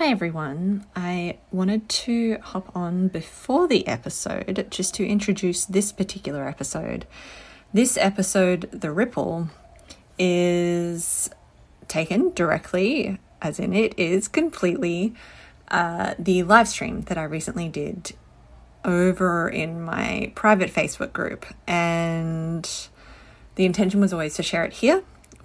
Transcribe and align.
Hi 0.00 0.06
everyone. 0.06 0.86
I 0.96 1.40
wanted 1.52 1.86
to 1.90 2.38
hop 2.38 2.74
on 2.74 3.08
before 3.08 3.68
the 3.68 3.86
episode 3.86 4.66
just 4.70 4.94
to 4.94 5.06
introduce 5.06 5.66
this 5.66 5.92
particular 5.92 6.48
episode. 6.48 7.06
This 7.74 7.98
episode, 7.98 8.62
The 8.72 8.92
Ripple, 8.92 9.50
is 10.18 11.28
taken 11.86 12.32
directly, 12.32 13.18
as 13.42 13.60
in 13.60 13.74
it 13.74 13.92
is 13.98 14.26
completely, 14.26 15.12
uh, 15.68 16.14
the 16.18 16.44
live 16.44 16.68
stream 16.68 17.02
that 17.02 17.18
I 17.18 17.24
recently 17.24 17.68
did 17.68 18.12
over 18.86 19.50
in 19.50 19.82
my 19.82 20.32
private 20.34 20.70
Facebook 20.70 21.12
group. 21.12 21.44
And 21.66 22.66
the 23.56 23.66
intention 23.66 24.00
was 24.00 24.14
always 24.14 24.34
to 24.36 24.42
share 24.42 24.64
it 24.64 24.72
here, 24.72 25.04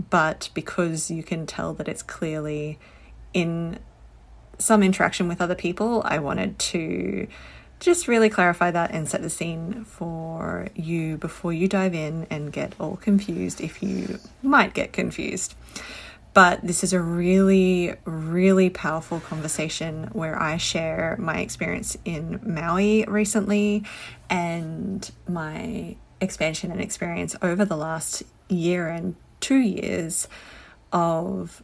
but 0.09 0.49
because 0.53 1.11
you 1.11 1.23
can 1.23 1.45
tell 1.45 1.73
that 1.73 1.89
it's 1.89 2.03
clearly 2.03 2.79
in 3.33 3.79
some 4.57 4.83
interaction 4.83 5.27
with 5.27 5.41
other 5.41 5.55
people, 5.55 6.01
I 6.05 6.19
wanted 6.19 6.57
to 6.59 7.27
just 7.79 8.07
really 8.07 8.29
clarify 8.29 8.71
that 8.71 8.91
and 8.91 9.07
set 9.07 9.21
the 9.21 9.29
scene 9.29 9.83
for 9.83 10.67
you 10.75 11.17
before 11.17 11.53
you 11.53 11.67
dive 11.67 11.93
in 11.93 12.25
and 12.29 12.51
get 12.51 12.73
all 12.79 12.95
confused 12.97 13.61
if 13.61 13.83
you 13.83 14.19
might 14.41 14.73
get 14.73 14.93
confused. 14.93 15.55
But 16.33 16.65
this 16.67 16.83
is 16.83 16.91
a 16.91 16.99
really, 16.99 17.95
really 18.03 18.69
powerful 18.69 19.21
conversation 19.21 20.09
where 20.11 20.41
I 20.41 20.57
share 20.57 21.15
my 21.17 21.39
experience 21.39 21.97
in 22.03 22.41
Maui 22.43 23.05
recently 23.05 23.83
and 24.29 25.09
my 25.29 25.95
expansion 26.19 26.71
and 26.71 26.81
experience 26.81 27.35
over 27.41 27.63
the 27.63 27.77
last 27.77 28.23
year 28.49 28.89
and 28.89 29.15
two 29.39 29.59
years 29.59 30.27
of 30.91 31.63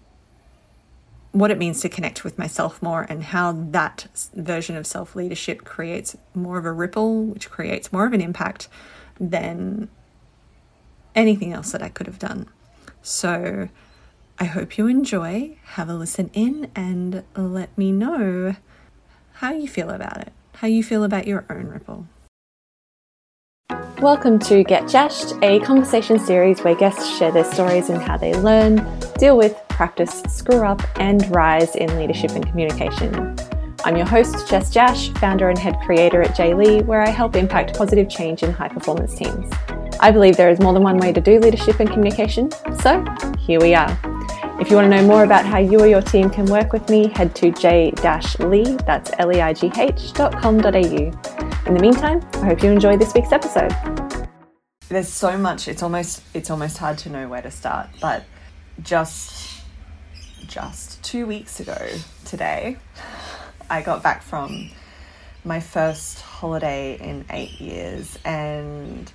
what 1.31 1.51
it 1.51 1.57
means 1.57 1.81
to 1.81 1.89
connect 1.89 2.23
with 2.23 2.37
myself 2.37 2.81
more 2.81 3.05
and 3.09 3.23
how 3.23 3.53
that 3.53 4.07
version 4.33 4.75
of 4.75 4.85
self 4.85 5.15
leadership 5.15 5.63
creates 5.63 6.17
more 6.33 6.57
of 6.57 6.65
a 6.65 6.71
ripple, 6.71 7.23
which 7.25 7.49
creates 7.49 7.93
more 7.93 8.05
of 8.05 8.13
an 8.13 8.21
impact 8.21 8.67
than 9.19 9.89
anything 11.15 11.53
else 11.53 11.71
that 11.71 11.81
I 11.81 11.89
could 11.89 12.07
have 12.07 12.19
done. 12.19 12.47
So 13.01 13.69
I 14.39 14.45
hope 14.45 14.77
you 14.77 14.87
enjoy, 14.87 15.57
have 15.63 15.89
a 15.89 15.93
listen 15.93 16.29
in, 16.33 16.69
and 16.75 17.23
let 17.35 17.77
me 17.77 17.91
know 17.91 18.55
how 19.33 19.51
you 19.51 19.67
feel 19.67 19.89
about 19.89 20.17
it, 20.17 20.33
how 20.55 20.67
you 20.67 20.83
feel 20.83 21.03
about 21.03 21.27
your 21.27 21.45
own 21.49 21.67
ripple. 21.67 22.07
Welcome 24.01 24.39
to 24.39 24.63
Get 24.63 24.87
Jashed, 24.87 25.37
a 25.43 25.59
conversation 25.59 26.17
series 26.17 26.61
where 26.61 26.73
guests 26.73 27.07
share 27.19 27.31
their 27.31 27.43
stories 27.43 27.89
and 27.89 28.01
how 28.01 28.17
they 28.17 28.33
learn, 28.33 28.83
deal 29.19 29.37
with, 29.37 29.55
practice, 29.81 30.21
screw 30.27 30.63
up, 30.63 30.79
and 30.99 31.27
rise 31.35 31.75
in 31.75 31.97
leadership 31.97 32.29
and 32.33 32.45
communication. 32.45 33.35
I'm 33.83 33.97
your 33.97 34.05
host, 34.05 34.47
Jess 34.47 34.71
Jash, 34.71 35.09
founder 35.13 35.49
and 35.49 35.57
head 35.57 35.75
creator 35.83 36.21
at 36.21 36.35
J-Leigh, 36.35 36.83
where 36.83 37.01
I 37.01 37.09
help 37.09 37.35
impact 37.35 37.75
positive 37.75 38.07
change 38.07 38.43
in 38.43 38.51
high 38.51 38.67
performance 38.67 39.15
teams. 39.15 39.51
I 39.99 40.11
believe 40.11 40.37
there 40.37 40.51
is 40.51 40.59
more 40.59 40.73
than 40.73 40.83
one 40.83 40.99
way 40.99 41.11
to 41.11 41.19
do 41.19 41.39
leadership 41.39 41.79
and 41.79 41.89
communication, 41.89 42.51
so 42.79 43.03
here 43.39 43.59
we 43.59 43.73
are. 43.73 43.89
If 44.61 44.69
you 44.69 44.75
want 44.75 44.91
to 44.91 44.95
know 44.95 45.07
more 45.07 45.23
about 45.23 45.47
how 45.47 45.57
you 45.57 45.79
or 45.79 45.87
your 45.87 46.03
team 46.03 46.29
can 46.29 46.45
work 46.45 46.73
with 46.73 46.87
me, 46.87 47.07
head 47.07 47.35
to 47.37 47.49
j-leigh, 47.51 48.77
that's 48.85 49.09
L-E-I-G-H, 49.17 50.13
dot 50.13 50.39
com.au. 50.39 51.01
In 51.65 51.73
the 51.73 51.81
meantime, 51.81 52.21
I 52.33 52.45
hope 52.45 52.61
you 52.61 52.69
enjoy 52.69 52.97
this 52.97 53.15
week's 53.15 53.31
episode. 53.31 53.73
There's 54.89 55.09
so 55.09 55.39
much, 55.39 55.67
it's 55.67 55.81
almost, 55.81 56.21
it's 56.35 56.51
almost 56.51 56.77
hard 56.77 56.99
to 56.99 57.09
know 57.09 57.27
where 57.27 57.41
to 57.41 57.49
start, 57.49 57.89
but 57.99 58.25
just, 58.83 59.60
just 60.47 61.01
two 61.03 61.25
weeks 61.25 61.59
ago 61.59 61.87
today, 62.25 62.77
I 63.69 63.81
got 63.81 64.03
back 64.03 64.21
from 64.21 64.69
my 65.43 65.59
first 65.59 66.21
holiday 66.21 66.97
in 66.99 67.25
eight 67.29 67.59
years 67.59 68.17
and 68.25 69.11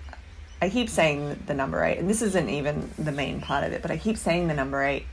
I 0.60 0.70
keep 0.70 0.88
saying 0.88 1.42
the 1.46 1.55
number 1.55 1.84
eight, 1.84 1.98
and 1.98 2.08
this 2.08 2.23
isn't 2.23 2.48
even 2.48 2.90
the 2.98 3.12
main 3.12 3.40
part 3.40 3.64
of 3.64 3.73
it, 3.73 3.83
but 3.83 3.90
I 3.90 3.98
keep 3.98 4.17
saying 4.17 4.48
the 4.48 4.55
number 4.55 4.83
eight 4.83 5.05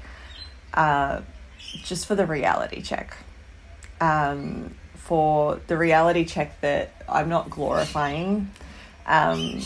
uh, 0.74 1.22
just 1.84 2.06
for 2.06 2.16
the 2.16 2.26
reality 2.26 2.82
check. 2.82 3.16
Um, 4.00 4.76
for 4.96 5.60
the 5.68 5.78
reality 5.78 6.24
check 6.24 6.60
that 6.62 7.04
I'm 7.10 7.28
not 7.28 7.50
glorifying 7.50 8.50
um, 9.06 9.62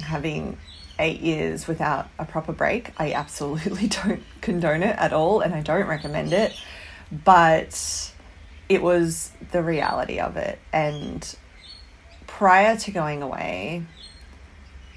having 0.00 0.56
eight 0.98 1.20
years 1.20 1.66
without 1.66 2.08
a 2.18 2.24
proper 2.24 2.52
break. 2.52 2.92
I 2.98 3.12
absolutely 3.12 3.86
don't 4.04 4.22
condone 4.40 4.82
it 4.82 4.96
at 4.98 5.12
all 5.12 5.40
and 5.40 5.54
I 5.54 5.62
don't 5.62 5.86
recommend 5.86 6.32
it. 6.32 6.52
But 7.10 8.12
it 8.68 8.82
was 8.82 9.32
the 9.52 9.62
reality 9.62 10.18
of 10.18 10.36
it. 10.36 10.58
And 10.72 11.36
prior 12.26 12.76
to 12.76 12.90
going 12.90 13.22
away, 13.22 13.84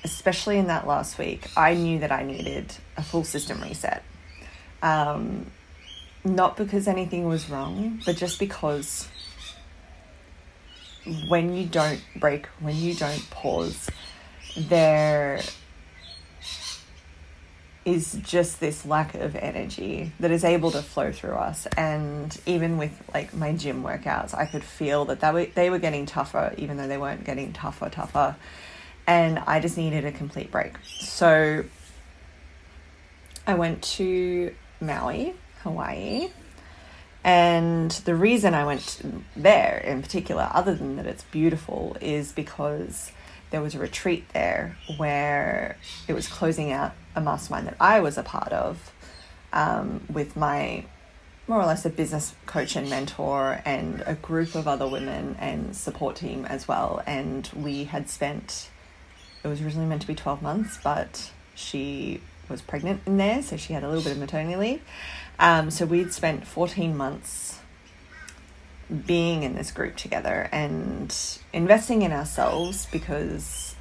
especially 0.03 0.57
in 0.57 0.67
that 0.67 0.87
last 0.87 1.17
week, 1.17 1.47
I 1.55 1.75
knew 1.75 1.99
that 1.99 2.11
I 2.11 2.23
needed 2.23 2.73
a 2.97 3.03
full 3.03 3.23
system 3.23 3.61
reset. 3.61 4.03
Um, 4.81 5.51
not 6.23 6.57
because 6.57 6.87
anything 6.87 7.27
was 7.27 7.49
wrong, 7.49 8.01
but 8.05 8.15
just 8.15 8.39
because 8.39 9.07
when 11.27 11.55
you 11.55 11.65
don't 11.65 12.01
break, 12.15 12.45
when 12.59 12.75
you 12.75 12.93
don't 12.93 13.27
pause, 13.31 13.89
there 14.55 15.41
is 17.83 18.19
just 18.21 18.59
this 18.59 18.85
lack 18.85 19.15
of 19.15 19.35
energy 19.35 20.11
that 20.19 20.29
is 20.29 20.43
able 20.43 20.69
to 20.71 20.81
flow 20.81 21.11
through 21.11 21.33
us. 21.33 21.65
And 21.77 22.37
even 22.45 22.77
with 22.77 22.91
like 23.13 23.33
my 23.33 23.53
gym 23.53 23.83
workouts 23.83 24.35
i 24.35 24.45
could 24.45 24.63
feel 24.63 25.05
that 25.05 25.19
they 25.19 25.31
were, 25.31 25.45
they 25.45 25.69
were 25.69 25.79
getting 25.79 26.05
tougher 26.05 26.53
even 26.57 26.77
though 26.77 26.87
they 26.87 26.97
weren't 26.97 27.23
getting 27.23 27.53
tougher 27.53 27.89
tougher. 27.89 28.35
And 29.07 29.39
i 29.39 29.59
just 29.59 29.77
needed 29.77 30.05
a 30.05 30.11
complete 30.11 30.51
break. 30.51 30.73
So 30.99 31.65
i 33.47 33.53
went 33.55 33.81
to 33.83 34.53
Maui, 34.79 35.33
Hawaii. 35.63 36.29
And 37.23 37.91
the 37.91 38.15
reason 38.15 38.55
I 38.55 38.65
went 38.65 38.99
there 39.35 39.77
in 39.85 40.01
particular, 40.01 40.49
other 40.51 40.73
than 40.73 40.95
that 40.95 41.05
it's 41.05 41.23
beautiful, 41.25 41.95
is 42.01 42.31
because 42.31 43.11
there 43.51 43.61
was 43.61 43.75
a 43.75 43.79
retreat 43.79 44.27
there 44.33 44.77
where 44.97 45.77
it 46.07 46.13
was 46.13 46.27
closing 46.27 46.71
out 46.71 46.93
a 47.15 47.21
mastermind 47.21 47.67
that 47.67 47.77
I 47.79 47.99
was 47.99 48.17
a 48.17 48.23
part 48.23 48.51
of 48.51 48.91
um, 49.53 50.01
with 50.11 50.35
my 50.35 50.85
more 51.47 51.59
or 51.61 51.65
less 51.65 51.85
a 51.85 51.89
business 51.89 52.33
coach 52.45 52.75
and 52.75 52.89
mentor 52.89 53.61
and 53.65 54.03
a 54.05 54.15
group 54.15 54.55
of 54.55 54.67
other 54.67 54.87
women 54.87 55.35
and 55.39 55.75
support 55.75 56.15
team 56.15 56.45
as 56.45 56.67
well. 56.67 57.01
And 57.05 57.49
we 57.55 57.85
had 57.85 58.09
spent, 58.09 58.69
it 59.43 59.47
was 59.47 59.61
originally 59.61 59.87
meant 59.87 60.01
to 60.03 60.07
be 60.07 60.15
12 60.15 60.41
months, 60.41 60.77
but 60.81 61.31
she 61.53 62.21
was 62.47 62.61
pregnant 62.61 63.01
in 63.05 63.17
there, 63.17 63.41
so 63.41 63.57
she 63.57 63.73
had 63.73 63.83
a 63.83 63.87
little 63.87 64.03
bit 64.03 64.13
of 64.13 64.17
maternity 64.17 64.55
leave. 64.55 64.81
Um, 65.39 65.71
so 65.71 65.85
we'd 65.85 66.13
spent 66.13 66.47
14 66.47 66.95
months 66.95 67.59
being 69.05 69.43
in 69.43 69.55
this 69.55 69.71
group 69.71 69.95
together 69.95 70.47
and 70.51 71.15
investing 71.53 72.01
in 72.01 72.11
ourselves 72.11 72.87
because 72.91 73.75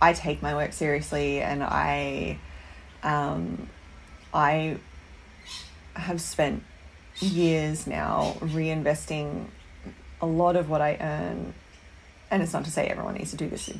I 0.00 0.12
take 0.12 0.42
my 0.42 0.54
work 0.54 0.72
seriously 0.72 1.40
and 1.40 1.62
I 1.62 2.38
um, 3.02 3.68
I 4.32 4.78
have 5.94 6.20
spent 6.20 6.62
years 7.20 7.86
now 7.86 8.36
reinvesting 8.40 9.46
a 10.20 10.26
lot 10.26 10.56
of 10.56 10.68
what 10.68 10.80
I 10.80 10.96
earn 11.00 11.54
and 12.30 12.42
it's 12.42 12.52
not 12.52 12.64
to 12.64 12.70
say 12.70 12.86
everyone 12.88 13.14
needs 13.14 13.30
to 13.30 13.36
do 13.36 13.48
this 13.48 13.70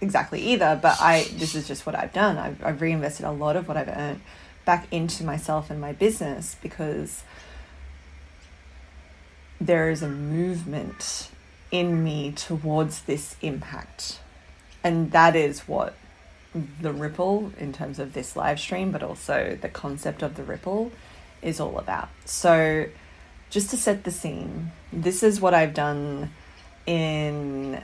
exactly 0.00 0.40
either, 0.40 0.78
but 0.80 0.96
I 1.00 1.24
this 1.34 1.54
is 1.54 1.68
just 1.68 1.84
what 1.84 1.94
I've 1.94 2.12
done. 2.12 2.38
I've, 2.38 2.64
I've 2.64 2.80
reinvested 2.80 3.26
a 3.26 3.30
lot 3.30 3.56
of 3.56 3.68
what 3.68 3.76
I've 3.76 3.88
earned 3.88 4.20
back 4.64 4.86
into 4.90 5.24
myself 5.24 5.70
and 5.70 5.80
my 5.80 5.92
business 5.92 6.56
because 6.62 7.22
there 9.60 9.90
is 9.90 10.02
a 10.02 10.08
movement 10.08 11.30
in 11.70 12.02
me 12.02 12.32
towards 12.32 13.02
this 13.02 13.36
impact. 13.42 14.20
And 14.82 15.12
that 15.12 15.36
is 15.36 15.60
what 15.68 15.94
the 16.80 16.92
ripple, 16.92 17.52
in 17.58 17.72
terms 17.72 17.98
of 17.98 18.12
this 18.12 18.36
live 18.36 18.60
stream, 18.60 18.92
but 18.92 19.02
also 19.02 19.58
the 19.60 19.68
concept 19.68 20.22
of 20.22 20.36
the 20.36 20.44
ripple, 20.44 20.92
is 21.42 21.60
all 21.60 21.78
about. 21.78 22.08
So, 22.24 22.86
just 23.50 23.70
to 23.70 23.76
set 23.76 24.04
the 24.04 24.10
scene, 24.10 24.72
this 24.92 25.22
is 25.22 25.40
what 25.40 25.54
I've 25.54 25.74
done 25.74 26.30
in 26.86 27.82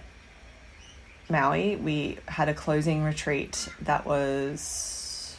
Maui, 1.28 1.76
we 1.76 2.18
had 2.26 2.48
a 2.48 2.54
closing 2.54 3.02
retreat 3.02 3.68
that 3.82 4.04
was 4.04 5.36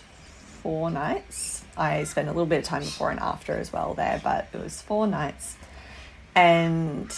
four 0.62 0.90
nights. 0.90 1.64
I 1.76 2.04
spent 2.06 2.28
a 2.28 2.32
little 2.32 2.46
bit 2.46 2.60
of 2.60 2.64
time 2.64 2.82
before 2.82 3.12
and 3.12 3.20
after 3.20 3.54
as 3.58 3.74
well 3.74 3.94
there, 3.94 4.22
but 4.24 4.48
it 4.54 4.62
was 4.62 4.82
four 4.82 5.08
nights. 5.08 5.58
And 6.36 7.14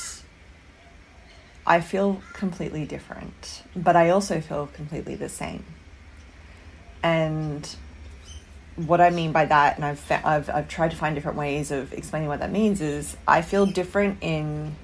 I 1.66 1.82
feel 1.82 2.22
completely 2.34 2.86
different, 2.86 3.64
but 3.76 3.96
I 3.96 4.10
also 4.10 4.42
feel 4.42 4.68
completely 4.68 5.16
the 5.16 5.30
same. 5.30 5.64
And 7.04 7.76
what 8.76 9.02
I 9.02 9.12
mean 9.12 9.32
by 9.32 9.46
that, 9.46 9.76
and 9.76 9.86
I've, 9.86 10.00
fa- 10.00 10.22
I've 10.26 10.50
I've 10.50 10.68
tried 10.68 10.92
to 10.92 10.98
find 10.98 11.14
different 11.14 11.38
ways 11.38 11.70
of 11.70 11.94
explaining 11.94 12.30
what 12.30 12.40
that 12.40 12.52
means. 12.52 12.82
Is 12.82 13.18
I 13.28 13.42
feel 13.42 13.66
different 13.66 14.18
in. 14.22 14.76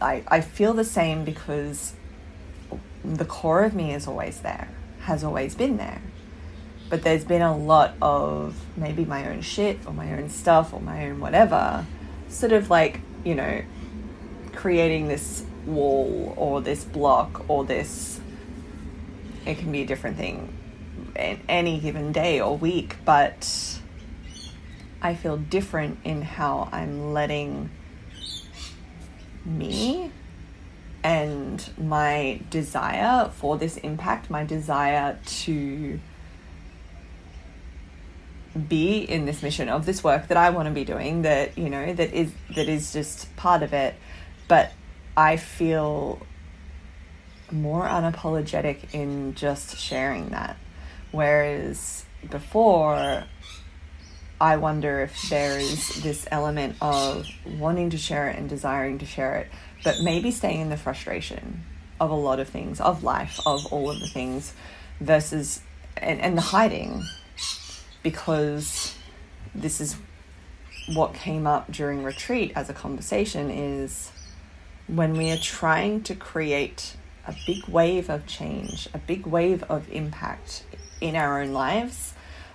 I 0.00 0.22
I 0.28 0.40
feel 0.40 0.74
the 0.74 0.84
same 0.84 1.24
because 1.24 1.94
the 3.04 3.24
core 3.24 3.64
of 3.64 3.74
me 3.74 3.92
is 3.92 4.06
always 4.06 4.40
there, 4.40 4.68
has 5.00 5.22
always 5.22 5.54
been 5.54 5.76
there. 5.76 6.00
But 6.88 7.02
there's 7.02 7.24
been 7.24 7.42
a 7.42 7.56
lot 7.56 7.94
of 8.00 8.54
maybe 8.76 9.04
my 9.04 9.28
own 9.28 9.40
shit 9.40 9.78
or 9.86 9.92
my 9.92 10.12
own 10.12 10.28
stuff 10.28 10.72
or 10.72 10.80
my 10.80 11.06
own 11.06 11.20
whatever, 11.20 11.86
sort 12.28 12.52
of 12.52 12.70
like, 12.70 13.00
you 13.24 13.34
know, 13.34 13.62
creating 14.52 15.08
this 15.08 15.44
wall 15.66 16.34
or 16.36 16.60
this 16.60 16.84
block 16.84 17.44
or 17.48 17.64
this. 17.64 18.20
It 19.46 19.58
can 19.58 19.70
be 19.70 19.82
a 19.82 19.86
different 19.86 20.16
thing 20.16 20.56
in 21.16 21.40
any 21.48 21.78
given 21.78 22.12
day 22.12 22.40
or 22.40 22.56
week, 22.56 22.96
but 23.04 23.78
I 25.02 25.14
feel 25.14 25.36
different 25.36 25.98
in 26.04 26.22
how 26.22 26.68
I'm 26.72 27.12
letting 27.12 27.70
me 29.44 30.10
and 31.02 31.70
my 31.76 32.40
desire 32.48 33.30
for 33.34 33.58
this 33.58 33.76
impact, 33.76 34.30
my 34.30 34.44
desire 34.44 35.18
to 35.26 36.00
be 38.68 38.98
in 38.98 39.26
this 39.26 39.42
mission 39.42 39.68
of 39.68 39.84
this 39.84 40.02
work 40.02 40.28
that 40.28 40.36
I 40.36 40.50
want 40.50 40.68
to 40.68 40.72
be 40.72 40.84
doing 40.84 41.22
that 41.22 41.58
you 41.58 41.68
know 41.68 41.92
that 41.92 42.12
is 42.12 42.32
that 42.54 42.68
is 42.68 42.92
just 42.92 43.34
part 43.36 43.62
of 43.62 43.72
it. 43.72 43.94
But 44.48 44.72
I 45.16 45.36
feel 45.36 46.20
more 47.54 47.86
unapologetic 47.86 48.92
in 48.92 49.34
just 49.34 49.78
sharing 49.78 50.30
that. 50.30 50.56
Whereas 51.12 52.04
before 52.30 53.24
I 54.40 54.56
wonder 54.56 55.02
if 55.02 55.28
there 55.30 55.58
is 55.58 56.02
this 56.02 56.26
element 56.30 56.76
of 56.80 57.26
wanting 57.58 57.90
to 57.90 57.98
share 57.98 58.28
it 58.28 58.36
and 58.36 58.48
desiring 58.48 58.98
to 58.98 59.06
share 59.06 59.36
it 59.36 59.48
but 59.84 60.00
maybe 60.00 60.30
staying 60.30 60.60
in 60.60 60.70
the 60.70 60.76
frustration 60.76 61.62
of 62.00 62.10
a 62.10 62.14
lot 62.14 62.40
of 62.40 62.48
things 62.48 62.80
of 62.80 63.04
life 63.04 63.38
of 63.46 63.64
all 63.72 63.90
of 63.90 64.00
the 64.00 64.08
things 64.08 64.54
versus 65.00 65.60
and, 65.96 66.20
and 66.20 66.36
the 66.36 66.42
hiding 66.42 67.04
because 68.02 68.96
this 69.54 69.80
is 69.80 69.96
what 70.92 71.14
came 71.14 71.46
up 71.46 71.70
during 71.70 72.02
retreat 72.02 72.52
as 72.56 72.68
a 72.68 72.74
conversation 72.74 73.50
is 73.50 74.10
when 74.86 75.16
we 75.16 75.30
are 75.30 75.38
trying 75.38 76.02
to 76.02 76.14
create 76.14 76.96
a 77.26 77.34
big 77.46 77.66
wave 77.66 78.08
of 78.10 78.26
change, 78.26 78.88
a 78.92 78.98
big 78.98 79.26
wave 79.26 79.62
of 79.64 79.90
impact 79.90 80.64
in 81.00 81.16
our 81.16 81.40
own 81.40 81.52
lives 81.52 82.14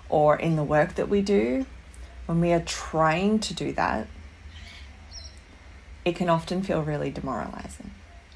or 0.09 0.35
in 0.35 0.55
the 0.55 0.63
work 0.63 0.95
that 0.95 1.09
we 1.09 1.21
do, 1.21 1.65
when 2.25 2.41
we 2.41 2.51
are 2.51 2.61
trying 2.61 3.39
to 3.39 3.53
do 3.53 3.71
that, 3.73 4.07
it 6.05 6.15
can 6.15 6.29
often 6.29 6.61
feel 6.61 6.81
really 6.81 7.09
demoralizing. 7.09 7.91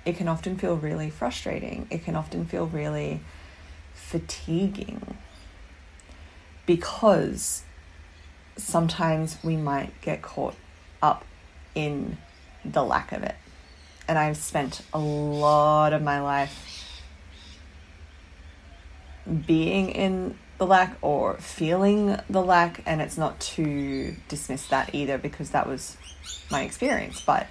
It 0.06 0.18
can 0.18 0.28
often 0.28 0.58
feel 0.58 0.76
really 0.76 1.10
frustrating. 1.10 1.88
It 1.90 2.04
can 2.04 2.16
often 2.16 2.46
feel 2.46 2.68
really 2.68 3.22
fatiguing 3.94 5.18
because 6.66 7.64
sometimes 8.58 9.38
we 9.44 9.56
might 9.56 10.00
get 10.02 10.22
caught 10.22 10.56
up 11.02 11.26
in 11.74 12.18
the 12.64 12.84
lack 12.84 13.12
of 13.12 13.24
it. 13.24 13.36
And 14.08 14.18
I've 14.18 14.38
spent 14.38 14.82
a 14.94 15.00
lot 15.00 15.94
of 15.94 16.02
my 16.02 16.22
life 16.22 17.02
being 19.46 19.90
in 19.90 20.38
the 20.58 20.66
lack 20.66 20.98
or 21.02 21.36
feeling 21.38 22.18
the 22.30 22.42
lack, 22.42 22.82
and 22.86 23.02
it's 23.02 23.18
not 23.18 23.40
to 23.40 24.16
dismiss 24.28 24.68
that 24.68 24.94
either 24.94 25.18
because 25.18 25.52
that 25.52 25.68
was 25.68 25.98
my 26.52 26.64
experience. 26.64 27.22
But 27.22 27.48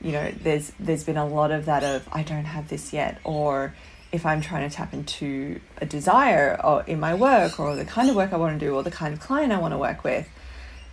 you 0.00 0.12
know, 0.12 0.30
there's 0.30 0.72
there's 0.78 1.04
been 1.04 1.16
a 1.16 1.26
lot 1.26 1.50
of 1.50 1.66
that 1.66 1.82
of 1.82 2.08
I 2.12 2.22
don't 2.22 2.44
have 2.44 2.68
this 2.68 2.92
yet, 2.92 3.18
or 3.24 3.74
if 4.12 4.24
I'm 4.24 4.40
trying 4.40 4.68
to 4.68 4.74
tap 4.74 4.94
into 4.94 5.60
a 5.78 5.86
desire 5.86 6.58
or 6.62 6.82
in 6.86 7.00
my 7.00 7.14
work 7.14 7.58
or 7.58 7.74
the 7.74 7.84
kind 7.84 8.08
of 8.08 8.16
work 8.16 8.32
I 8.32 8.36
want 8.36 8.58
to 8.58 8.66
do 8.66 8.74
or 8.74 8.82
the 8.82 8.90
kind 8.90 9.12
of 9.12 9.20
client 9.20 9.52
I 9.52 9.58
want 9.58 9.72
to 9.72 9.78
work 9.78 10.04
with, 10.04 10.28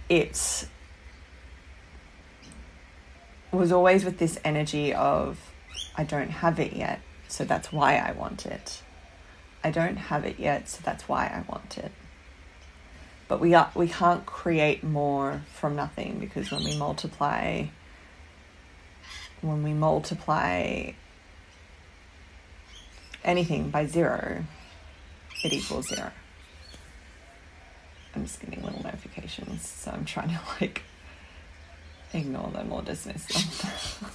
it 0.09 0.67
was 3.55 3.71
always 3.71 4.03
with 4.03 4.17
this 4.17 4.39
energy 4.43 4.93
of 4.93 5.39
I 5.95 6.03
don't 6.03 6.29
have 6.29 6.59
it 6.59 6.73
yet, 6.73 7.01
so 7.27 7.45
that's 7.45 7.71
why 7.71 7.97
I 7.97 8.11
want 8.11 8.45
it. 8.45 8.81
I 9.63 9.71
don't 9.71 9.97
have 9.97 10.25
it 10.25 10.39
yet, 10.39 10.69
so 10.69 10.81
that's 10.83 11.07
why 11.07 11.27
I 11.27 11.43
want 11.49 11.77
it. 11.77 11.91
But 13.27 13.39
we 13.39 13.53
are, 13.53 13.71
we 13.75 13.87
can't 13.87 14.25
create 14.25 14.83
more 14.83 15.41
from 15.53 15.75
nothing 15.75 16.19
because 16.19 16.51
when 16.51 16.63
we 16.63 16.77
multiply 16.77 17.67
when 19.41 19.61
we 19.61 19.73
multiply 19.73 20.91
anything 23.23 23.69
by 23.69 23.85
zero, 23.85 24.45
it 25.43 25.51
equals 25.51 25.89
zero. 25.89 26.11
I'm 28.15 28.25
just 28.25 28.39
getting 28.39 28.63
little 28.63 28.81
notifications, 28.83 29.67
so 29.67 29.91
I'm 29.91 30.05
trying 30.05 30.29
to 30.29 30.39
like 30.61 30.83
ignore 32.13 32.49
them 32.51 32.71
or 32.71 32.81
dismiss 32.81 33.25
them. 33.25 34.11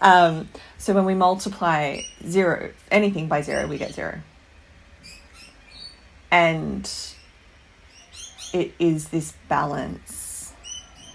um, 0.00 0.48
so 0.78 0.94
when 0.94 1.04
we 1.04 1.14
multiply 1.14 2.00
zero, 2.26 2.70
anything 2.90 3.28
by 3.28 3.42
zero, 3.42 3.66
we 3.66 3.78
get 3.78 3.94
zero. 3.94 4.20
And 6.30 6.90
it 8.52 8.72
is 8.78 9.08
this 9.08 9.32
balance. 9.48 10.52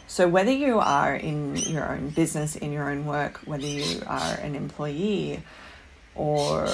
So 0.07 0.27
whether 0.27 0.51
you 0.51 0.79
are 0.79 1.15
in 1.15 1.55
your 1.55 1.91
own 1.91 2.09
business, 2.09 2.55
in 2.55 2.71
your 2.71 2.89
own 2.89 3.05
work, 3.05 3.37
whether 3.45 3.65
you 3.65 4.03
are 4.05 4.35
an 4.35 4.55
employee 4.55 5.41
or 6.15 6.67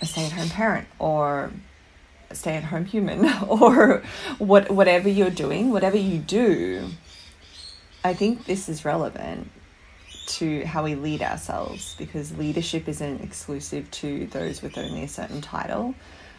a 0.00 0.06
stay-at-home 0.06 0.50
parent 0.50 0.88
or 0.98 1.50
a 2.28 2.34
stay-at-home 2.34 2.84
human 2.84 3.26
or 3.48 4.02
what 4.38 4.70
whatever 4.70 5.08
you're 5.08 5.30
doing, 5.30 5.70
whatever 5.70 5.96
you 5.96 6.18
do, 6.18 6.90
I 8.06 8.14
think 8.14 8.44
this 8.44 8.68
is 8.68 8.84
relevant 8.84 9.50
to 10.38 10.64
how 10.64 10.84
we 10.84 10.94
lead 10.94 11.22
ourselves 11.22 11.96
because 11.98 12.38
leadership 12.38 12.86
isn't 12.86 13.20
exclusive 13.20 13.90
to 14.02 14.28
those 14.28 14.62
with 14.62 14.78
only 14.78 15.02
a 15.02 15.08
certain 15.08 15.40
title. 15.40 15.92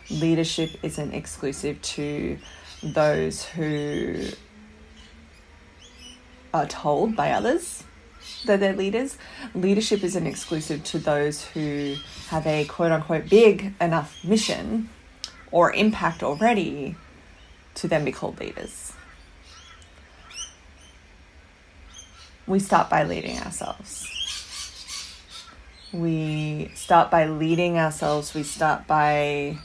Leadership 0.09 0.69
isn't 0.81 1.13
exclusive 1.13 1.81
to 1.81 2.37
those 2.81 3.43
who 3.43 4.27
are 6.53 6.67
told 6.67 7.17
by 7.17 7.31
others 7.31 7.83
that 8.45 8.61
they're 8.61 8.71
leaders. 8.73 9.17
Leadership 9.53 10.05
isn't 10.05 10.25
exclusive 10.25 10.85
to 10.85 10.99
those 10.99 11.43
who 11.47 11.95
have 12.29 12.47
a 12.47 12.63
quote 12.63 12.93
unquote 12.93 13.27
big 13.27 13.73
enough 13.81 14.23
mission 14.23 14.87
or 15.51 15.73
impact 15.73 16.23
already 16.23 16.95
to 17.75 17.89
then 17.89 18.05
be 18.05 18.13
called 18.13 18.39
leaders. 18.39 18.93
We 22.47 22.59
start 22.59 22.89
by 22.89 23.03
leading 23.03 23.37
ourselves. 23.39 24.07
We 25.91 26.71
start 26.75 27.11
by 27.11 27.27
leading 27.27 27.77
ourselves. 27.77 28.33
We 28.33 28.43
start 28.43 28.87
by 28.87 29.57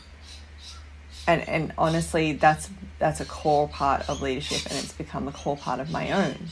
and 1.27 1.49
and 1.49 1.73
honestly 1.79 2.33
that's 2.33 2.69
that's 2.99 3.21
a 3.21 3.25
core 3.25 3.69
part 3.69 4.09
of 4.09 4.21
leadership 4.23 4.69
and 4.69 4.79
it's 4.79 4.93
become 4.93 5.29
a 5.29 5.33
core 5.33 5.57
part 5.57 5.79
of 5.79 5.91
my 5.91 6.11
own 6.11 6.49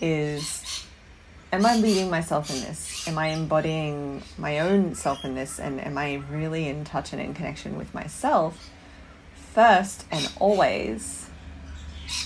is 0.00 0.84
am 1.52 1.64
I 1.64 1.76
leading 1.76 2.10
myself 2.10 2.50
in 2.50 2.60
this? 2.62 3.06
Am 3.06 3.18
I 3.18 3.28
embodying 3.28 4.22
my 4.38 4.58
own 4.60 4.94
self 4.94 5.24
in 5.24 5.34
this? 5.34 5.60
And 5.60 5.80
am 5.80 5.98
I 5.98 6.14
really 6.30 6.68
in 6.68 6.84
touch 6.84 7.12
and 7.12 7.20
in 7.20 7.34
connection 7.34 7.76
with 7.76 7.94
myself 7.94 8.70
first 9.34 10.04
and 10.10 10.30
always 10.40 11.28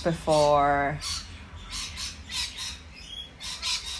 before 0.03 0.99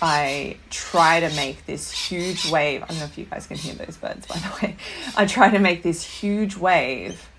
I 0.01 0.57
try 0.69 1.19
to 1.21 1.29
make 1.35 1.65
this 1.65 1.91
huge 1.91 2.51
wave? 2.51 2.83
I 2.83 2.87
don't 2.87 2.99
know 2.99 3.05
if 3.05 3.17
you 3.17 3.25
guys 3.25 3.47
can 3.47 3.57
hear 3.57 3.73
those 3.73 3.97
birds, 3.97 4.27
by 4.27 4.35
the 4.37 4.59
way. 4.61 4.75
I 5.15 5.25
try 5.25 5.49
to 5.49 5.59
make 5.59 5.83
this 5.83 6.03
huge 6.03 6.55
wave 6.55 7.29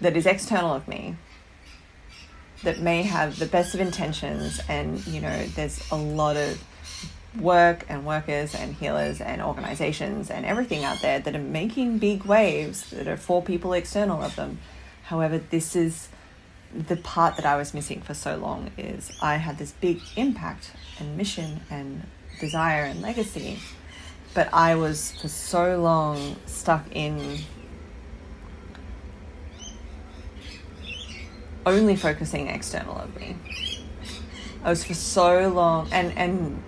that 0.00 0.16
is 0.16 0.26
external 0.26 0.72
of 0.74 0.88
me 0.88 1.16
that 2.62 2.80
may 2.80 3.02
have 3.02 3.38
the 3.38 3.46
best 3.46 3.74
of 3.74 3.80
intentions 3.80 4.60
and 4.68 5.06
you 5.06 5.20
know 5.20 5.46
there's 5.54 5.90
a 5.90 5.96
lot 5.96 6.36
of 6.36 6.62
work 7.38 7.84
and 7.88 8.06
workers 8.06 8.54
and 8.54 8.74
healers 8.74 9.20
and 9.20 9.42
organizations 9.42 10.30
and 10.30 10.46
everything 10.46 10.84
out 10.84 11.00
there 11.02 11.18
that 11.18 11.34
are 11.34 11.42
making 11.42 11.98
big 11.98 12.24
waves 12.24 12.90
that 12.90 13.06
are 13.06 13.16
for 13.16 13.42
people 13.42 13.72
external 13.72 14.22
of 14.22 14.34
them 14.36 14.58
however 15.04 15.38
this 15.38 15.76
is 15.76 16.08
the 16.74 16.96
part 16.96 17.36
that 17.36 17.46
i 17.46 17.56
was 17.56 17.72
missing 17.72 18.00
for 18.00 18.14
so 18.14 18.36
long 18.36 18.70
is 18.76 19.12
i 19.20 19.36
had 19.36 19.58
this 19.58 19.72
big 19.72 20.00
impact 20.16 20.72
and 20.98 21.16
mission 21.16 21.60
and 21.70 22.06
desire 22.40 22.84
and 22.84 23.00
legacy 23.00 23.58
but 24.34 24.52
i 24.52 24.74
was 24.74 25.12
for 25.20 25.28
so 25.28 25.80
long 25.80 26.36
stuck 26.46 26.84
in 26.90 27.38
only 31.66 31.96
focusing 31.96 32.48
external 32.48 32.96
of 32.98 33.14
me. 33.16 33.36
I 34.62 34.70
was 34.70 34.84
for 34.84 34.94
so 34.94 35.48
long, 35.48 35.88
and 35.92 36.16
and 36.16 36.62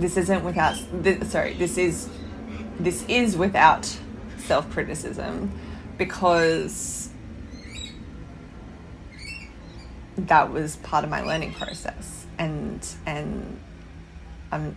this 0.00 0.16
isn't 0.16 0.44
without. 0.44 0.76
This, 0.92 1.30
sorry, 1.30 1.54
this 1.54 1.78
is 1.78 2.08
this 2.78 3.04
is 3.08 3.36
without 3.36 3.84
self 4.38 4.70
criticism, 4.70 5.52
because 5.98 7.05
that 10.16 10.52
was 10.52 10.76
part 10.76 11.04
of 11.04 11.10
my 11.10 11.22
learning 11.22 11.52
process, 11.54 12.26
and 12.38 12.86
and 13.06 13.58
I'm 14.50 14.76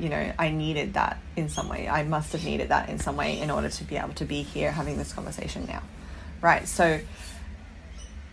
you 0.00 0.08
know, 0.08 0.32
I 0.38 0.50
needed 0.50 0.94
that 0.94 1.18
in 1.36 1.50
some 1.50 1.68
way. 1.68 1.86
I 1.86 2.04
must 2.04 2.32
have 2.32 2.44
needed 2.44 2.70
that 2.70 2.88
in 2.88 2.98
some 2.98 3.16
way 3.16 3.38
in 3.38 3.50
order 3.50 3.68
to 3.68 3.84
be 3.84 3.98
able 3.98 4.14
to 4.14 4.24
be 4.24 4.42
here 4.42 4.72
having 4.72 4.96
this 4.96 5.12
conversation 5.12 5.66
now. 5.66 5.82
Right. 6.40 6.66
So 6.66 7.00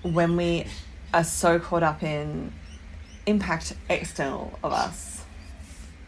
when 0.02 0.38
we 0.38 0.66
are 1.14 1.26
so 1.26 1.60
caught 1.60 1.84
up 1.84 2.04
in 2.04 2.54
impact 3.26 3.74
external 3.90 4.58
of 4.64 4.72
us, 4.72 5.26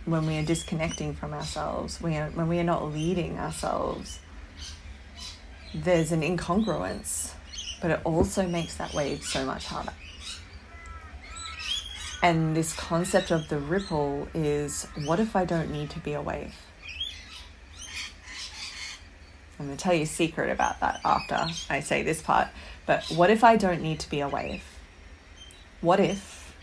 when 0.06 0.26
we 0.26 0.38
are 0.38 0.44
disconnecting 0.44 1.14
from 1.14 1.34
ourselves, 1.34 2.02
we 2.02 2.16
are, 2.16 2.30
when 2.30 2.48
we 2.48 2.58
are 2.60 2.64
not 2.64 2.94
leading 2.94 3.38
ourselves, 3.38 4.20
there's 5.74 6.14
an 6.14 6.22
incongruence, 6.22 7.34
but 7.82 7.92
it 7.92 8.00
also 8.06 8.48
makes 8.48 8.76
that 8.76 8.94
wave 8.94 9.24
so 9.24 9.46
much 9.46 9.66
harder. 9.66 9.94
And 12.22 12.56
this 12.56 12.74
concept 12.74 13.32
of 13.32 13.48
the 13.48 13.60
ripple 13.60 14.28
is 14.34 14.86
what 15.06 15.20
if 15.20 15.36
I 15.36 15.46
don't 15.46 15.72
need 15.72 15.90
to 15.92 16.00
be 16.00 16.14
a 16.14 16.22
wave? 16.22 16.54
I'm 19.58 19.66
going 19.66 19.78
to 19.78 19.84
tell 19.84 19.94
you 19.94 20.04
a 20.04 20.08
secret 20.08 20.50
about 20.50 20.80
that 20.80 21.02
after 21.04 21.48
I 21.70 21.82
say 21.82 22.04
this 22.04 22.22
part. 22.22 22.48
But 22.86 23.06
what 23.06 23.30
if 23.30 23.44
I 23.44 23.58
don't 23.58 23.82
need 23.82 24.00
to 24.02 24.10
be 24.10 24.20
a 24.22 24.28
wave? 24.28 24.64
What 25.82 26.00
if 26.00 26.56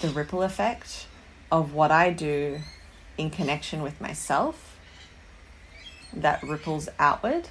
the 0.00 0.08
ripple 0.08 0.42
effect 0.42 1.06
of 1.50 1.74
what 1.74 1.90
I 1.90 2.10
do 2.10 2.60
in 3.18 3.30
connection 3.30 3.82
with 3.82 4.00
myself 4.00 4.78
that 6.12 6.42
ripples 6.42 6.88
outward 6.98 7.48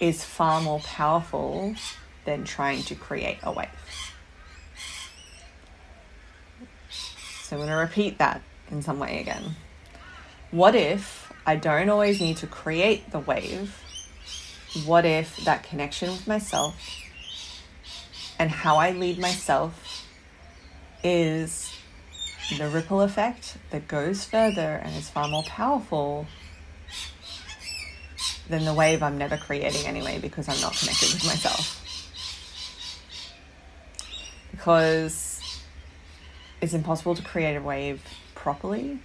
is 0.00 0.24
far 0.24 0.60
more 0.60 0.80
powerful 0.80 1.74
than 2.28 2.44
trying 2.44 2.82
to 2.82 2.94
create 2.94 3.38
a 3.42 3.50
wave. 3.50 3.68
So 7.42 7.56
I'm 7.56 7.60
going 7.60 7.70
to 7.70 7.76
repeat 7.76 8.18
that 8.18 8.42
in 8.70 8.82
some 8.82 8.98
way 8.98 9.18
again. 9.18 9.56
What 10.50 10.74
if 10.74 11.32
I 11.46 11.56
don't 11.56 11.88
always 11.88 12.20
need 12.20 12.36
to 12.38 12.46
create 12.46 13.12
the 13.12 13.18
wave? 13.18 13.82
What 14.84 15.06
if 15.06 15.38
that 15.46 15.62
connection 15.62 16.10
with 16.10 16.26
myself 16.28 16.76
and 18.38 18.50
how 18.50 18.76
I 18.76 18.90
lead 18.90 19.18
myself 19.18 20.06
is 21.02 21.74
the 22.58 22.68
ripple 22.68 23.00
effect 23.00 23.56
that 23.70 23.88
goes 23.88 24.26
further 24.26 24.82
and 24.84 24.94
is 24.94 25.08
far 25.08 25.28
more 25.28 25.44
powerful 25.44 26.26
than 28.50 28.66
the 28.66 28.74
wave 28.74 29.02
I'm 29.02 29.16
never 29.16 29.38
creating 29.38 29.86
anyway 29.86 30.18
because 30.18 30.46
I'm 30.46 30.60
not 30.60 30.76
connected 30.76 31.14
with 31.14 31.24
myself? 31.24 31.87
Because 34.58 35.62
it's 36.60 36.74
impossible 36.74 37.14
to 37.14 37.22
create 37.22 37.54
a 37.54 37.62
wave 37.62 38.02
properly, 38.34 38.98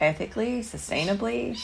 ethically, 0.00 0.60
sustainably 0.60 1.56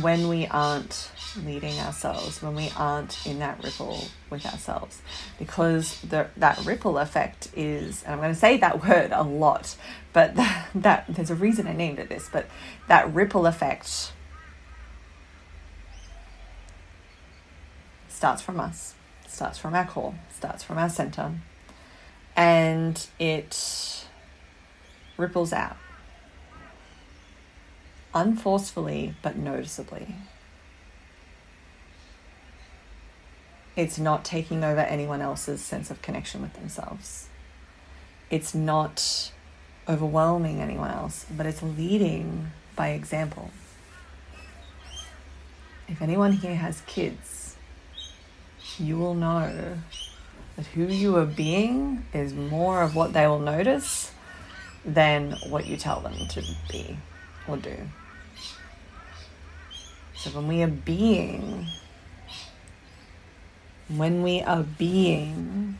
when 0.00 0.28
we 0.28 0.46
aren't 0.46 1.10
leading 1.44 1.78
ourselves, 1.78 2.42
when 2.42 2.54
we 2.54 2.70
aren't 2.74 3.26
in 3.26 3.38
that 3.38 3.62
ripple 3.62 4.02
with 4.30 4.46
ourselves. 4.46 5.02
Because 5.38 6.00
the, 6.00 6.28
that 6.38 6.58
ripple 6.64 6.96
effect 6.96 7.48
is, 7.54 8.02
and 8.04 8.14
I'm 8.14 8.18
going 8.18 8.32
to 8.32 8.38
say 8.38 8.56
that 8.56 8.82
word 8.88 9.10
a 9.12 9.22
lot, 9.22 9.76
but 10.14 10.34
that, 10.36 10.68
that 10.74 11.04
there's 11.06 11.30
a 11.30 11.34
reason 11.34 11.66
I 11.66 11.74
named 11.74 11.98
it 11.98 12.08
this, 12.08 12.30
but 12.32 12.46
that 12.88 13.12
ripple 13.12 13.46
effect 13.46 14.12
starts 18.08 18.40
from 18.40 18.58
us, 18.58 18.94
starts 19.26 19.58
from 19.58 19.74
our 19.74 19.86
core, 19.86 20.14
starts 20.34 20.62
from 20.64 20.78
our 20.78 20.88
center, 20.88 21.34
and 22.38 23.08
it 23.18 24.06
ripples 25.16 25.52
out 25.52 25.76
unforcefully 28.14 29.16
but 29.22 29.36
noticeably. 29.36 30.14
It's 33.74 33.98
not 33.98 34.24
taking 34.24 34.62
over 34.62 34.80
anyone 34.80 35.20
else's 35.20 35.60
sense 35.60 35.90
of 35.90 36.00
connection 36.00 36.40
with 36.40 36.54
themselves. 36.54 37.28
It's 38.30 38.54
not 38.54 39.32
overwhelming 39.88 40.60
anyone 40.60 40.92
else, 40.92 41.26
but 41.36 41.44
it's 41.44 41.62
leading 41.62 42.52
by 42.76 42.90
example. 42.90 43.50
If 45.88 46.00
anyone 46.00 46.32
here 46.32 46.56
has 46.56 46.82
kids, 46.82 47.56
you 48.78 48.96
will 48.96 49.14
know 49.14 49.78
that 50.58 50.66
who 50.66 50.88
you 50.88 51.16
are 51.16 51.24
being 51.24 52.04
is 52.12 52.34
more 52.34 52.82
of 52.82 52.96
what 52.96 53.12
they 53.12 53.28
will 53.28 53.38
notice 53.38 54.10
than 54.84 55.30
what 55.48 55.68
you 55.68 55.76
tell 55.76 56.00
them 56.00 56.26
to 56.26 56.42
be 56.68 56.98
or 57.46 57.56
do. 57.56 57.76
So 60.16 60.30
when 60.30 60.48
we 60.48 60.60
are 60.64 60.66
being, 60.66 61.68
when 63.86 64.20
we 64.24 64.42
are 64.42 64.64
being, 64.64 65.78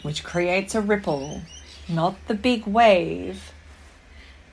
which 0.00 0.24
creates 0.24 0.74
a 0.74 0.80
ripple, 0.80 1.42
not 1.90 2.16
the 2.26 2.34
big 2.34 2.66
wave, 2.66 3.52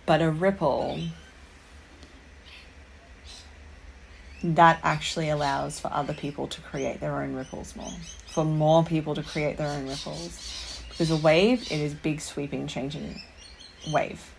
but 0.05 0.21
a 0.21 0.29
ripple 0.29 0.99
that 4.55 4.79
actually 4.83 5.29
allows 5.29 5.79
for 5.79 5.91
other 5.91 6.13
people 6.13 6.47
to 6.47 6.61
create 6.61 6.99
their 7.01 7.21
own 7.21 7.33
ripples 7.33 7.75
more, 7.75 7.91
for 8.27 8.45
more 8.45 8.83
people 8.83 9.13
to 9.15 9.23
create 9.23 9.57
their 9.57 9.67
own 9.67 9.87
ripples. 9.87 10.83
Because 10.89 11.11
a 11.11 11.17
wave, 11.17 11.63
it 11.63 11.79
is 11.79 11.93
big, 11.93 12.21
sweeping, 12.21 12.67
changing 12.67 13.21
wave. 13.91 14.33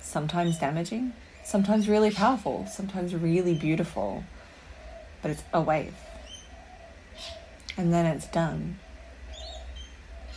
Sometimes 0.00 0.58
damaging, 0.58 1.12
sometimes 1.44 1.88
really 1.88 2.10
powerful, 2.10 2.66
sometimes 2.66 3.14
really 3.14 3.54
beautiful, 3.54 4.24
but 5.22 5.30
it's 5.30 5.42
a 5.54 5.60
wave. 5.60 5.94
And 7.76 7.92
then 7.92 8.04
it's 8.04 8.26
done. 8.26 8.78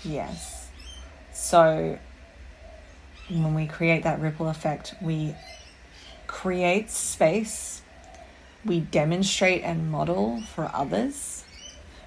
Yes. 0.04 0.68
So 1.34 1.98
when 3.28 3.56
we 3.56 3.66
create 3.66 4.04
that 4.04 4.22
ripple 4.22 4.48
effect, 4.48 4.94
we 5.02 5.36
create 6.28 6.92
space 6.92 7.82
we 8.66 8.80
demonstrate 8.80 9.62
and 9.64 9.92
model 9.92 10.42
for 10.42 10.70
others 10.74 11.44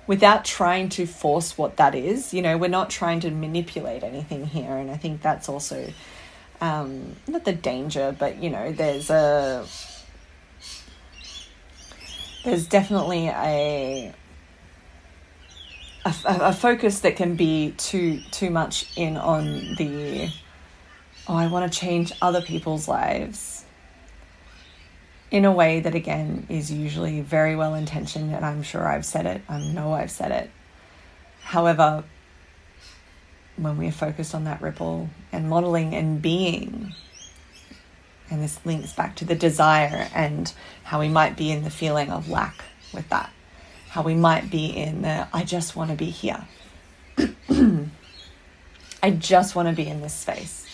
without 0.06 0.44
trying 0.44 0.88
to 0.88 1.06
force 1.06 1.56
what 1.56 1.76
that 1.76 1.94
is. 1.94 2.34
You 2.34 2.42
know, 2.42 2.58
we're 2.58 2.68
not 2.68 2.90
trying 2.90 3.20
to 3.20 3.30
manipulate 3.30 4.02
anything 4.02 4.46
here. 4.46 4.74
And 4.74 4.90
I 4.90 4.96
think 4.96 5.22
that's 5.22 5.48
also 5.48 5.92
um, 6.60 7.14
not 7.28 7.44
the 7.44 7.52
danger, 7.52 8.14
but 8.18 8.42
you 8.42 8.50
know, 8.50 8.72
there's 8.72 9.10
a 9.10 9.64
there's 12.44 12.66
definitely 12.66 13.28
a 13.28 14.12
a, 16.04 16.14
a 16.24 16.52
focus 16.52 17.00
that 17.00 17.16
can 17.16 17.36
be 17.36 17.74
too 17.76 18.20
too 18.30 18.50
much 18.50 18.90
in 18.96 19.16
on 19.16 19.74
the 19.76 20.30
oh 21.28 21.34
I 21.34 21.48
want 21.48 21.70
to 21.70 21.78
change 21.78 22.12
other 22.22 22.40
people's 22.40 22.88
lives 22.88 23.57
in 25.30 25.44
a 25.44 25.52
way 25.52 25.80
that 25.80 25.94
again 25.94 26.46
is 26.48 26.70
usually 26.70 27.20
very 27.20 27.54
well 27.54 27.74
intentioned 27.74 28.34
and 28.34 28.44
I'm 28.44 28.62
sure 28.62 28.86
I've 28.86 29.04
said 29.04 29.26
it 29.26 29.42
I 29.48 29.60
know 29.60 29.92
I've 29.92 30.10
said 30.10 30.32
it. 30.32 30.50
However 31.42 32.04
when 33.56 33.76
we're 33.76 33.92
focused 33.92 34.34
on 34.34 34.44
that 34.44 34.62
ripple 34.62 35.10
and 35.32 35.48
modeling 35.48 35.94
and 35.94 36.22
being 36.22 36.94
and 38.30 38.42
this 38.42 38.64
links 38.64 38.92
back 38.92 39.16
to 39.16 39.24
the 39.24 39.34
desire 39.34 40.08
and 40.14 40.52
how 40.84 41.00
we 41.00 41.08
might 41.08 41.36
be 41.36 41.50
in 41.50 41.64
the 41.64 41.70
feeling 41.70 42.10
of 42.10 42.28
lack 42.28 42.64
with 42.92 43.08
that 43.08 43.32
how 43.88 44.02
we 44.02 44.14
might 44.14 44.50
be 44.50 44.66
in 44.66 45.02
the 45.02 45.26
I 45.32 45.44
just 45.44 45.74
want 45.74 45.90
to 45.90 45.96
be 45.96 46.10
here. 46.10 46.46
I 49.02 49.10
just 49.10 49.54
want 49.54 49.68
to 49.68 49.74
be 49.74 49.88
in 49.88 50.00
this 50.00 50.14
space 50.14 50.67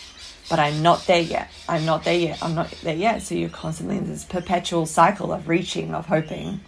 but 0.49 0.59
I'm 0.59 0.81
not 0.81 1.05
there 1.07 1.21
yet. 1.21 1.49
I'm 1.67 1.85
not 1.85 2.03
there 2.03 2.17
yet. 2.17 2.39
I'm 2.41 2.55
not 2.55 2.71
there 2.83 2.95
yet. 2.95 3.21
So 3.21 3.35
you're 3.35 3.49
constantly 3.49 3.97
in 3.97 4.07
this 4.07 4.23
perpetual 4.23 4.85
cycle 4.85 5.31
of 5.31 5.47
reaching, 5.47 5.93
of 5.93 6.05
hoping, 6.05 6.61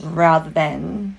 rather 0.00 0.50
than 0.50 1.18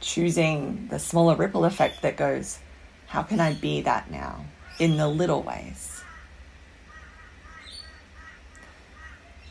choosing 0.00 0.88
the 0.90 0.98
smaller 0.98 1.34
ripple 1.34 1.64
effect 1.64 2.02
that 2.02 2.16
goes, 2.16 2.58
how 3.06 3.22
can 3.22 3.40
I 3.40 3.54
be 3.54 3.80
that 3.82 4.10
now 4.10 4.44
in 4.78 4.96
the 4.96 5.08
little 5.08 5.42
ways? 5.42 5.96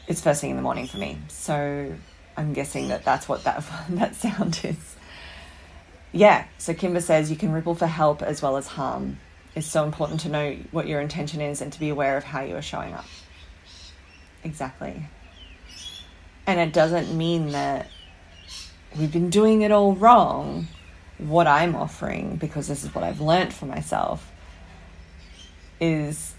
it's 0.07 0.21
first 0.21 0.41
thing 0.41 0.51
in 0.51 0.55
the 0.55 0.61
morning 0.61 0.87
for 0.87 0.97
me. 0.97 1.17
So 1.27 1.93
I'm 2.37 2.53
guessing 2.53 2.89
that 2.89 3.03
that's 3.03 3.27
what 3.27 3.43
that 3.43 3.63
that 3.89 4.15
sound 4.15 4.59
is. 4.63 4.95
Yeah. 6.15 6.45
So 6.57 6.73
Kimber 6.73 7.01
says 7.01 7.29
you 7.29 7.35
can 7.35 7.51
ripple 7.51 7.75
for 7.75 7.87
help 7.87 8.21
as 8.21 8.41
well 8.41 8.55
as 8.55 8.67
harm. 8.67 9.19
It's 9.53 9.67
so 9.67 9.83
important 9.83 10.21
to 10.21 10.29
know 10.29 10.55
what 10.71 10.87
your 10.87 11.01
intention 11.01 11.41
is 11.41 11.61
and 11.61 11.73
to 11.73 11.79
be 11.79 11.89
aware 11.89 12.15
of 12.15 12.23
how 12.23 12.41
you 12.41 12.55
are 12.55 12.61
showing 12.61 12.93
up. 12.93 13.05
Exactly. 14.41 15.07
And 16.47 16.57
it 16.57 16.71
doesn't 16.71 17.15
mean 17.15 17.51
that 17.51 17.89
we've 18.97 19.11
been 19.11 19.29
doing 19.29 19.61
it 19.61 19.71
all 19.71 19.93
wrong. 19.93 20.67
What 21.17 21.47
I'm 21.47 21.75
offering, 21.75 22.37
because 22.37 22.67
this 22.69 22.85
is 22.85 22.95
what 22.95 23.03
I've 23.03 23.19
learnt 23.19 23.51
for 23.51 23.65
myself, 23.65 24.31
is 25.81 26.33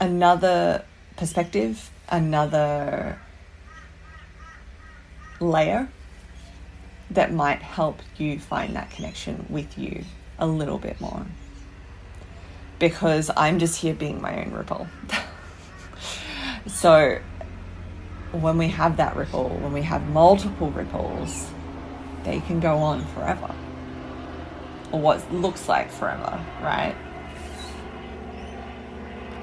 another 0.00 0.84
perspective, 1.16 1.90
another 2.10 3.18
layer 5.40 5.88
that 7.10 7.32
might 7.32 7.62
help 7.62 8.00
you 8.18 8.38
find 8.38 8.74
that 8.76 8.90
connection 8.90 9.46
with 9.48 9.78
you 9.78 10.04
a 10.38 10.46
little 10.46 10.78
bit 10.78 11.00
more. 11.00 11.26
Because 12.78 13.30
I'm 13.36 13.58
just 13.58 13.80
here 13.80 13.94
being 13.94 14.20
my 14.20 14.44
own 14.44 14.52
ripple. 14.52 14.86
so 16.66 17.18
when 18.32 18.58
we 18.58 18.68
have 18.68 18.96
that 18.98 19.16
ripple, 19.16 19.48
when 19.48 19.72
we 19.72 19.82
have 19.82 20.06
multiple 20.08 20.70
ripples, 20.70 21.48
they 22.24 22.40
can 22.40 22.60
go 22.60 22.78
on 22.78 23.04
forever. 23.06 23.54
Or 24.92 25.00
what 25.00 25.32
looks 25.32 25.68
like 25.68 25.90
forever, 25.90 26.44
right? 26.60 26.94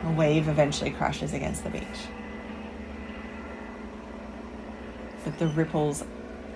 A 0.04 0.12
wave 0.12 0.48
eventually 0.48 0.92
crashes 0.92 1.34
against 1.34 1.64
the 1.64 1.70
beach. 1.70 1.86
But 5.24 5.40
the 5.40 5.48
ripples 5.48 6.04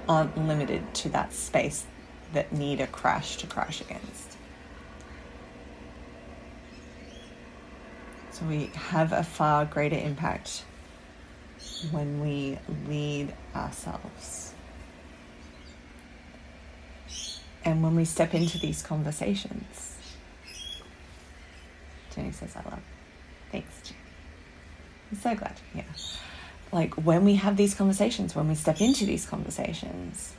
aren't 0.08 0.38
limited 0.38 0.94
to 0.96 1.10
that 1.10 1.34
space 1.34 1.86
that 2.34 2.52
need 2.52 2.82
a 2.82 2.88
crash 2.88 3.38
to 3.38 3.48
crash 3.48 3.82
against. 3.82 4.38
So 8.32 8.46
we 8.46 8.70
have 8.76 9.14
a 9.14 9.24
far 9.24 9.66
greater 9.66 9.98
impact 9.98 10.64
when 11.92 12.20
we 12.22 12.60
lead 12.88 13.34
ourselves. 13.56 14.54
And 17.66 17.84
when 17.84 17.96
we 17.96 18.06
step 18.06 18.34
into 18.34 18.58
these 18.58 18.82
conversations, 18.82 19.98
Jenny 22.16 22.32
says, 22.32 22.56
I 22.56 22.70
love. 22.70 22.80
Thanks, 23.52 23.82
Jenny. 23.84 24.00
I'm 25.12 25.18
so 25.18 25.36
glad 25.36 25.60
you're 25.74 25.84
here. 25.84 25.94
Like 26.72 26.94
when 26.96 27.24
we 27.24 27.36
have 27.36 27.58
these 27.58 27.74
conversations, 27.74 28.36
when 28.36 28.48
we 28.48 28.56
step 28.56 28.82
into 28.82 29.06
these 29.06 29.26
conversations, 29.26 30.34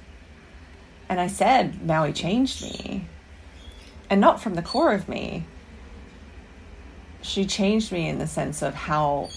and 1.08 1.20
I 1.20 1.26
said, 1.26 1.84
Maui 1.86 2.12
changed 2.12 2.62
me, 2.62 3.06
and 4.10 4.20
not 4.20 4.42
from 4.42 4.54
the 4.54 4.62
core 4.62 4.92
of 4.92 5.08
me. 5.08 5.46
She 7.22 7.46
changed 7.46 7.90
me 7.92 8.08
in 8.08 8.18
the 8.18 8.26
sense 8.26 8.62
of 8.62 8.74
how 8.74 9.30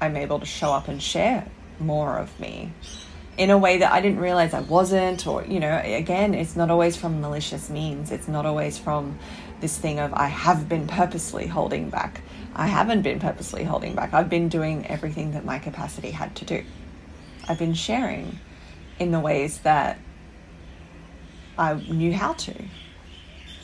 I'm 0.00 0.16
able 0.16 0.40
to 0.40 0.46
show 0.46 0.72
up 0.72 0.88
and 0.88 1.02
share 1.02 1.46
more 1.78 2.18
of 2.18 2.38
me 2.40 2.72
in 3.40 3.48
a 3.50 3.56
way 3.56 3.78
that 3.78 3.90
I 3.90 4.02
didn't 4.02 4.20
realize 4.20 4.52
I 4.52 4.60
wasn't, 4.60 5.26
or, 5.26 5.44
you 5.44 5.60
know, 5.60 5.80
again, 5.82 6.34
it's 6.34 6.56
not 6.56 6.70
always 6.70 6.96
from 6.96 7.22
malicious 7.22 7.70
means. 7.70 8.10
It's 8.10 8.28
not 8.28 8.44
always 8.44 8.76
from 8.76 9.18
this 9.60 9.78
thing 9.78 9.98
of 9.98 10.12
I 10.12 10.26
have 10.26 10.68
been 10.68 10.86
purposely 10.86 11.46
holding 11.46 11.88
back. 11.88 12.20
I 12.54 12.66
haven't 12.66 13.02
been 13.02 13.20
purposely 13.20 13.64
holding 13.64 13.94
back. 13.94 14.12
I've 14.12 14.28
been 14.28 14.48
doing 14.48 14.86
everything 14.86 15.32
that 15.32 15.44
my 15.44 15.58
capacity 15.58 16.10
had 16.10 16.34
to 16.36 16.44
do. 16.44 16.64
I've 17.48 17.58
been 17.58 17.74
sharing 17.74 18.38
in 18.98 19.12
the 19.12 19.20
ways 19.20 19.58
that 19.58 19.98
I 21.56 21.74
knew 21.74 22.12
how 22.12 22.34
to. 22.34 22.54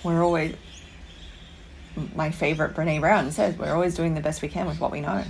We're 0.05 0.23
always, 0.23 0.55
my 2.15 2.31
favorite 2.31 2.75
Brene 2.75 3.01
Brown 3.01 3.33
says, 3.33 3.57
we're 3.57 3.75
always 3.75 3.95
doing 3.95 4.15
the 4.15 4.21
best 4.21 4.43
we 4.43 4.49
can 4.49 4.67
with 4.67 4.81
what 4.81 4.93
we 4.93 5.01
know. 5.01 5.25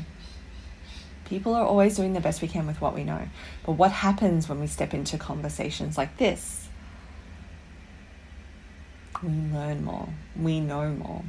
People 1.24 1.54
are 1.54 1.64
always 1.64 1.96
doing 1.96 2.12
the 2.12 2.20
best 2.20 2.40
we 2.42 2.48
can 2.48 2.66
with 2.66 2.80
what 2.80 2.94
we 2.94 3.04
know. 3.04 3.28
But 3.64 3.72
what 3.72 3.90
happens 3.90 4.48
when 4.48 4.60
we 4.60 4.66
step 4.66 4.94
into 4.94 5.18
conversations 5.18 5.98
like 5.98 6.18
this? 6.18 6.68
We 9.22 9.30
learn 9.30 9.84
more, 9.84 10.08
we 10.38 10.60
know 10.60 10.90
more. 10.90 11.22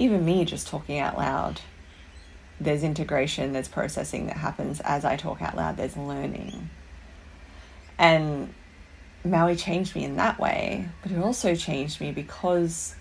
Even 0.00 0.24
me 0.24 0.46
just 0.46 0.66
talking 0.66 0.98
out 0.98 1.18
loud, 1.18 1.60
there's 2.58 2.82
integration, 2.82 3.52
there's 3.52 3.68
processing 3.68 4.26
that 4.26 4.38
happens 4.38 4.80
as 4.80 5.04
I 5.04 5.16
talk 5.16 5.42
out 5.42 5.56
loud, 5.56 5.76
there's 5.76 5.96
learning. 5.96 6.70
And 7.98 8.54
Maui 9.24 9.56
changed 9.56 9.94
me 9.94 10.04
in 10.04 10.16
that 10.16 10.40
way, 10.40 10.88
but 11.02 11.12
it 11.12 11.18
also 11.18 11.54
changed 11.54 12.00
me 12.00 12.12
because 12.12 12.94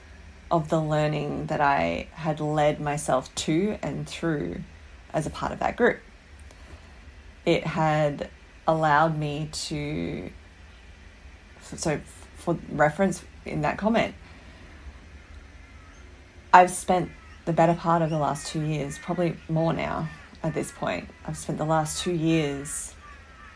of 0.51 0.67
the 0.67 0.81
learning 0.81 1.45
that 1.45 1.61
I 1.61 2.07
had 2.11 2.41
led 2.41 2.81
myself 2.81 3.33
to 3.35 3.77
and 3.81 4.05
through 4.05 4.61
as 5.13 5.25
a 5.25 5.29
part 5.29 5.53
of 5.53 5.59
that 5.59 5.77
group. 5.77 5.99
It 7.45 7.65
had 7.65 8.29
allowed 8.67 9.17
me 9.17 9.47
to, 9.51 10.29
so 11.61 12.01
for 12.35 12.57
reference 12.69 13.23
in 13.45 13.61
that 13.61 13.77
comment, 13.77 14.15
I've 16.51 16.71
spent 16.71 17.11
the 17.45 17.53
better 17.53 17.73
part 17.73 18.01
of 18.01 18.09
the 18.09 18.17
last 18.17 18.47
two 18.47 18.61
years, 18.61 18.97
probably 18.97 19.35
more 19.47 19.73
now 19.73 20.09
at 20.41 20.53
this 20.53 20.71
point, 20.71 21.09
I've 21.25 21.37
spent 21.37 21.57
the 21.57 21.65
last 21.65 22.01
two 22.01 22.13
years 22.13 22.93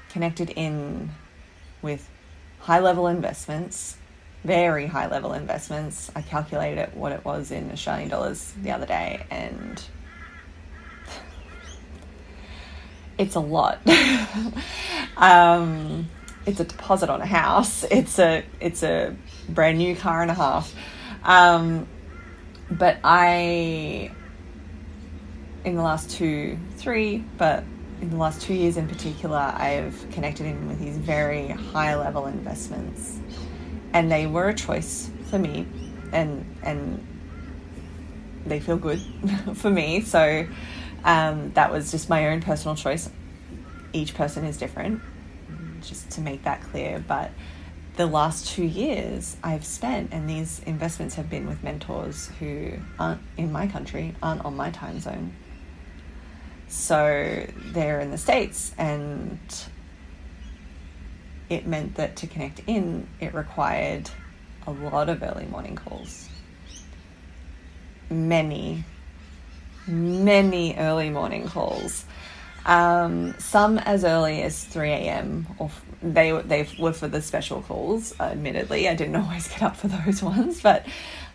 connected 0.10 0.50
in 0.50 1.12
with 1.82 2.10
high 2.60 2.80
level 2.80 3.08
investments, 3.08 3.98
very 4.44 4.88
high 4.88 5.08
level 5.08 5.34
investments. 5.34 6.12
I 6.16 6.22
calculated 6.22 6.94
what 6.94 7.12
it 7.12 7.24
was 7.24 7.52
in 7.52 7.72
Australian 7.72 8.10
dollars 8.10 8.54
the 8.62 8.72
other 8.72 8.86
day 8.86 9.26
and 9.30 9.82
it's 13.18 13.36
a 13.36 13.40
lot. 13.40 13.80
um, 15.18 16.10
it's 16.46 16.60
a 16.60 16.66
deposit 16.66 17.10
on 17.10 17.22
a 17.22 17.26
house. 17.26 17.86
It's 17.90 18.20
a 18.20 18.44
it's 18.60 18.84
a 18.84 19.16
brand 19.48 19.78
new 19.78 19.96
car 19.96 20.22
and 20.22 20.30
a 20.30 20.34
half. 20.34 20.74
Um, 21.24 21.88
but 22.70 22.98
I, 23.04 24.12
in 25.66 25.76
the 25.76 25.82
last 25.82 26.12
two, 26.12 26.58
three, 26.78 27.24
but 27.38 27.64
in 28.02 28.10
the 28.10 28.18
last 28.18 28.42
two 28.42 28.54
years 28.54 28.78
in 28.78 28.88
particular, 28.88 29.38
I've 29.38 30.06
connected 30.12 30.46
in 30.46 30.68
with 30.68 30.80
these 30.80 30.98
very 30.98 31.48
high 31.48 31.96
level 31.96 32.26
investments, 32.26 33.20
and 33.94 34.12
they 34.12 34.28
were 34.28 34.50
a 34.50 34.54
choice 34.54 35.10
for 35.30 35.40
me, 35.40 35.66
and 36.12 36.46
and 36.64 37.06
they 38.46 38.60
feel 38.60 38.78
good 38.78 39.02
for 39.56 39.70
me. 39.70 40.02
So 40.02 40.46
um, 41.04 41.52
that 41.54 41.72
was 41.72 41.92
just 41.92 42.10
my 42.10 42.30
own 42.30 42.42
personal 42.42 42.76
choice. 42.76 43.10
Each 43.94 44.14
person 44.14 44.46
is 44.46 44.58
different, 44.58 45.02
just 45.82 46.10
to 46.12 46.22
make 46.22 46.44
that 46.44 46.62
clear. 46.62 47.04
But 47.08 47.32
the 47.96 48.06
last 48.08 48.48
two 48.48 48.64
years 48.64 49.38
I've 49.44 49.66
spent, 49.66 50.14
and 50.14 50.30
these 50.30 50.62
investments 50.66 51.16
have 51.16 51.30
been 51.30 51.48
with 51.48 51.64
mentors 51.64 52.30
who 52.40 52.72
aren't 52.98 53.22
in 53.38 53.52
my 53.52 53.68
country, 53.68 54.16
aren't 54.22 54.44
on 54.44 54.56
my 54.56 54.72
time 54.72 55.00
zone. 55.00 55.34
So 56.68 57.46
they're 57.72 58.00
in 58.00 58.10
the 58.10 58.18
States, 58.18 58.74
and 58.80 59.38
it 61.50 61.68
meant 61.68 61.96
that 61.96 62.16
to 62.18 62.28
connect 62.28 62.62
in, 62.66 63.08
it 63.20 63.34
required 63.34 64.10
a 64.66 64.72
lot 64.72 65.10
of 65.10 65.22
early 65.22 65.46
morning 65.46 65.76
calls. 65.76 66.30
Many, 68.10 68.86
many 69.86 70.76
early 70.78 71.12
morning 71.12 71.48
calls. 71.48 72.06
Um, 72.66 73.36
some 73.40 73.78
as 73.80 74.06
early 74.06 74.42
as 74.42 74.64
3 74.64 74.90
a.m. 74.90 75.48
or 75.60 75.70
they 76.02 76.32
they 76.32 76.68
were 76.80 76.94
for 76.94 77.08
the 77.08 77.22
special 77.22 77.62
calls. 77.62 78.18
Admittedly, 78.20 78.88
I 78.88 78.96
didn't 78.96 79.16
always 79.24 79.48
get 79.48 79.64
up 79.64 79.76
for 79.76 79.88
those 79.88 80.24
ones, 80.34 80.62
but 80.62 80.86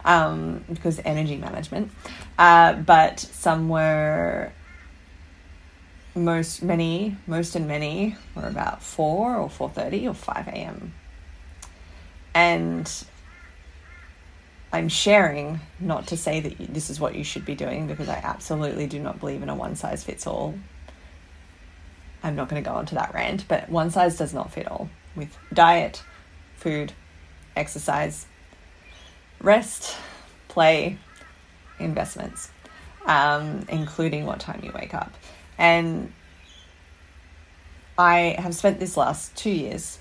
um, 0.05 0.65
because 0.73 1.01
energy 1.05 1.37
management. 1.37 1.91
Uh, 2.39 2.75
but 2.75 3.21
some 3.21 3.69
were 3.69 4.53
most 6.15 6.63
many 6.63 7.17
most 7.27 7.55
and 7.55 7.69
many 7.69 8.17
were 8.35 8.47
about 8.47 8.83
4 8.83 9.37
or 9.37 9.49
4:30 9.49 10.11
or 10.11 10.15
5 10.15 10.49
a.m. 10.49 10.95
And 12.35 13.05
I'm 14.73 14.89
sharing 14.89 15.61
not 15.81 16.09
to 16.09 16.17
say 16.17 16.41
that 16.41 16.73
this 16.73 16.91
is 16.91 17.01
what 17.01 17.15
you 17.15 17.25
should 17.25 17.45
be 17.45 17.55
doing 17.55 17.87
because 17.87 18.09
I 18.09 18.21
absolutely 18.23 18.87
do 18.87 18.99
not 18.99 19.19
believe 19.19 19.43
in 19.43 19.49
a 19.49 19.55
one 19.55 19.77
size 19.77 20.05
fits 20.05 20.27
all. 20.27 20.55
I'm 22.23 22.37
not 22.37 22.49
going 22.49 22.63
to 22.63 22.69
go 22.69 22.77
onto 22.77 22.95
that 22.97 23.15
rant, 23.15 23.47
but 23.49 23.69
one 23.69 23.91
size 23.91 24.17
does 24.17 24.35
not 24.35 24.53
fit 24.53 24.67
all 24.69 24.89
with 25.15 25.37
diet, 25.53 26.03
food, 26.57 26.93
exercise, 27.57 28.27
rest, 29.41 29.97
play, 30.49 30.99
investments, 31.79 32.51
um, 33.07 33.65
including 33.69 34.27
what 34.27 34.41
time 34.41 34.61
you 34.63 34.73
wake 34.75 34.95
up. 34.95 35.13
And 35.59 36.13
I 37.97 38.37
have 38.39 38.55
spent 38.55 38.81
this 38.81 38.97
last 38.97 39.35
two 39.37 39.51
years 39.51 39.99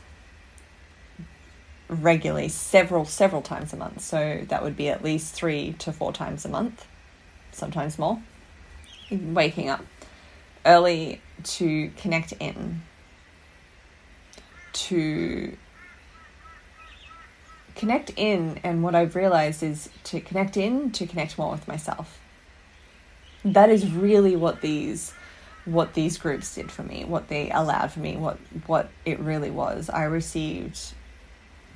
regularly, 1.89 2.49
several, 2.49 3.05
several 3.05 3.41
times 3.41 3.73
a 3.73 3.77
month. 3.77 4.01
So 4.01 4.43
that 4.47 4.63
would 4.63 4.75
be 4.75 4.89
at 4.89 5.03
least 5.03 5.33
three 5.33 5.73
to 5.79 5.91
four 5.91 6.13
times 6.13 6.45
a 6.45 6.49
month, 6.49 6.85
sometimes 7.51 7.97
more. 7.97 8.21
Waking 9.09 9.69
up 9.69 9.85
early 10.67 11.21
to 11.43 11.89
connect 11.97 12.33
in, 12.33 12.81
to 14.73 15.57
connect 17.75 18.11
in. 18.15 18.59
And 18.63 18.83
what 18.83 18.93
I've 18.95 19.15
realized 19.15 19.63
is 19.63 19.89
to 20.05 20.19
connect 20.19 20.57
in, 20.57 20.91
to 20.91 21.07
connect 21.07 21.37
more 21.37 21.51
with 21.51 21.67
myself. 21.67 22.19
That 23.45 23.69
is 23.69 23.91
really 23.91 24.35
what 24.35 24.61
these 24.61 25.13
what 25.65 25.95
these 25.95 26.17
groups 26.17 26.55
did 26.55 26.71
for 26.71 26.83
me, 26.83 27.03
what 27.03 27.27
they 27.27 27.51
allowed 27.51 27.91
for 27.91 27.99
me, 27.99 28.17
what 28.17 28.37
what 28.65 28.89
it 29.05 29.19
really 29.19 29.51
was. 29.51 29.89
I 29.89 30.03
received 30.03 30.93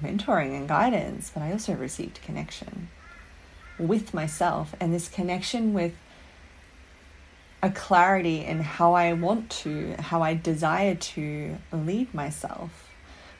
mentoring 0.01 0.55
and 0.55 0.67
guidance, 0.67 1.31
but 1.33 1.43
I 1.43 1.51
also 1.51 1.73
received 1.73 2.21
connection 2.21 2.89
with 3.77 4.13
myself 4.13 4.75
and 4.79 4.93
this 4.93 5.07
connection 5.07 5.73
with 5.73 5.93
a 7.63 7.69
clarity 7.69 8.43
in 8.43 8.59
how 8.59 8.93
I 8.93 9.13
want 9.13 9.49
to, 9.61 9.95
how 9.99 10.21
I 10.21 10.33
desire 10.33 10.95
to 10.95 11.57
lead 11.71 12.13
myself. 12.13 12.89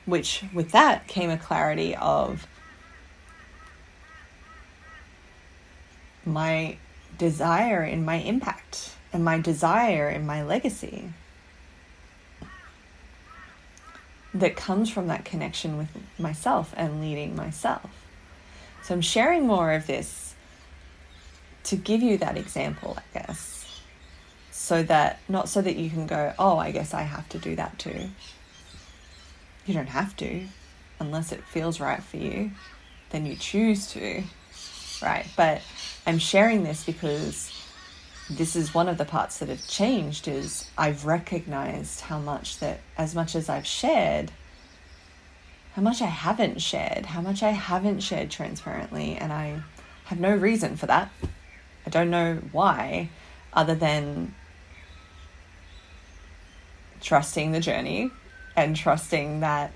Which, 0.05 0.43
with 0.53 0.71
that, 0.71 1.07
came 1.07 1.29
a 1.29 1.37
clarity 1.37 1.95
of 1.95 2.47
my 6.25 6.77
desire 7.17 7.83
in 7.83 8.05
my 8.05 8.15
impact 8.15 8.95
and 9.13 9.23
my 9.23 9.39
desire 9.39 10.09
in 10.09 10.25
my 10.25 10.43
legacy 10.43 11.11
that 14.33 14.55
comes 14.55 14.89
from 14.89 15.07
that 15.07 15.25
connection 15.25 15.77
with 15.77 15.89
myself 16.17 16.73
and 16.77 17.01
leading 17.01 17.35
myself. 17.35 17.89
So 18.83 18.93
I'm 18.93 19.01
sharing 19.01 19.45
more 19.45 19.73
of 19.73 19.87
this 19.87 20.35
to 21.65 21.75
give 21.75 22.01
you 22.01 22.17
that 22.17 22.37
example, 22.37 22.97
I 22.97 23.19
guess. 23.19 23.60
So 24.61 24.83
that, 24.83 25.17
not 25.27 25.49
so 25.49 25.59
that 25.63 25.75
you 25.75 25.89
can 25.89 26.05
go, 26.05 26.33
oh, 26.37 26.55
I 26.59 26.69
guess 26.69 26.93
I 26.93 27.01
have 27.01 27.27
to 27.29 27.39
do 27.39 27.55
that 27.55 27.79
too. 27.79 28.11
You 29.65 29.73
don't 29.73 29.89
have 29.89 30.15
to, 30.17 30.45
unless 30.99 31.31
it 31.31 31.43
feels 31.43 31.79
right 31.79 32.01
for 32.01 32.17
you, 32.17 32.51
then 33.09 33.25
you 33.25 33.35
choose 33.35 33.87
to, 33.93 34.23
right? 35.01 35.25
But 35.35 35.61
I'm 36.05 36.19
sharing 36.19 36.63
this 36.63 36.83
because 36.83 37.51
this 38.29 38.55
is 38.55 38.71
one 38.71 38.87
of 38.87 38.99
the 38.99 39.03
parts 39.03 39.39
that 39.39 39.49
have 39.49 39.67
changed 39.67 40.27
is 40.27 40.69
I've 40.77 41.05
recognized 41.05 42.01
how 42.01 42.19
much 42.19 42.59
that 42.59 42.81
as 42.99 43.15
much 43.15 43.35
as 43.35 43.49
I've 43.49 43.65
shared 43.65 44.31
how 45.73 45.81
much 45.81 46.01
I 46.01 46.07
haven't 46.07 46.61
shared, 46.61 47.05
how 47.07 47.21
much 47.21 47.41
I 47.41 47.51
haven't 47.51 48.01
shared 48.01 48.29
transparently 48.29 49.15
and 49.15 49.33
I 49.33 49.63
have 50.05 50.19
no 50.19 50.35
reason 50.35 50.75
for 50.75 50.85
that. 50.85 51.09
I 51.85 51.89
don't 51.89 52.11
know 52.11 52.39
why 52.51 53.09
other 53.53 53.73
than 53.73 54.35
trusting 57.01 57.51
the 57.51 57.59
journey 57.59 58.11
and 58.55 58.75
trusting 58.75 59.41
that 59.41 59.73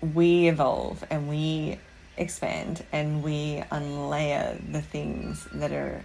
we 0.00 0.48
evolve 0.48 1.04
and 1.10 1.28
we 1.28 1.78
expand 2.16 2.84
and 2.92 3.22
we 3.22 3.62
unlayer 3.70 4.60
the 4.72 4.82
things 4.82 5.46
that 5.52 5.72
are 5.72 6.04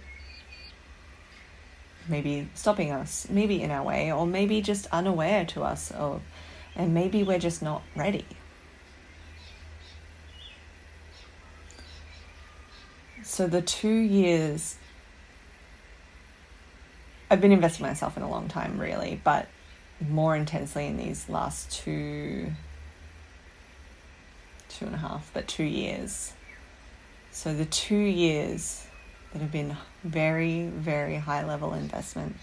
maybe 2.08 2.48
stopping 2.54 2.90
us, 2.90 3.26
maybe 3.30 3.62
in 3.62 3.70
our 3.70 3.82
way, 3.82 4.12
or 4.12 4.26
maybe 4.26 4.60
just 4.60 4.86
unaware 4.92 5.44
to 5.46 5.62
us, 5.62 5.90
or 5.92 6.20
and 6.76 6.92
maybe 6.92 7.22
we're 7.22 7.38
just 7.38 7.62
not 7.62 7.82
ready. 7.96 8.26
So 13.22 13.46
the 13.46 13.62
two 13.62 13.88
years 13.88 14.76
I've 17.30 17.40
been 17.40 17.52
investing 17.52 17.86
myself 17.86 18.16
in 18.16 18.22
a 18.22 18.28
long 18.28 18.48
time, 18.48 18.78
really, 18.78 19.20
but 19.24 19.48
more 20.08 20.36
intensely 20.36 20.86
in 20.86 20.96
these 20.96 21.28
last 21.28 21.70
two, 21.70 22.52
two 24.68 24.86
and 24.86 24.94
a 24.94 24.98
half, 24.98 25.30
but 25.34 25.48
two 25.48 25.64
years. 25.64 26.32
So 27.30 27.54
the 27.54 27.64
two 27.64 27.96
years 27.96 28.86
that 29.32 29.40
have 29.40 29.50
been 29.50 29.76
very, 30.04 30.66
very 30.68 31.16
high 31.16 31.44
level 31.44 31.74
investment. 31.74 32.36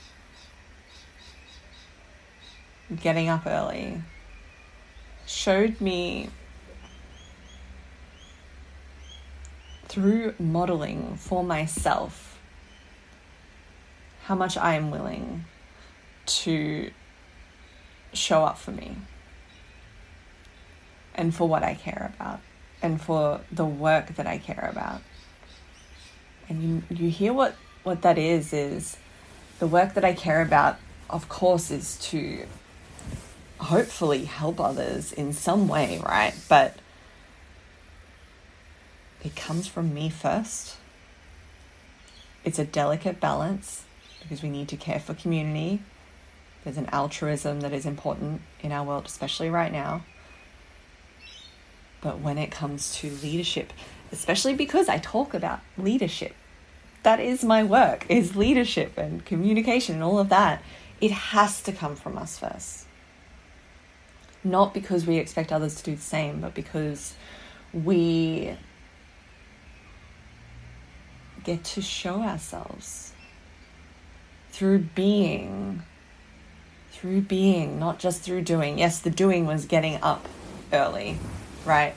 Getting 3.02 3.30
up 3.30 3.48
early 3.48 4.02
showed 5.26 5.80
me 5.80 6.30
through 9.86 10.34
modeling 10.38 11.16
for 11.16 11.44
myself 11.44 12.38
how 14.24 14.36
much 14.36 14.58
I 14.58 14.76
am 14.76 14.92
willing 14.92 15.46
to 16.26 16.92
show 18.14 18.44
up 18.44 18.58
for 18.58 18.72
me. 18.72 18.98
And 21.16 21.34
for 21.34 21.48
what 21.48 21.64
I 21.64 21.74
care 21.74 22.14
about. 22.16 22.40
And 22.82 23.02
for 23.02 23.42
the 23.52 23.66
work 23.66 24.16
that 24.16 24.28
I 24.28 24.38
care 24.38 24.70
about. 24.72 25.02
And 26.50 26.84
you, 26.90 26.96
you 27.06 27.10
hear 27.10 27.34
what 27.34 27.56
what 27.84 28.02
that 28.04 28.18
is 28.18 28.54
is 28.54 28.98
the 29.60 29.68
work 29.68 29.96
that 29.96 30.06
I 30.06 30.14
care 30.14 30.42
about 30.42 30.78
of 31.10 31.28
course 31.30 31.72
is 31.72 31.98
to 32.10 32.46
hopefully 33.58 34.26
help 34.26 34.60
others 34.60 35.12
in 35.12 35.34
some 35.34 35.68
way 35.68 36.02
right? 36.06 36.34
But 36.50 36.76
it 39.24 39.36
comes 39.36 39.68
from 39.68 39.94
me 39.94 40.10
first. 40.10 40.78
It's 42.44 42.60
a 42.60 42.66
delicate 42.66 43.20
balance 43.20 43.84
because 44.22 44.42
we 44.42 44.50
need 44.50 44.68
to 44.70 44.78
care 44.78 45.00
for 45.00 45.14
community 45.14 45.82
there's 46.64 46.78
an 46.78 46.88
altruism 46.92 47.62
that 47.62 47.74
is 47.74 47.86
important 47.86 48.42
in 48.62 48.72
our 48.72 48.86
world 48.86 49.06
especially 49.06 49.50
right 49.50 49.72
now. 49.72 50.04
But 52.02 52.20
when 52.20 52.38
it 52.38 52.52
comes 52.52 52.96
to 52.98 53.10
leadership 53.10 53.74
especially 54.12 54.54
because 54.54 54.90
I 54.90 54.98
talk 54.98 55.34
about 55.34 55.62
leadership 55.78 56.36
that 57.04 57.20
is 57.20 57.44
my 57.44 57.64
work 57.64 58.06
is 58.10 58.36
leadership 58.36 58.98
and 58.98 59.26
communication 59.26 59.96
and 59.96 60.04
all 60.04 60.20
of 60.20 60.30
that. 60.30 60.62
It 61.00 61.12
has 61.12 61.62
to 61.64 61.72
come 61.72 61.96
from 61.96 62.18
us 62.18 62.38
first. 62.38 62.86
Not 64.44 64.74
because 64.74 65.08
we 65.08 65.18
expect 65.18 65.52
others 65.52 65.76
to 65.76 65.84
do 65.84 65.96
the 65.96 66.02
same 66.02 66.42
but 66.42 66.54
because 66.54 67.16
we 67.74 68.56
get 71.44 71.64
to 71.64 71.82
show 71.82 72.22
ourselves 72.22 73.14
through 74.52 74.80
being 74.80 75.82
through 77.02 77.22
being 77.22 77.80
not 77.80 78.00
just 78.00 78.22
through 78.22 78.42
doing 78.42 78.80
yes 78.80 79.00
the 79.00 79.10
doing 79.10 79.46
was 79.46 79.66
getting 79.66 80.02
up 80.02 80.28
early 80.72 81.18
right 81.66 81.94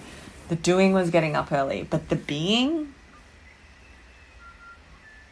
the 0.48 0.56
doing 0.56 0.92
was 0.92 1.10
getting 1.10 1.36
up 1.36 1.52
early 1.52 1.86
but 1.88 2.08
the 2.08 2.16
being 2.16 2.94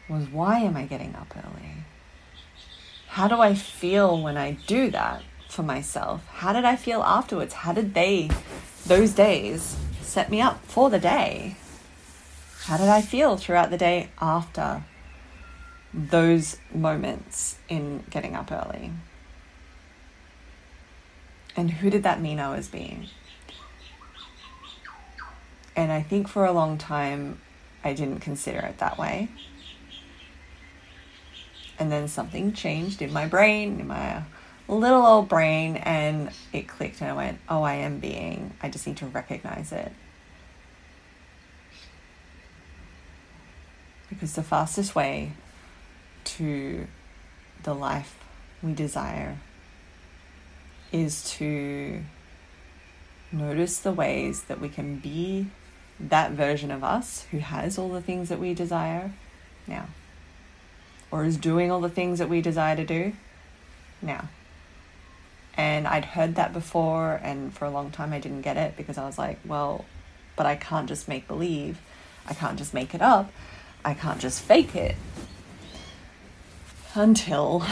was 0.09 0.27
why 0.29 0.59
am 0.59 0.75
I 0.75 0.85
getting 0.85 1.15
up 1.15 1.33
early? 1.35 1.69
How 3.07 3.27
do 3.27 3.39
I 3.39 3.53
feel 3.53 4.21
when 4.21 4.37
I 4.37 4.57
do 4.67 4.89
that 4.91 5.23
for 5.49 5.63
myself? 5.63 6.25
How 6.27 6.53
did 6.53 6.65
I 6.65 6.75
feel 6.75 7.01
afterwards? 7.03 7.53
How 7.53 7.73
did 7.73 7.93
they, 7.93 8.29
those 8.85 9.11
days, 9.11 9.75
set 10.01 10.29
me 10.29 10.41
up 10.41 10.63
for 10.65 10.89
the 10.89 10.99
day? 10.99 11.57
How 12.61 12.77
did 12.77 12.89
I 12.89 13.01
feel 13.01 13.37
throughout 13.37 13.69
the 13.69 13.77
day 13.77 14.09
after 14.21 14.83
those 15.93 16.57
moments 16.73 17.57
in 17.69 18.03
getting 18.09 18.35
up 18.35 18.51
early? 18.51 18.91
And 21.55 21.69
who 21.69 21.89
did 21.89 22.03
that 22.03 22.21
mean 22.21 22.39
I 22.39 22.55
was 22.55 22.67
being? 22.67 23.07
And 25.75 25.91
I 25.91 26.01
think 26.01 26.27
for 26.27 26.45
a 26.45 26.51
long 26.51 26.77
time, 26.77 27.39
I 27.83 27.93
didn't 27.93 28.19
consider 28.19 28.59
it 28.59 28.77
that 28.79 28.97
way. 28.97 29.29
And 31.79 31.91
then 31.91 32.07
something 32.07 32.53
changed 32.53 33.01
in 33.01 33.11
my 33.11 33.27
brain, 33.27 33.79
in 33.79 33.87
my 33.87 34.23
little 34.67 35.05
old 35.05 35.27
brain, 35.27 35.75
and 35.77 36.29
it 36.51 36.67
clicked, 36.67 37.01
and 37.01 37.09
I 37.09 37.13
went, 37.13 37.39
Oh, 37.49 37.63
I 37.63 37.75
am 37.75 37.99
being. 37.99 38.53
I 38.61 38.69
just 38.69 38.87
need 38.87 38.97
to 38.97 39.07
recognize 39.07 39.71
it. 39.71 39.91
Because 44.09 44.35
the 44.35 44.43
fastest 44.43 44.95
way 44.95 45.33
to 46.23 46.87
the 47.63 47.73
life 47.73 48.17
we 48.61 48.73
desire 48.73 49.39
is 50.93 51.29
to 51.37 52.01
notice 53.33 53.79
the 53.79 53.91
ways 53.91 54.43
that 54.43 54.61
we 54.61 54.69
can 54.69 54.97
be 54.99 55.47
that 55.99 56.31
version 56.31 56.71
of 56.71 56.83
us 56.83 57.25
who 57.31 57.39
has 57.39 57.77
all 57.77 57.89
the 57.89 58.01
things 58.01 58.29
that 58.29 58.39
we 58.39 58.53
desire 58.53 59.11
now 59.67 59.87
or 61.13 61.23
is 61.23 61.37
doing 61.37 61.69
all 61.71 61.79
the 61.79 61.89
things 61.89 62.17
that 62.17 62.27
we 62.27 62.41
desire 62.41 62.75
to 62.75 62.83
do 62.83 63.13
now. 64.01 64.27
And 65.55 65.87
I'd 65.87 66.05
heard 66.05 66.33
that 66.35 66.51
before, 66.53 67.19
and 67.21 67.53
for 67.53 67.65
a 67.65 67.69
long 67.69 67.91
time 67.91 68.13
I 68.13 68.19
didn't 68.19 68.41
get 68.41 68.57
it 68.57 68.75
because 68.75 68.97
I 68.97 69.05
was 69.05 69.19
like, 69.19 69.37
well, 69.45 69.85
but 70.35 70.47
I 70.47 70.55
can't 70.55 70.87
just 70.87 71.07
make 71.07 71.27
believe. 71.27 71.79
I 72.27 72.33
can't 72.33 72.57
just 72.57 72.73
make 72.73 72.95
it 72.95 73.01
up. 73.03 73.31
I 73.85 73.93
can't 73.93 74.19
just 74.19 74.41
fake 74.41 74.75
it. 74.75 74.95
Until 76.95 77.63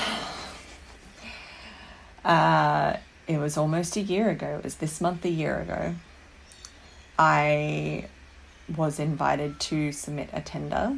uh, 2.24 2.98
it 3.32 3.38
was 3.38 3.58
almost 3.58 3.96
a 3.96 4.02
year 4.02 4.30
ago, 4.30 4.58
it 4.58 4.64
was 4.64 4.76
this 4.76 5.00
month 5.00 5.24
a 5.26 5.30
year 5.30 5.60
ago. 5.60 5.96
I 7.18 8.06
was 8.76 9.00
invited 9.00 9.60
to 9.62 9.92
submit 9.92 10.30
a 10.34 10.42
tender. 10.42 10.98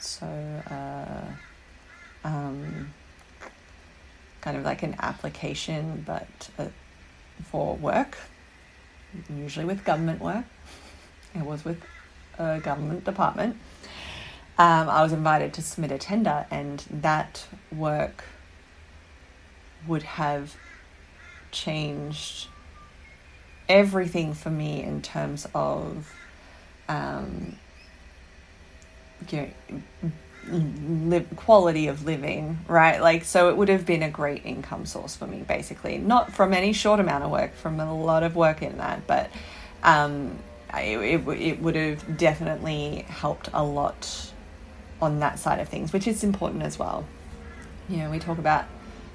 So, 0.00 0.26
uh, 0.26 2.26
um, 2.26 2.92
kind 4.40 4.56
of 4.56 4.64
like 4.64 4.82
an 4.82 4.96
application, 5.00 6.02
but 6.06 6.50
uh, 6.58 6.66
for 7.44 7.76
work, 7.76 8.16
usually 9.28 9.64
with 9.64 9.84
government 9.84 10.20
work. 10.20 10.44
It 11.34 11.44
was 11.44 11.64
with 11.64 11.82
a 12.38 12.58
government 12.58 13.04
department. 13.04 13.56
Um, 14.58 14.88
I 14.88 15.02
was 15.02 15.12
invited 15.12 15.54
to 15.54 15.62
submit 15.62 15.92
a 15.92 15.98
tender, 15.98 16.46
and 16.50 16.84
that 16.90 17.46
work 17.70 18.24
would 19.86 20.02
have 20.02 20.56
changed 21.50 22.48
everything 23.68 24.34
for 24.34 24.50
me 24.50 24.82
in 24.82 25.00
terms 25.00 25.46
of 25.54 26.12
um, 26.88 27.56
you 29.28 29.48
know, 30.48 31.24
quality 31.36 31.86
of 31.86 32.04
living, 32.04 32.58
right? 32.66 33.00
Like, 33.00 33.24
so 33.24 33.48
it 33.48 33.56
would 33.56 33.68
have 33.68 33.86
been 33.86 34.02
a 34.02 34.10
great 34.10 34.44
income 34.44 34.86
source 34.86 35.14
for 35.14 35.26
me, 35.26 35.44
basically. 35.46 35.98
Not 35.98 36.32
from 36.32 36.52
any 36.52 36.72
short 36.72 36.98
amount 36.98 37.24
of 37.24 37.30
work, 37.30 37.54
from 37.54 37.78
a 37.78 37.94
lot 37.94 38.22
of 38.22 38.34
work 38.34 38.62
in 38.62 38.78
that, 38.78 39.06
but 39.06 39.30
um, 39.82 40.38
it, 40.74 40.98
it, 40.98 41.28
it 41.28 41.60
would 41.60 41.76
have 41.76 42.16
definitely 42.16 43.04
helped 43.08 43.48
a 43.52 43.62
lot 43.62 44.32
on 45.00 45.20
that 45.20 45.38
side 45.38 45.60
of 45.60 45.68
things, 45.68 45.92
which 45.92 46.06
is 46.06 46.24
important 46.24 46.62
as 46.62 46.78
well. 46.78 47.06
You 47.88 47.98
know, 47.98 48.10
we 48.10 48.18
talk 48.18 48.38
about, 48.38 48.64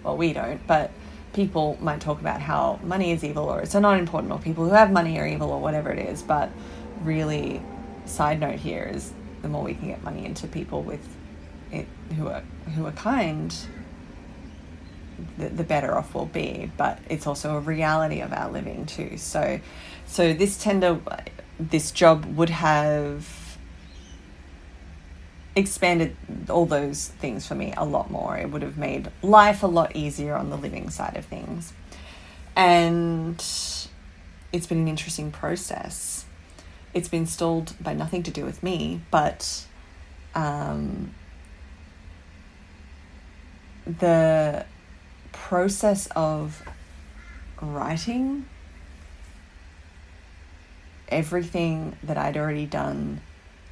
well, 0.03 0.17
we 0.17 0.33
don't, 0.33 0.65
but 0.67 0.91
people 1.35 1.77
might 1.81 1.99
talk 1.99 2.21
about 2.21 2.39
how 2.39 2.79
money 2.81 3.11
is 3.11 3.21
evil 3.23 3.43
or 3.43 3.61
it's 3.61 3.75
not 3.75 3.99
important 3.99 4.31
or 4.31 4.39
people 4.39 4.63
who 4.63 4.71
have 4.71 4.89
money 4.89 5.19
are 5.19 5.27
evil 5.27 5.51
or 5.51 5.59
whatever 5.59 5.91
it 5.91 5.99
is, 5.99 6.23
but 6.23 6.49
really, 7.03 7.61
side 8.05 8.39
note 8.39 8.57
here 8.57 8.89
is 8.91 9.11
the 9.41 9.49
more 9.49 9.63
we 9.63 9.73
can 9.73 9.89
get 9.89 10.01
money 10.01 10.25
into 10.25 10.47
people 10.47 10.81
with 10.81 11.05
it 11.71 11.87
who 12.15 12.27
are 12.27 12.41
who 12.73 12.85
are 12.85 12.93
kind, 12.93 13.53
the, 15.37 15.49
the 15.49 15.63
better 15.63 15.97
off 15.97 16.15
we'll 16.15 16.25
be. 16.25 16.71
But 16.77 16.99
it's 17.09 17.27
also 17.27 17.57
a 17.57 17.59
reality 17.59 18.21
of 18.21 18.31
our 18.31 18.49
living 18.49 18.85
too. 18.85 19.17
So, 19.17 19.59
so 20.05 20.33
this 20.33 20.57
tender, 20.57 20.99
this 21.59 21.91
job 21.91 22.25
would 22.37 22.49
have 22.49 23.27
expanded 25.55 26.15
all 26.49 26.65
those 26.65 27.07
things 27.07 27.47
for 27.47 27.55
me 27.55 27.73
a 27.77 27.85
lot 27.85 28.11
more. 28.11 28.37
It 28.37 28.51
would 28.51 28.61
have 28.61 28.77
made 28.77 29.11
life 29.21 29.63
a 29.63 29.67
lot 29.67 29.95
easier 29.95 30.35
on 30.35 30.49
the 30.49 30.57
living 30.57 30.89
side 30.89 31.15
of 31.15 31.25
things. 31.25 31.73
And 32.55 33.35
it's 34.51 34.67
been 34.67 34.79
an 34.79 34.87
interesting 34.87 35.31
process 35.31 36.25
it's 36.95 37.09
been 37.09 37.27
stalled 37.27 37.75
by 37.79 37.93
nothing 37.93 38.23
to 38.23 38.31
do 38.31 38.45
with 38.45 38.63
me, 38.63 39.01
but 39.11 39.65
um, 40.33 41.13
the 43.85 44.65
process 45.33 46.07
of 46.15 46.63
writing 47.61 48.45
everything 51.09 51.97
that 52.01 52.17
I'd 52.17 52.37
already 52.37 52.65
done 52.65 53.19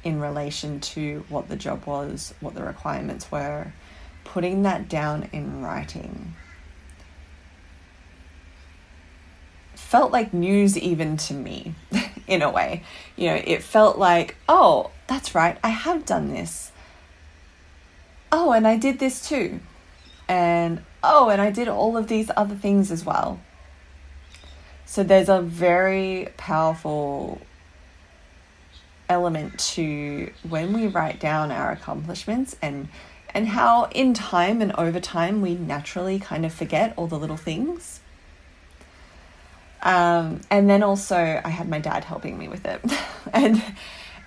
in 0.04 0.20
relation 0.20 0.80
to 0.80 1.24
what 1.28 1.48
the 1.48 1.56
job 1.56 1.86
was, 1.86 2.34
what 2.40 2.54
the 2.54 2.62
requirements 2.62 3.32
were, 3.32 3.72
putting 4.24 4.62
that 4.62 4.88
down 4.88 5.28
in 5.32 5.62
writing 5.62 6.34
felt 9.74 10.12
like 10.12 10.34
news 10.34 10.76
even 10.76 11.16
to 11.16 11.34
me. 11.34 11.74
in 12.26 12.42
a 12.42 12.50
way. 12.50 12.82
You 13.16 13.28
know, 13.28 13.42
it 13.44 13.62
felt 13.62 13.98
like, 13.98 14.36
oh, 14.48 14.90
that's 15.06 15.34
right, 15.34 15.58
I 15.62 15.68
have 15.68 16.04
done 16.04 16.28
this. 16.28 16.72
Oh, 18.32 18.52
and 18.52 18.66
I 18.66 18.76
did 18.76 18.98
this 18.98 19.26
too. 19.28 19.60
And 20.28 20.82
oh, 21.02 21.28
and 21.28 21.40
I 21.40 21.50
did 21.50 21.68
all 21.68 21.96
of 21.96 22.08
these 22.08 22.30
other 22.36 22.54
things 22.54 22.90
as 22.90 23.04
well. 23.04 23.40
So 24.86 25.02
there's 25.02 25.28
a 25.28 25.40
very 25.40 26.28
powerful 26.36 27.40
element 29.14 29.58
to 29.58 30.30
when 30.48 30.72
we 30.72 30.86
write 30.86 31.18
down 31.20 31.50
our 31.50 31.72
accomplishments 31.72 32.56
and 32.60 32.88
and 33.32 33.48
how 33.48 33.84
in 33.86 34.14
time 34.14 34.60
and 34.60 34.72
over 34.72 35.00
time 35.00 35.40
we 35.40 35.54
naturally 35.54 36.18
kind 36.18 36.44
of 36.44 36.52
forget 36.52 36.92
all 36.96 37.06
the 37.06 37.18
little 37.18 37.36
things 37.36 38.00
um, 39.84 40.40
and 40.50 40.68
then 40.68 40.82
also 40.82 41.40
I 41.44 41.50
had 41.50 41.68
my 41.68 41.78
dad 41.78 42.04
helping 42.04 42.38
me 42.38 42.48
with 42.48 42.64
it. 42.64 42.80
and 43.32 43.62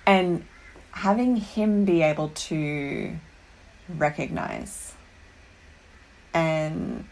and 0.06 0.45
having 0.91 1.36
him 1.36 1.84
be 1.84 2.02
able 2.04 2.30
to 2.30 3.17
recognize 3.89 4.93
and 6.34 7.06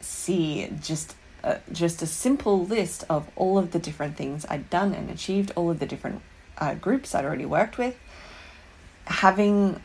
see 0.00 0.70
just 0.80 1.14
uh, 1.44 1.56
just 1.70 2.00
a 2.00 2.06
simple 2.06 2.64
list 2.64 3.04
of 3.10 3.28
all 3.36 3.58
of 3.58 3.72
the 3.72 3.78
different 3.78 4.16
things 4.16 4.46
I'd 4.48 4.70
done 4.70 4.94
and 4.94 5.10
achieved, 5.10 5.52
all 5.54 5.70
of 5.70 5.78
the 5.78 5.86
different 5.86 6.22
uh, 6.62 6.74
groups 6.74 7.12
I'd 7.12 7.24
already 7.24 7.44
worked 7.44 7.76
with, 7.76 7.98
having 9.06 9.82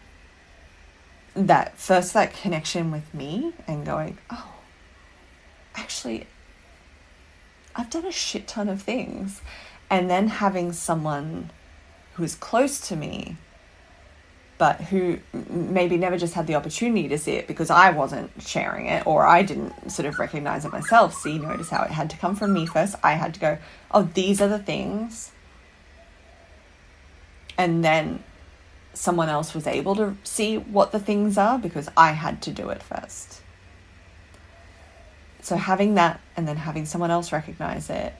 that 1.33 1.77
first 1.77 2.13
that 2.13 2.33
connection 2.33 2.91
with 2.91 3.11
me 3.15 3.53
and 3.65 3.83
going, 3.83 4.19
oh, 4.29 4.53
actually, 5.73 6.27
I've 7.75 7.89
done 7.89 8.05
a 8.05 8.11
shit 8.11 8.47
ton 8.47 8.69
of 8.69 8.83
things. 8.83 9.41
And 9.89 10.07
then 10.07 10.27
having 10.27 10.71
someone 10.71 11.49
who 12.13 12.23
is 12.23 12.35
close 12.35 12.79
to 12.89 12.95
me, 12.95 13.37
but 14.59 14.81
who 14.81 15.19
maybe 15.49 15.97
never 15.97 16.17
just 16.17 16.35
had 16.35 16.45
the 16.45 16.55
opportunity 16.55 17.07
to 17.07 17.17
see 17.17 17.33
it 17.33 17.47
because 17.47 17.71
I 17.71 17.89
wasn't 17.89 18.29
sharing 18.39 18.85
it 18.85 19.07
or 19.07 19.25
I 19.25 19.41
didn't 19.41 19.91
sort 19.91 20.05
of 20.07 20.19
recognize 20.19 20.63
it 20.63 20.71
myself. 20.71 21.15
See, 21.15 21.39
notice 21.39 21.69
how 21.69 21.83
it 21.83 21.91
had 21.91 22.11
to 22.11 22.17
come 22.17 22.35
from 22.35 22.53
me 22.53 22.67
first. 22.67 22.95
I 23.03 23.13
had 23.13 23.33
to 23.35 23.39
go, 23.39 23.57
oh, 23.91 24.03
these 24.13 24.41
are 24.41 24.47
the 24.47 24.59
things. 24.59 25.31
And 27.58 27.84
then 27.84 28.24
someone 28.93 29.30
else 29.30 29.54
was 29.54 29.67
able 29.67 29.96
to 29.96 30.15
see 30.24 30.58
what 30.58 30.91
the 30.91 31.00
things 31.00 31.38
are 31.38 31.58
because 31.58 31.89
I 31.96 32.12
had 32.12 32.41
to 32.43 32.52
do 32.52 32.70
it 32.70 32.82
first. 32.82 33.41
So 35.41 35.56
having 35.56 35.96
that 35.96 36.20
and 36.36 36.48
then 36.48 36.58
having 36.58 36.86
someone 36.86 37.10
else 37.10 37.32
recognize 37.32 37.89
it. 37.89 38.13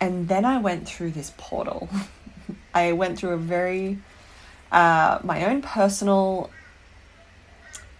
And 0.00 0.28
then 0.28 0.44
I 0.44 0.58
went 0.58 0.86
through 0.86 1.10
this 1.10 1.32
portal. 1.36 1.88
I 2.74 2.92
went 2.92 3.18
through 3.18 3.30
a 3.30 3.36
very, 3.36 3.98
uh, 4.70 5.18
my 5.24 5.46
own 5.46 5.60
personal 5.62 6.50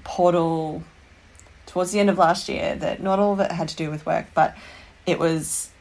portal 0.05 0.83
towards 1.67 1.91
the 1.91 1.99
end 1.99 2.11
of 2.11 2.19
last 2.19 2.49
year 2.49 2.77
that 2.77 3.03
not 3.03 3.19
all 3.19 3.33
of 3.33 3.41
it 3.41 3.51
had 3.51 3.69
to 3.69 3.77
do 3.77 3.91
with 3.91 4.07
work, 4.07 4.27
but 4.35 4.57
it 5.07 5.19
was 5.19 5.72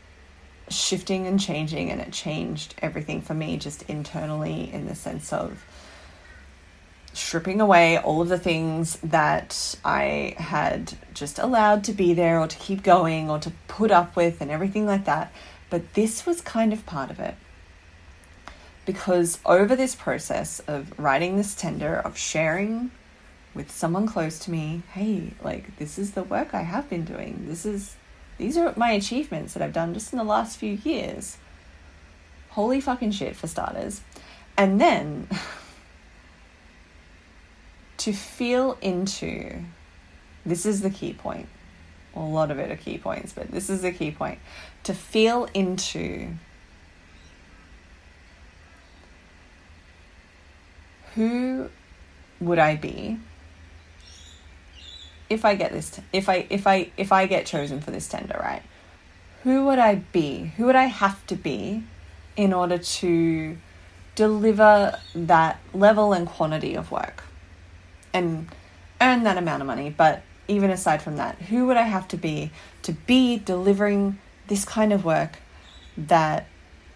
shifting 0.74 1.28
and 1.28 1.40
changing 1.40 1.92
and 1.92 2.02
it 2.02 2.12
changed 2.12 2.76
everything 2.80 3.22
for 3.22 3.34
me 3.34 3.58
just 3.58 3.84
internally 3.84 4.72
in 4.72 4.88
the 4.88 4.96
sense 4.96 5.32
of 5.32 5.64
stripping 7.14 7.60
away 7.60 7.98
all 7.98 8.22
of 8.22 8.30
the 8.30 8.40
things 8.40 8.98
that 9.04 9.76
I 9.84 10.36
had 10.38 10.94
just 11.14 11.40
allowed 11.40 11.84
to 11.86 11.94
be 11.94 12.14
there 12.14 12.40
or 12.40 12.48
to 12.48 12.58
keep 12.58 12.84
going 12.84 13.30
or 13.30 13.40
to 13.40 13.52
put 13.68 13.92
up 13.92 14.16
with 14.16 14.42
and 14.42 14.50
everything 14.50 14.86
like 14.86 15.06
that. 15.06 15.32
But 15.70 15.94
this 15.94 16.26
was 16.26 16.42
kind 16.42 16.74
of 16.74 16.86
part 16.86 17.12
of 17.12 17.20
it. 17.20 17.36
Because 18.86 19.40
over 19.46 19.76
this 19.76 19.96
process 19.96 20.60
of 20.62 20.98
writing 20.98 21.38
this 21.38 21.54
tender, 21.54 21.98
of 21.98 22.18
sharing 22.18 22.92
with 23.54 23.72
someone 23.72 24.08
close 24.08 24.40
to 24.40 24.52
me, 24.52 24.82
hey, 24.94 25.34
like 25.44 25.78
this 25.78 26.00
is 26.00 26.12
the 26.12 26.24
work 26.24 26.54
I 26.54 26.62
have 26.62 26.90
been 26.90 27.06
doing. 27.06 27.46
This 27.48 27.66
is 27.66 27.96
these 28.42 28.58
are 28.58 28.74
my 28.76 28.92
achievements 28.92 29.54
that 29.54 29.62
I've 29.62 29.72
done 29.72 29.94
just 29.94 30.12
in 30.12 30.18
the 30.18 30.26
last 30.26 30.58
few 30.58 30.80
years. 30.84 31.38
Holy 32.50 32.82
fucking 32.82 33.12
shit 33.12 33.36
for 33.36 33.46
starters. 33.46 34.02
And 34.58 34.82
then 34.82 35.28
to 37.98 38.12
feel 38.12 38.80
into 38.82 39.60
this 40.44 40.66
is 40.66 40.82
the 40.82 40.90
key 40.90 41.14
point. 41.14 41.48
A 42.16 42.20
lot 42.20 42.50
of 42.50 42.58
it 42.58 42.72
are 42.72 42.76
key 42.76 42.98
points, 42.98 43.32
but 43.32 43.52
this 43.52 43.70
is 43.70 43.84
the 43.84 43.92
key 43.92 44.10
point. 44.10 44.40
To 44.84 44.96
feel 44.96 45.48
into 45.54 46.30
who 51.14 51.70
would 52.40 52.58
I 52.58 52.76
be 52.76 53.20
if 55.32 55.46
I 55.46 55.56
get 55.56 55.72
this, 55.72 56.00
if 56.12 56.28
I 56.28 56.46
if 56.50 56.68
I 56.68 56.92
if 56.98 57.12
I 57.14 57.26
get 57.26 57.46
chosen 57.46 57.80
for 57.80 57.90
this 57.90 58.08
tender, 58.08 58.38
right? 58.40 58.62
Who 59.44 59.66
would 59.66 59.80
I 59.80 59.96
be? 59.96 60.52
Who 60.58 60.66
would 60.66 60.76
I 60.76 60.86
have 60.86 61.26
to 61.28 61.36
be 61.36 61.84
in 62.36 62.54
order 62.54 62.78
to 62.78 63.58
deliver 64.16 65.00
that 65.16 65.60
level 65.74 66.14
and 66.14 66.28
quantity 66.28 66.76
of 66.76 66.92
work 66.92 67.24
and 68.14 68.50
earn 69.00 69.24
that 69.24 69.38
amount 69.38 69.62
of 69.62 69.68
money? 69.68 69.90
But 69.90 70.22
even 70.50 70.70
aside 70.70 71.02
from 71.02 71.16
that, 71.16 71.38
who 71.44 71.66
would 71.68 71.78
I 71.78 71.84
have 71.84 72.10
to 72.10 72.18
be 72.18 72.52
to 72.84 72.92
be 72.92 73.38
delivering 73.38 74.20
this 74.48 74.66
kind 74.66 74.92
of 74.92 75.06
work 75.06 75.38
that 75.98 76.48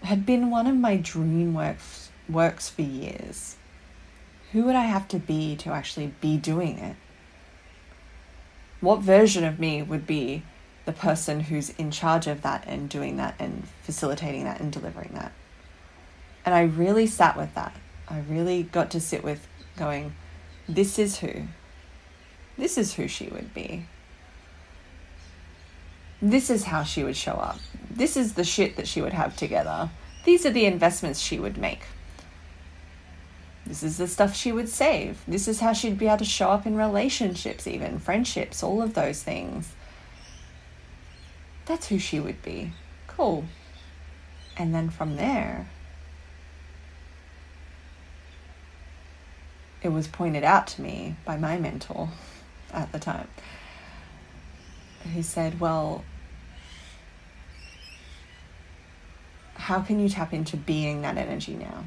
had 0.03 0.25
been 0.25 0.49
one 0.49 0.67
of 0.67 0.75
my 0.75 0.97
dream 0.97 1.53
works 1.53 2.09
works 2.27 2.69
for 2.69 2.81
years? 2.81 3.55
Who 4.51 4.63
would 4.65 4.75
I 4.75 4.85
have 4.85 5.07
to 5.09 5.19
be 5.19 5.55
to 5.57 5.69
actually 5.71 6.13
be 6.19 6.37
doing 6.37 6.79
it? 6.79 6.97
What 8.85 9.01
version 9.01 9.43
of 9.43 9.57
me 9.57 9.81
would 9.81 10.05
be 10.05 10.43
the 10.85 10.91
person 10.91 11.39
who's 11.39 11.71
in 11.71 11.89
charge 11.89 12.27
of 12.27 12.43
that 12.43 12.65
and 12.67 12.87
doing 12.87 13.17
that 13.17 13.33
and 13.39 13.67
facilitating 13.81 14.43
that 14.43 14.59
and 14.59 14.71
delivering 14.71 15.09
that? 15.15 15.31
And 16.45 16.53
I 16.53 16.61
really 16.61 17.07
sat 17.07 17.35
with 17.35 17.51
that. 17.55 17.75
I 18.07 18.19
really 18.19 18.61
got 18.61 18.91
to 18.91 18.99
sit 18.99 19.23
with 19.23 19.47
going, 19.75 20.13
this 20.69 20.99
is 20.99 21.17
who. 21.17 21.45
This 22.59 22.77
is 22.77 22.93
who 22.93 23.07
she 23.07 23.25
would 23.29 23.55
be. 23.55 23.87
This 26.21 26.51
is 26.51 26.65
how 26.65 26.83
she 26.83 27.03
would 27.03 27.17
show 27.17 27.33
up. 27.33 27.57
This 27.89 28.15
is 28.15 28.33
the 28.33 28.43
shit 28.43 28.75
that 28.75 28.87
she 28.87 29.01
would 29.01 29.13
have 29.13 29.35
together. 29.35 29.89
These 30.25 30.45
are 30.45 30.51
the 30.51 30.65
investments 30.65 31.19
she 31.19 31.39
would 31.39 31.57
make. 31.57 31.81
This 33.65 33.81
is 33.81 33.97
the 33.97 34.07
stuff 34.07 34.35
she 34.35 34.51
would 34.51 34.69
save. 34.69 35.21
This 35.27 35.47
is 35.47 35.59
how 35.59 35.73
she'd 35.73 35.97
be 35.97 36.07
able 36.07 36.17
to 36.17 36.25
show 36.25 36.49
up 36.49 36.67
in 36.67 36.75
relationships, 36.75 37.65
even 37.65 37.99
friendships, 37.99 38.61
all 38.61 38.81
of 38.81 38.93
those 38.93 39.23
things. 39.23 39.73
That's 41.65 41.87
who 41.87 41.97
she 41.97 42.19
would 42.19 42.43
be. 42.43 42.73
Cool. 43.07 43.45
And 44.55 44.73
then 44.73 44.89
from 44.89 45.15
there, 45.15 45.67
it 49.81 49.89
was 49.89 50.07
pointed 50.07 50.43
out 50.43 50.67
to 50.67 50.81
me 50.81 51.15
by 51.25 51.37
my 51.37 51.57
mentor 51.57 52.09
at 52.71 52.91
the 52.91 52.99
time, 52.99 53.27
who 55.13 55.23
said, 55.23 55.59
Well, 55.59 56.03
how 59.55 59.81
can 59.81 59.99
you 59.99 60.07
tap 60.07 60.33
into 60.33 60.55
being 60.55 61.01
that 61.01 61.17
energy 61.17 61.55
now? 61.55 61.85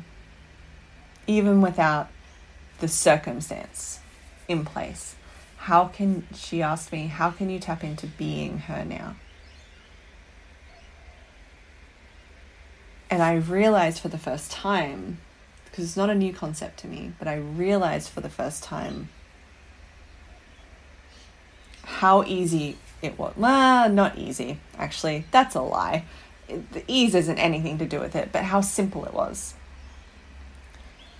Even 1.28 1.60
without 1.60 2.08
the 2.80 2.88
circumstance 2.88 4.00
in 4.48 4.64
place. 4.64 5.14
How 5.58 5.84
can, 5.86 6.26
she 6.34 6.62
asked 6.62 6.90
me, 6.90 7.06
how 7.06 7.30
can 7.30 7.50
you 7.50 7.58
tap 7.58 7.84
into 7.84 8.06
being 8.06 8.58
her 8.60 8.84
now? 8.84 9.14
And 13.10 13.22
I 13.22 13.34
realized 13.34 14.00
for 14.00 14.08
the 14.08 14.18
first 14.18 14.50
time, 14.50 15.18
because 15.64 15.84
it's 15.84 15.96
not 15.96 16.10
a 16.10 16.14
new 16.14 16.32
concept 16.32 16.78
to 16.80 16.86
me, 16.88 17.12
but 17.18 17.28
I 17.28 17.36
realized 17.36 18.10
for 18.10 18.20
the 18.20 18.28
first 18.28 18.62
time 18.62 19.08
how 21.84 22.22
easy 22.24 22.76
it 23.02 23.18
was. 23.18 23.34
Well, 23.36 23.88
not 23.88 24.18
easy, 24.18 24.58
actually. 24.76 25.24
That's 25.30 25.54
a 25.54 25.62
lie. 25.62 26.04
the 26.48 26.82
ease 26.86 27.14
isn't 27.14 27.38
anything 27.38 27.78
to 27.78 27.86
do 27.86 28.00
with 28.00 28.16
it, 28.16 28.30
but 28.32 28.44
how 28.44 28.60
simple 28.60 29.04
it 29.04 29.12
was. 29.12 29.54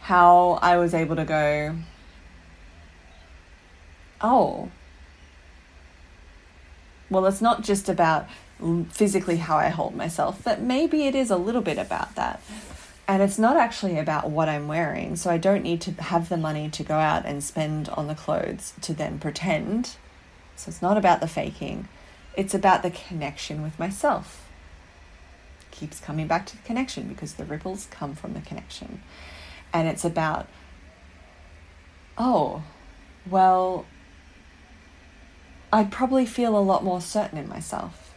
How 0.09 0.59
I 0.63 0.79
was 0.79 0.95
able 0.95 1.17
to 1.17 1.25
go, 1.27 1.77
oh, 4.23 4.71
well, 7.11 7.27
it's 7.27 7.43
not 7.43 7.63
just 7.63 7.91
about 7.91 8.27
physically 8.89 9.37
how 9.37 9.59
I 9.59 9.69
hold 9.69 9.95
myself, 9.95 10.41
but 10.43 10.63
maybe 10.63 11.07
it 11.07 11.15
is 11.15 11.31
a 11.31 11.37
little 11.37 11.61
bit 11.61 11.77
about 11.77 12.15
that. 12.15 12.41
And 13.07 13.23
it's 13.23 13.39
not 13.39 13.59
actually 13.59 13.99
about 13.99 14.31
what 14.31 14.49
I'm 14.49 14.67
wearing, 14.67 15.15
so 15.15 15.29
I 15.29 15.37
don't 15.37 15.63
need 15.63 15.83
to 15.83 15.93
have 15.93 16.31
the 16.31 16.39
money 16.39 16.71
to 16.71 16.83
go 16.83 16.95
out 16.95 17.27
and 17.27 17.45
spend 17.45 17.91
on 17.91 18.07
the 18.07 18.15
clothes 18.15 18.73
to 18.81 18.95
then 18.95 19.19
pretend. 19.19 19.97
So 20.57 20.71
it's 20.71 20.81
not 20.81 20.97
about 20.97 21.21
the 21.21 21.29
faking, 21.29 21.87
it's 22.35 22.55
about 22.55 22.83
the 22.83 22.91
connection 22.91 23.63
with 23.63 23.79
myself. 23.79 24.49
Keeps 25.71 26.01
coming 26.01 26.27
back 26.27 26.47
to 26.47 26.57
the 26.57 26.63
connection 26.63 27.09
because 27.09 27.35
the 27.35 27.45
ripples 27.45 27.89
come 27.91 28.15
from 28.15 28.33
the 28.33 28.41
connection. 28.41 29.03
And 29.73 29.87
it's 29.89 30.05
about, 30.05 30.47
oh, 32.17 32.63
well, 33.29 33.87
I'd 35.73 35.91
probably 35.91 36.27
feel 36.27 36.57
a 36.57 36.61
lot 36.61 36.83
more 36.83 37.01
certain 37.01 37.39
in 37.39 37.49
myself 37.49 38.09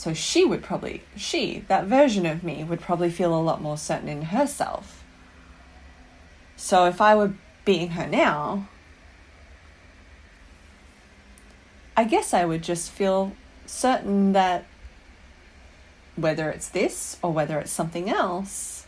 So 0.00 0.14
she 0.14 0.46
would 0.46 0.62
probably, 0.62 1.02
she, 1.14 1.62
that 1.68 1.84
version 1.84 2.24
of 2.24 2.42
me, 2.42 2.64
would 2.64 2.80
probably 2.80 3.10
feel 3.10 3.34
a 3.34 3.42
lot 3.42 3.60
more 3.60 3.76
certain 3.76 4.08
in 4.08 4.22
herself. 4.22 5.04
So 6.56 6.86
if 6.86 7.02
I 7.02 7.14
were 7.14 7.34
being 7.66 7.90
her 7.90 8.06
now, 8.06 8.66
I 11.94 12.04
guess 12.04 12.32
I 12.32 12.46
would 12.46 12.62
just 12.62 12.90
feel 12.90 13.32
certain 13.66 14.32
that 14.32 14.64
whether 16.16 16.50
it's 16.50 16.68
this 16.68 17.16
or 17.22 17.32
whether 17.32 17.58
it's 17.58 17.72
something 17.72 18.08
else, 18.08 18.86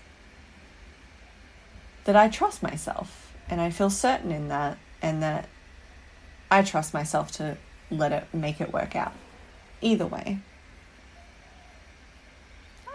that 2.05 2.17
I 2.17 2.29
trust 2.29 2.63
myself 2.63 3.33
and 3.49 3.61
I 3.61 3.71
feel 3.71 3.91
certain 3.91 4.33
in 4.33 4.49
that 4.49 4.79
and 5.01 5.23
that 5.23 5.49
I 6.51 6.63
trust 6.63 6.93
myself 6.93 7.31
to 7.33 7.57
let 7.91 8.13
it 8.13 8.25
make 8.33 8.61
it 8.61 8.73
work 8.73 8.97
out 8.97 9.13
either 9.81 10.07
way 10.07 10.41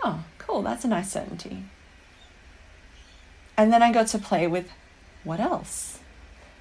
oh, 0.03 0.23
cool, 0.37 0.61
that's 0.61 0.85
a 0.85 0.87
nice 0.87 1.11
certainty. 1.11 1.63
And 3.57 3.73
then 3.73 3.81
I 3.81 3.91
got 3.91 4.07
to 4.07 4.19
play 4.19 4.47
with 4.47 4.69
what 5.23 5.39
else? 5.39 5.99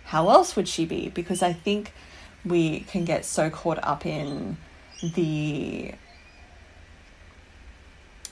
How 0.05 0.29
else 0.31 0.57
would 0.57 0.69
she 0.69 0.85
be? 0.85 1.09
Because 1.09 1.43
I 1.43 1.53
think 1.53 1.93
we 2.45 2.81
can 2.81 3.05
get 3.05 3.25
so 3.25 3.51
caught 3.51 3.83
up 3.83 4.07
in 4.07 4.57
the 5.03 5.93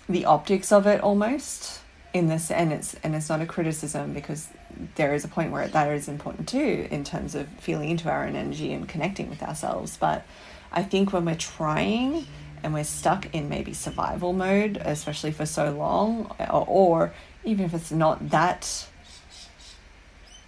the 0.09 0.25
optics 0.25 0.73
of 0.73 0.87
it 0.87 1.01
almost 1.01 1.81
in 2.13 2.29
this 2.29 2.51
and 2.51 2.73
it's 2.73 2.95
and 3.03 3.15
it's 3.15 3.29
not 3.29 3.41
a 3.41 3.47
criticism 3.47 4.13
because 4.13 4.49
there 4.97 5.15
is 5.15 5.25
a 5.25 5.29
point 5.29 5.51
where 5.51 5.67
that 5.67 5.91
is 5.91 6.09
important 6.09 6.49
too 6.49 6.87
in 6.91 7.03
terms 7.03 7.35
of 7.35 7.49
feeling 7.59 7.91
into 7.91 8.09
our 8.09 8.25
own 8.25 8.37
energy 8.37 8.73
and 8.73 8.89
connecting 8.89 9.29
with 9.29 9.43
ourselves 9.43 9.97
but 9.97 10.25
i 10.73 10.83
think 10.83 11.13
when 11.13 11.25
we're 11.25 11.35
trying 11.35 12.25
and 12.65 12.73
we're 12.73 12.83
stuck 12.83 13.33
in 13.35 13.51
maybe 13.51 13.75
survival 13.75 14.33
mode, 14.33 14.79
especially 14.81 15.31
for 15.31 15.45
so 15.45 15.71
long, 15.71 16.35
or, 16.51 16.65
or 16.67 17.15
even 17.45 17.67
if 17.67 17.75
it's 17.75 17.93
not 17.93 18.31
that 18.31 18.89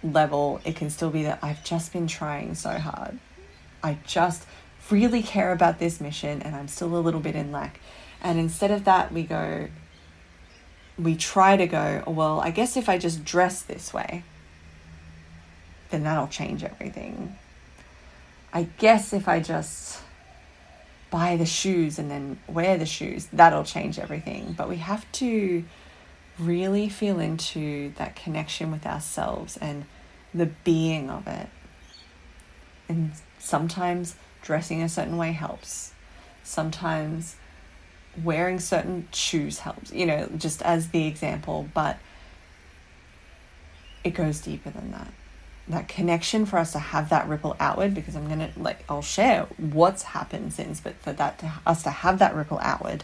level, 0.03 0.59
it 0.65 0.75
can 0.75 0.89
still 0.89 1.11
be 1.11 1.23
that 1.23 1.37
I've 1.43 1.63
just 1.63 1.93
been 1.93 2.07
trying 2.07 2.55
so 2.55 2.71
hard. 2.71 3.19
I 3.83 3.99
just 4.03 4.47
really 4.89 5.21
care 5.21 5.51
about 5.51 5.77
this 5.77 6.01
mission 6.01 6.41
and 6.41 6.55
I'm 6.55 6.67
still 6.67 6.97
a 6.97 6.97
little 6.97 7.19
bit 7.19 7.35
in 7.35 7.51
lack. 7.51 7.79
And 8.21 8.39
instead 8.39 8.71
of 8.71 8.85
that, 8.85 9.11
we 9.11 9.23
go, 9.23 9.67
we 10.97 11.15
try 11.15 11.55
to 11.57 11.67
go, 11.67 12.03
oh, 12.07 12.11
well, 12.11 12.39
I 12.39 12.51
guess 12.51 12.77
if 12.77 12.89
I 12.89 12.97
just 12.97 13.23
dress 13.23 13.61
this 13.61 13.93
way, 13.93 14.23
then 15.89 16.03
that'll 16.03 16.27
change 16.27 16.63
everything. 16.63 17.35
I 18.53 18.63
guess 18.77 19.13
if 19.13 19.27
I 19.27 19.39
just 19.39 20.01
buy 21.09 21.37
the 21.37 21.45
shoes 21.45 21.99
and 21.99 22.09
then 22.09 22.39
wear 22.47 22.77
the 22.77 22.85
shoes, 22.85 23.27
that'll 23.31 23.63
change 23.63 23.99
everything. 23.99 24.53
But 24.57 24.69
we 24.69 24.77
have 24.77 25.09
to 25.13 25.63
really 26.39 26.89
feel 26.89 27.19
into 27.19 27.91
that 27.97 28.15
connection 28.15 28.71
with 28.71 28.85
ourselves 28.85 29.57
and 29.57 29.85
the 30.33 30.45
being 30.45 31.09
of 31.09 31.27
it. 31.27 31.47
And 32.89 33.11
sometimes 33.39 34.15
dressing 34.41 34.81
a 34.81 34.89
certain 34.89 35.17
way 35.17 35.31
helps. 35.31 35.93
Sometimes 36.43 37.35
wearing 38.23 38.59
certain 38.59 39.07
shoes 39.13 39.59
helps, 39.59 39.91
you 39.91 40.05
know, 40.05 40.29
just 40.37 40.61
as 40.61 40.89
the 40.89 41.07
example, 41.07 41.67
but 41.73 41.97
it 44.03 44.11
goes 44.11 44.39
deeper 44.39 44.69
than 44.69 44.91
that 44.91 45.11
that 45.69 45.87
connection 45.87 46.45
for 46.45 46.57
us 46.57 46.71
to 46.71 46.79
have 46.79 47.09
that 47.09 47.27
ripple 47.27 47.55
outward 47.59 47.93
because 47.93 48.15
I'm 48.15 48.27
gonna 48.27 48.51
like 48.55 48.83
I'll 48.87 49.01
share 49.01 49.47
what's 49.57 50.03
happened 50.03 50.53
since, 50.53 50.79
but 50.79 50.95
for 50.95 51.11
that 51.13 51.39
to 51.39 51.51
us 51.65 51.83
to 51.83 51.89
have 51.89 52.19
that 52.19 52.35
ripple 52.35 52.59
outward 52.61 53.03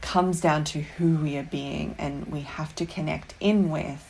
comes 0.00 0.40
down 0.40 0.64
to 0.64 0.80
who 0.82 1.16
we 1.16 1.36
are 1.36 1.44
being 1.44 1.94
and 1.98 2.26
we 2.26 2.40
have 2.40 2.74
to 2.74 2.84
connect 2.84 3.34
in 3.38 3.70
with 3.70 4.08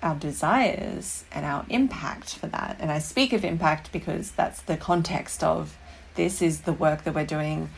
our 0.00 0.14
desires 0.14 1.24
and 1.32 1.44
our 1.44 1.64
impact 1.68 2.36
for 2.36 2.46
that. 2.46 2.76
And 2.78 2.90
I 2.90 2.98
speak 2.98 3.32
of 3.32 3.44
impact 3.44 3.90
because 3.92 4.30
that's 4.32 4.62
the 4.62 4.76
context 4.76 5.42
of 5.42 5.76
this 6.14 6.42
is 6.42 6.62
the 6.62 6.72
work 6.72 7.04
that 7.04 7.14
we're 7.14 7.26
doing 7.26 7.70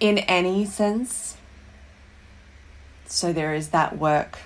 in 0.00 0.18
any 0.18 0.64
sense. 0.64 1.36
So 3.06 3.32
there 3.32 3.54
is 3.54 3.70
that 3.70 3.98
work 3.98 4.38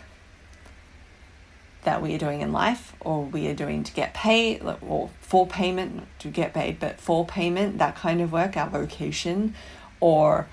that 1.85 2.03
we 2.03 2.15
are 2.15 2.19
doing 2.19 2.41
in 2.41 2.53
life 2.53 2.95
or 3.01 3.23
we 3.23 3.47
are 3.47 3.55
doing 3.55 3.85
to 3.85 3.93
get 3.93 4.13
paid 4.13 4.63
or 4.81 5.11
for 5.21 5.47
payment, 5.47 5.97
not 5.97 6.07
to 6.19 6.29
get 6.29 6.53
paid, 6.53 6.81
but 6.81 7.01
for 7.01 7.25
payment, 7.25 7.79
that 7.79 7.95
kind 7.95 8.21
of 8.21 8.33
work, 8.33 8.57
our 8.57 8.69
vocation 8.69 9.55
or 10.01 10.49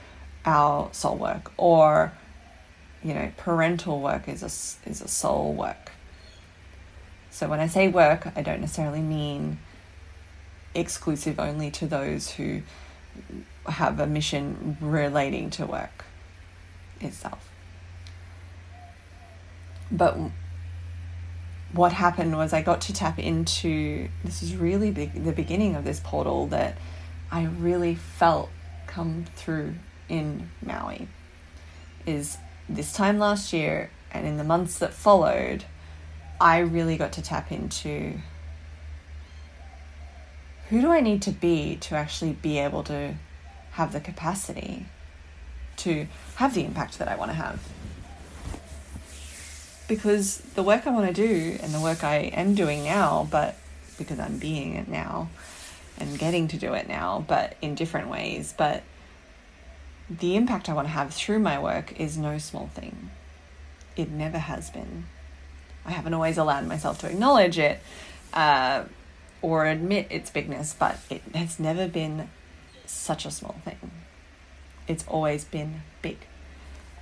our 0.45 0.89
soul 0.93 1.15
work 1.15 1.51
or 1.57 2.13
you 3.03 3.13
know 3.13 3.31
parental 3.37 3.99
work 3.99 4.27
is 4.27 4.41
a 4.41 4.89
is 4.89 5.01
a 5.01 5.07
soul 5.07 5.53
work 5.53 5.91
so 7.29 7.47
when 7.47 7.59
i 7.59 7.67
say 7.67 7.87
work 7.87 8.27
i 8.35 8.41
don't 8.41 8.61
necessarily 8.61 9.01
mean 9.01 9.57
exclusive 10.75 11.39
only 11.39 11.71
to 11.71 11.87
those 11.87 12.31
who 12.31 12.61
have 13.67 13.99
a 13.99 14.07
mission 14.07 14.77
relating 14.81 15.49
to 15.51 15.65
work 15.65 16.05
itself. 16.99 17.49
But 19.91 20.17
what 21.71 21.93
happened 21.93 22.35
was 22.35 22.53
I 22.53 22.61
got 22.61 22.81
to 22.81 22.93
tap 22.93 23.19
into 23.19 24.09
this 24.23 24.43
is 24.43 24.55
really 24.55 24.91
big, 24.91 25.23
the 25.23 25.31
beginning 25.31 25.75
of 25.75 25.83
this 25.83 25.99
portal 25.99 26.47
that 26.47 26.77
I 27.31 27.45
really 27.45 27.95
felt 27.95 28.49
come 28.87 29.25
through 29.35 29.75
in 30.09 30.51
Maui 30.61 31.07
is 32.05 32.37
this 32.69 32.93
time 32.93 33.17
last 33.17 33.53
year 33.53 33.89
and 34.11 34.27
in 34.27 34.37
the 34.37 34.43
months 34.43 34.77
that 34.79 34.93
followed 34.93 35.65
I 36.39 36.59
really 36.59 36.97
got 36.97 37.13
to 37.13 37.21
tap 37.21 37.51
into 37.51 38.19
who 40.69 40.81
do 40.81 40.91
I 40.91 40.99
need 40.99 41.21
to 41.23 41.31
be 41.31 41.75
to 41.77 41.95
actually 41.95 42.33
be 42.33 42.59
able 42.59 42.83
to 42.83 43.15
have 43.71 43.91
the 43.91 43.99
capacity 43.99 44.85
to 45.77 46.07
have 46.35 46.53
the 46.53 46.63
impact 46.63 46.99
that 46.99 47.07
I 47.07 47.15
want 47.15 47.31
to 47.31 47.35
have 47.35 47.59
because 49.87 50.37
the 50.55 50.63
work 50.63 50.87
I 50.87 50.91
want 50.91 51.07
to 51.07 51.13
do 51.13 51.57
and 51.61 51.73
the 51.73 51.79
work 51.79 52.03
I 52.03 52.15
am 52.15 52.55
doing 52.55 52.83
now, 52.83 53.27
but 53.29 53.55
because 53.97 54.19
I'm 54.19 54.37
being 54.37 54.75
it 54.75 54.87
now 54.87 55.29
and 55.99 56.17
getting 56.17 56.47
to 56.49 56.57
do 56.57 56.73
it 56.73 56.87
now, 56.87 57.23
but 57.27 57.55
in 57.61 57.75
different 57.75 58.09
ways, 58.09 58.53
but 58.57 58.83
the 60.09 60.35
impact 60.35 60.69
I 60.69 60.73
want 60.73 60.87
to 60.87 60.91
have 60.91 61.13
through 61.13 61.39
my 61.39 61.59
work 61.59 61.99
is 61.99 62.17
no 62.17 62.37
small 62.37 62.67
thing. 62.67 63.11
It 63.95 64.09
never 64.09 64.39
has 64.39 64.69
been. 64.69 65.05
I 65.85 65.91
haven't 65.91 66.13
always 66.13 66.37
allowed 66.37 66.65
myself 66.65 66.99
to 66.99 67.07
acknowledge 67.07 67.59
it 67.59 67.79
uh, 68.33 68.85
or 69.43 69.67
admit 69.67 70.07
its 70.09 70.31
bigness, 70.31 70.73
but 70.73 70.97
it 71.09 71.21
has 71.35 71.59
never 71.59 71.87
been 71.87 72.29
such 72.85 73.25
a 73.25 73.31
small 73.31 73.57
thing. 73.63 73.91
It's 74.87 75.05
always 75.07 75.43
been 75.43 75.83
big. 76.01 76.17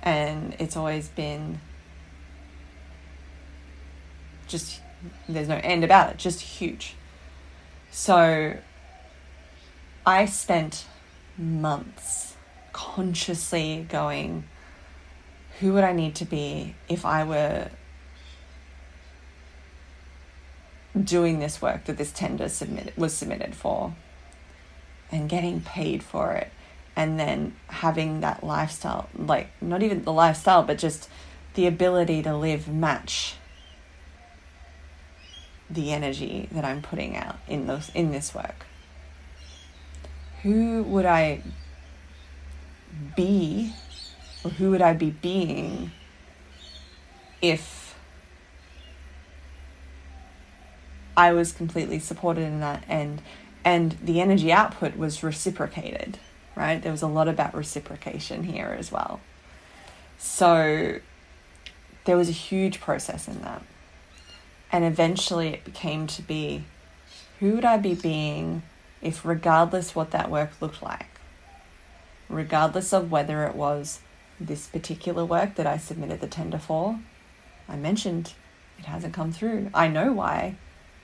And 0.02 0.54
it's 0.58 0.76
always 0.76 1.08
been 1.08 1.60
just 4.48 4.80
there's 5.28 5.48
no 5.48 5.60
end 5.62 5.84
about 5.84 6.10
it, 6.10 6.18
just 6.18 6.40
huge. 6.40 6.96
So 7.90 8.56
I 10.04 10.26
spent 10.26 10.84
months 11.38 12.36
consciously 12.72 13.86
going, 13.88 14.44
who 15.60 15.72
would 15.74 15.84
I 15.84 15.92
need 15.92 16.16
to 16.16 16.24
be 16.24 16.74
if 16.88 17.04
I 17.04 17.24
were 17.24 17.70
doing 21.00 21.38
this 21.38 21.62
work 21.62 21.84
that 21.84 21.96
this 21.96 22.12
tender 22.12 22.48
submitted 22.48 22.96
was 22.96 23.14
submitted 23.14 23.54
for 23.54 23.94
and 25.10 25.28
getting 25.28 25.60
paid 25.60 26.02
for 26.02 26.32
it 26.32 26.50
and 26.94 27.18
then 27.18 27.54
having 27.68 28.20
that 28.20 28.44
lifestyle 28.44 29.08
like 29.16 29.48
not 29.62 29.82
even 29.82 30.02
the 30.04 30.12
lifestyle 30.12 30.62
but 30.62 30.76
just 30.76 31.08
the 31.54 31.66
ability 31.66 32.22
to 32.22 32.36
live 32.36 32.68
match 32.68 33.36
the 35.72 35.92
energy 35.92 36.48
that 36.52 36.64
I'm 36.64 36.82
putting 36.82 37.16
out 37.16 37.38
in 37.48 37.66
those 37.66 37.90
in 37.94 38.12
this 38.12 38.34
work? 38.34 38.66
Who 40.42 40.82
would 40.82 41.06
I 41.06 41.42
be 43.16 43.72
or 44.44 44.50
who 44.50 44.70
would 44.70 44.82
I 44.82 44.92
be 44.92 45.10
being 45.10 45.92
if 47.40 47.91
I 51.16 51.32
was 51.32 51.52
completely 51.52 51.98
supported 51.98 52.42
in 52.42 52.60
that 52.60 52.84
and 52.88 53.20
and 53.64 53.92
the 54.02 54.20
energy 54.20 54.52
output 54.52 54.96
was 54.96 55.22
reciprocated, 55.22 56.18
right? 56.56 56.82
There 56.82 56.90
was 56.90 57.02
a 57.02 57.06
lot 57.06 57.28
about 57.28 57.54
reciprocation 57.54 58.42
here 58.42 58.74
as 58.76 58.90
well. 58.90 59.20
So 60.18 60.98
there 62.04 62.16
was 62.16 62.28
a 62.28 62.32
huge 62.32 62.80
process 62.80 63.28
in 63.28 63.40
that. 63.42 63.62
And 64.72 64.84
eventually 64.84 65.48
it 65.48 65.64
became 65.64 66.06
to 66.08 66.22
be 66.22 66.64
who 67.38 67.52
would 67.54 67.64
I 67.64 67.76
be 67.76 67.94
being 67.94 68.62
if, 69.00 69.24
regardless 69.24 69.94
what 69.94 70.12
that 70.12 70.30
work 70.30 70.50
looked 70.60 70.82
like, 70.82 71.20
regardless 72.28 72.92
of 72.92 73.10
whether 73.10 73.44
it 73.44 73.54
was 73.54 74.00
this 74.40 74.66
particular 74.66 75.24
work 75.24 75.56
that 75.56 75.66
I 75.66 75.76
submitted 75.76 76.20
the 76.20 76.26
tender 76.26 76.58
for, 76.58 77.00
I 77.68 77.76
mentioned 77.76 78.32
it 78.78 78.86
hasn't 78.86 79.14
come 79.14 79.32
through. 79.32 79.70
I 79.74 79.88
know 79.88 80.12
why. 80.12 80.56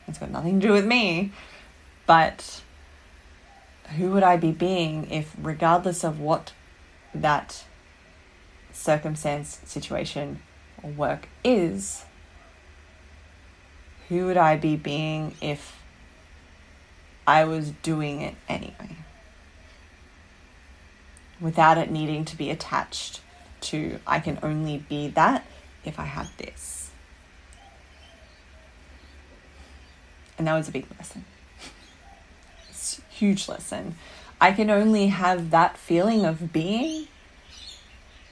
It's 0.09 0.18
got 0.18 0.30
nothing 0.30 0.61
to 0.61 0.66
do 0.66 0.72
with 0.72 0.86
me. 0.86 1.32
But 2.06 2.62
who 3.96 4.12
would 4.12 4.22
I 4.22 4.36
be 4.36 4.50
being 4.50 5.11
if, 5.11 5.34
regardless 5.40 6.04
of 6.04 6.18
what 6.20 6.52
that 7.14 7.64
circumstance, 8.72 9.61
situation, 9.64 10.40
or 10.82 10.90
work 10.90 11.28
is, 11.44 12.04
who 14.09 14.26
would 14.26 14.36
I 14.36 14.56
be 14.56 14.76
being 14.76 15.34
if 15.40 15.82
I 17.26 17.44
was 17.44 17.72
doing 17.82 18.22
it 18.22 18.34
anyway? 18.48 18.96
Without 21.40 21.78
it 21.78 21.90
needing 21.90 22.24
to 22.24 22.36
be 22.36 22.50
attached 22.50 23.20
to, 23.61 24.00
I 24.06 24.18
can 24.20 24.38
only 24.42 24.78
be 24.78 25.09
that 25.09 25.46
if 25.84 25.98
I 25.98 26.04
have 26.04 26.36
this. 26.38 26.77
And 30.39 30.47
that 30.47 30.55
was 30.55 30.68
a 30.68 30.72
big 30.72 30.86
lesson. 30.97 31.24
It's 32.70 32.99
a 32.99 33.12
huge 33.12 33.49
lesson. 33.49 33.97
I 34.41 34.53
can 34.53 34.70
only 34.70 35.09
have 35.09 35.51
that 35.51 35.76
feeling 35.76 36.24
of 36.24 36.53
being 36.53 37.09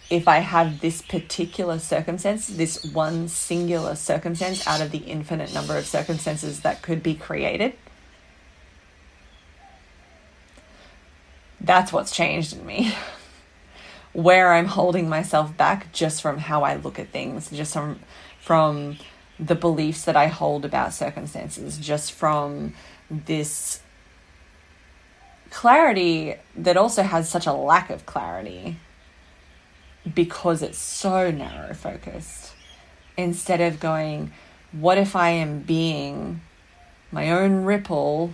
if 0.09 0.29
I 0.29 0.39
have 0.39 0.81
this 0.81 1.03
particular 1.03 1.79
circumstance, 1.79 2.47
this 2.47 2.85
one 2.85 3.29
singular 3.29 3.97
circumstance 3.97 4.67
out 4.67 4.81
of 4.81 4.93
the 4.93 4.99
infinite 4.99 5.53
number 5.53 5.77
of 5.77 5.87
circumstances 5.87 6.61
that 6.61 6.83
could 6.83 7.03
be 7.03 7.15
created, 7.15 7.75
that's 11.61 11.93
what's 11.93 12.15
changed 12.15 12.57
in 12.57 12.65
me. 12.65 12.95
Where 14.13 14.53
I'm 14.55 14.67
holding 14.67 15.09
myself 15.09 15.57
back 15.57 15.93
just 15.93 16.23
from 16.23 16.39
how 16.39 16.63
I 16.63 16.77
look 16.77 16.99
at 16.99 17.09
things, 17.09 17.51
just 17.51 17.75
from 17.75 17.99
from 18.41 18.97
the 19.39 19.55
beliefs 19.55 20.05
that 20.05 20.17
I 20.17 20.27
hold 20.29 20.65
about 20.65 20.95
circumstances, 20.95 21.79
just 21.79 22.13
from 22.13 22.75
this 23.11 23.81
clarity 25.51 26.35
that 26.57 26.77
also 26.77 27.03
has 27.03 27.29
such 27.29 27.47
a 27.47 27.53
lack 27.53 27.91
of 27.91 28.07
clarity 28.07 28.77
because 30.15 30.63
it's 30.63 30.79
so 30.79 31.31
narrow 31.31 31.75
focused. 31.75 32.53
Instead 33.17 33.61
of 33.61 33.81
going, 33.81 34.33
what 34.73 34.99
if 34.99 35.17
I 35.17 35.31
am 35.31 35.61
being 35.61 36.41
my 37.11 37.31
own 37.31 37.65
ripple, 37.65 38.33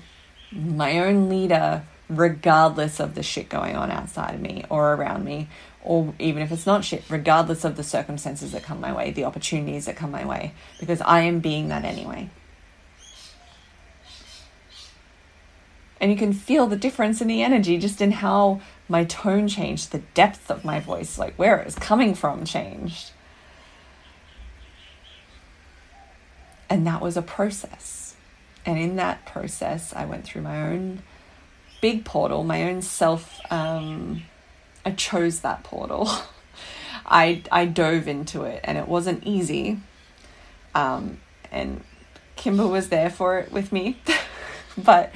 my 0.50 0.98
own 0.98 1.28
leader, 1.28 1.84
regardless 2.09 3.00
of 3.00 3.14
the 3.14 3.22
shit 3.22 3.48
going 3.48 3.76
on 3.76 3.90
outside 3.90 4.34
of 4.34 4.40
me 4.40 4.64
or 4.68 4.94
around 4.94 5.24
me, 5.24 5.48
or 5.85 6.14
even 6.18 6.43
if 6.43 6.53
it's 6.53 6.66
not 6.66 6.85
shit, 6.85 7.03
regardless 7.09 7.64
of 7.64 7.76
the 7.76 7.83
circumstances 7.83 8.53
that 8.53 8.62
come 8.62 8.80
my 8.80 8.93
way, 8.93 9.11
the 9.11 9.24
opportunities 9.24 9.87
that 9.87 9.97
come 9.97 10.11
my 10.11 10.24
way, 10.24 10.53
because 10.78 11.01
I 11.01 11.20
am 11.22 11.41
being 11.41 11.68
that 11.68 11.85
anyway. 11.85 12.30
And 16.01 16.11
you 16.11 16.16
can 16.16 16.33
feel 16.33 16.66
the 16.66 16.76
difference 16.76 17.20
in 17.20 17.28
the 17.28 17.43
energy 17.43 17.78
just 17.78 18.01
in 18.01 18.11
how 18.11 18.61
my 18.89 19.05
tone 19.05 19.47
changed, 19.47 19.93
the 19.93 20.03
depth 20.14 20.51
of 20.51 20.64
my 20.64 20.80
voice, 20.80 21.16
like 21.16 21.35
where 21.37 21.59
it 21.59 21.64
was 21.64 21.76
coming 21.76 22.14
from, 22.14 22.45
changed. 22.45 23.12
And 26.68 26.87
that 26.87 27.01
was 27.01 27.16
a 27.16 27.22
process. 27.22 28.16
And 28.66 28.78
in 28.78 28.97
that 28.97 29.26
process, 29.26 29.93
I 29.95 30.05
went 30.05 30.24
through 30.24 30.43
my 30.43 30.62
own 30.62 31.03
big 31.80 32.05
portal, 32.05 32.45
my 32.45 32.64
own 32.64 32.83
self. 32.83 33.41
Um, 33.51 34.22
I 34.85 34.93
chose 34.93 35.41
that 35.41 35.64
portal. 35.64 36.09
I 37.07 37.43
I 37.51 37.66
dove 37.66 38.09
into 38.09 38.43
it, 38.43 38.61
and 38.64 38.78
it 38.78 38.89
wasn't 38.89 39.24
easy. 39.24 39.80
Um, 40.74 41.20
and 41.51 41.83
Kimber 42.37 42.66
was 42.66 42.89
there 42.89 43.11
for 43.11 43.39
it 43.39 43.53
with 43.53 43.72
me, 43.72 43.99
but 44.78 45.12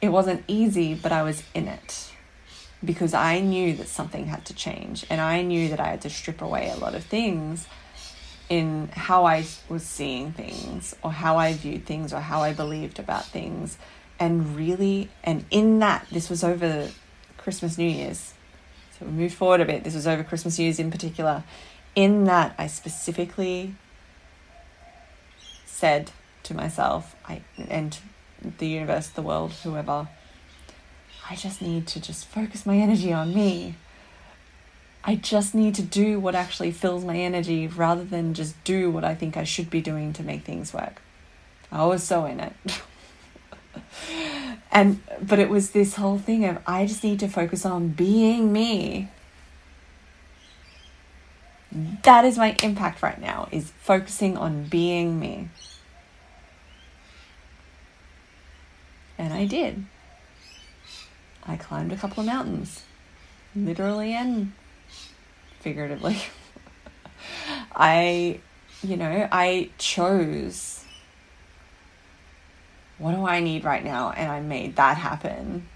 it 0.00 0.08
wasn't 0.08 0.44
easy, 0.48 0.94
but 0.94 1.12
I 1.12 1.22
was 1.22 1.42
in 1.54 1.68
it 1.68 2.12
because 2.84 3.14
I 3.14 3.40
knew 3.40 3.74
that 3.74 3.88
something 3.88 4.26
had 4.26 4.44
to 4.46 4.54
change 4.54 5.04
and 5.10 5.20
I 5.20 5.42
knew 5.42 5.68
that 5.70 5.80
I 5.80 5.88
had 5.88 6.02
to 6.02 6.10
strip 6.10 6.42
away 6.42 6.70
a 6.70 6.76
lot 6.76 6.94
of 6.94 7.04
things 7.04 7.66
in 8.48 8.88
how 8.92 9.24
I 9.24 9.44
was 9.68 9.82
seeing 9.82 10.32
things 10.32 10.94
or 11.02 11.12
how 11.12 11.36
I 11.36 11.52
viewed 11.54 11.84
things 11.84 12.12
or 12.12 12.20
how 12.20 12.42
I 12.42 12.52
believed 12.52 12.98
about 12.98 13.24
things. 13.24 13.76
And 14.20 14.56
really, 14.56 15.10
and 15.24 15.44
in 15.50 15.80
that, 15.80 16.06
this 16.12 16.30
was 16.30 16.44
over 16.44 16.90
Christmas, 17.38 17.76
New 17.76 17.88
Year's. 17.88 18.34
So 18.98 19.06
we 19.06 19.12
moved 19.12 19.34
forward 19.34 19.60
a 19.60 19.64
bit. 19.64 19.84
This 19.84 19.94
was 19.94 20.06
over 20.06 20.24
Christmas, 20.24 20.58
Year's 20.58 20.78
in 20.78 20.90
particular. 20.90 21.44
In 21.94 22.24
that, 22.24 22.54
I 22.58 22.66
specifically 22.66 23.74
said 25.64 26.10
to 26.44 26.54
myself, 26.54 27.14
I 27.26 27.42
and 27.68 27.98
the 28.58 28.66
universe, 28.66 29.08
the 29.08 29.22
world, 29.22 29.52
whoever, 29.52 30.08
I 31.28 31.34
just 31.34 31.60
need 31.60 31.86
to 31.88 32.00
just 32.00 32.26
focus 32.26 32.64
my 32.64 32.76
energy 32.76 33.12
on 33.12 33.34
me. 33.34 33.74
I 35.04 35.16
just 35.16 35.54
need 35.54 35.74
to 35.76 35.82
do 35.82 36.18
what 36.18 36.34
actually 36.34 36.72
fills 36.72 37.04
my 37.04 37.16
energy 37.16 37.66
rather 37.68 38.04
than 38.04 38.34
just 38.34 38.62
do 38.64 38.90
what 38.90 39.04
I 39.04 39.14
think 39.14 39.36
I 39.36 39.44
should 39.44 39.70
be 39.70 39.80
doing 39.80 40.12
to 40.14 40.22
make 40.22 40.44
things 40.44 40.72
work. 40.72 41.00
I 41.70 41.84
was 41.86 42.02
so 42.02 42.24
in 42.24 42.40
it. 42.40 42.52
and 44.76 45.00
but 45.22 45.38
it 45.38 45.48
was 45.48 45.70
this 45.70 45.94
whole 45.94 46.18
thing 46.18 46.44
of 46.44 46.58
I 46.66 46.84
just 46.84 47.02
need 47.02 47.18
to 47.20 47.28
focus 47.28 47.64
on 47.64 47.88
being 47.88 48.52
me. 48.52 49.08
That 52.02 52.26
is 52.26 52.36
my 52.36 52.54
impact 52.62 53.02
right 53.02 53.18
now 53.18 53.48
is 53.50 53.72
focusing 53.80 54.36
on 54.36 54.64
being 54.64 55.18
me. 55.18 55.48
And 59.16 59.32
I 59.32 59.46
did. 59.46 59.86
I 61.46 61.56
climbed 61.56 61.92
a 61.92 61.96
couple 61.96 62.20
of 62.20 62.26
mountains, 62.26 62.82
literally 63.54 64.12
and 64.12 64.52
figuratively. 65.60 66.18
I, 67.74 68.40
you 68.82 68.98
know, 68.98 69.26
I 69.32 69.70
chose 69.78 70.75
what 72.98 73.14
do 73.14 73.26
I 73.26 73.40
need 73.40 73.64
right 73.64 73.84
now? 73.84 74.10
And 74.10 74.30
I 74.30 74.40
made 74.40 74.76
that 74.76 74.96
happen 74.96 75.68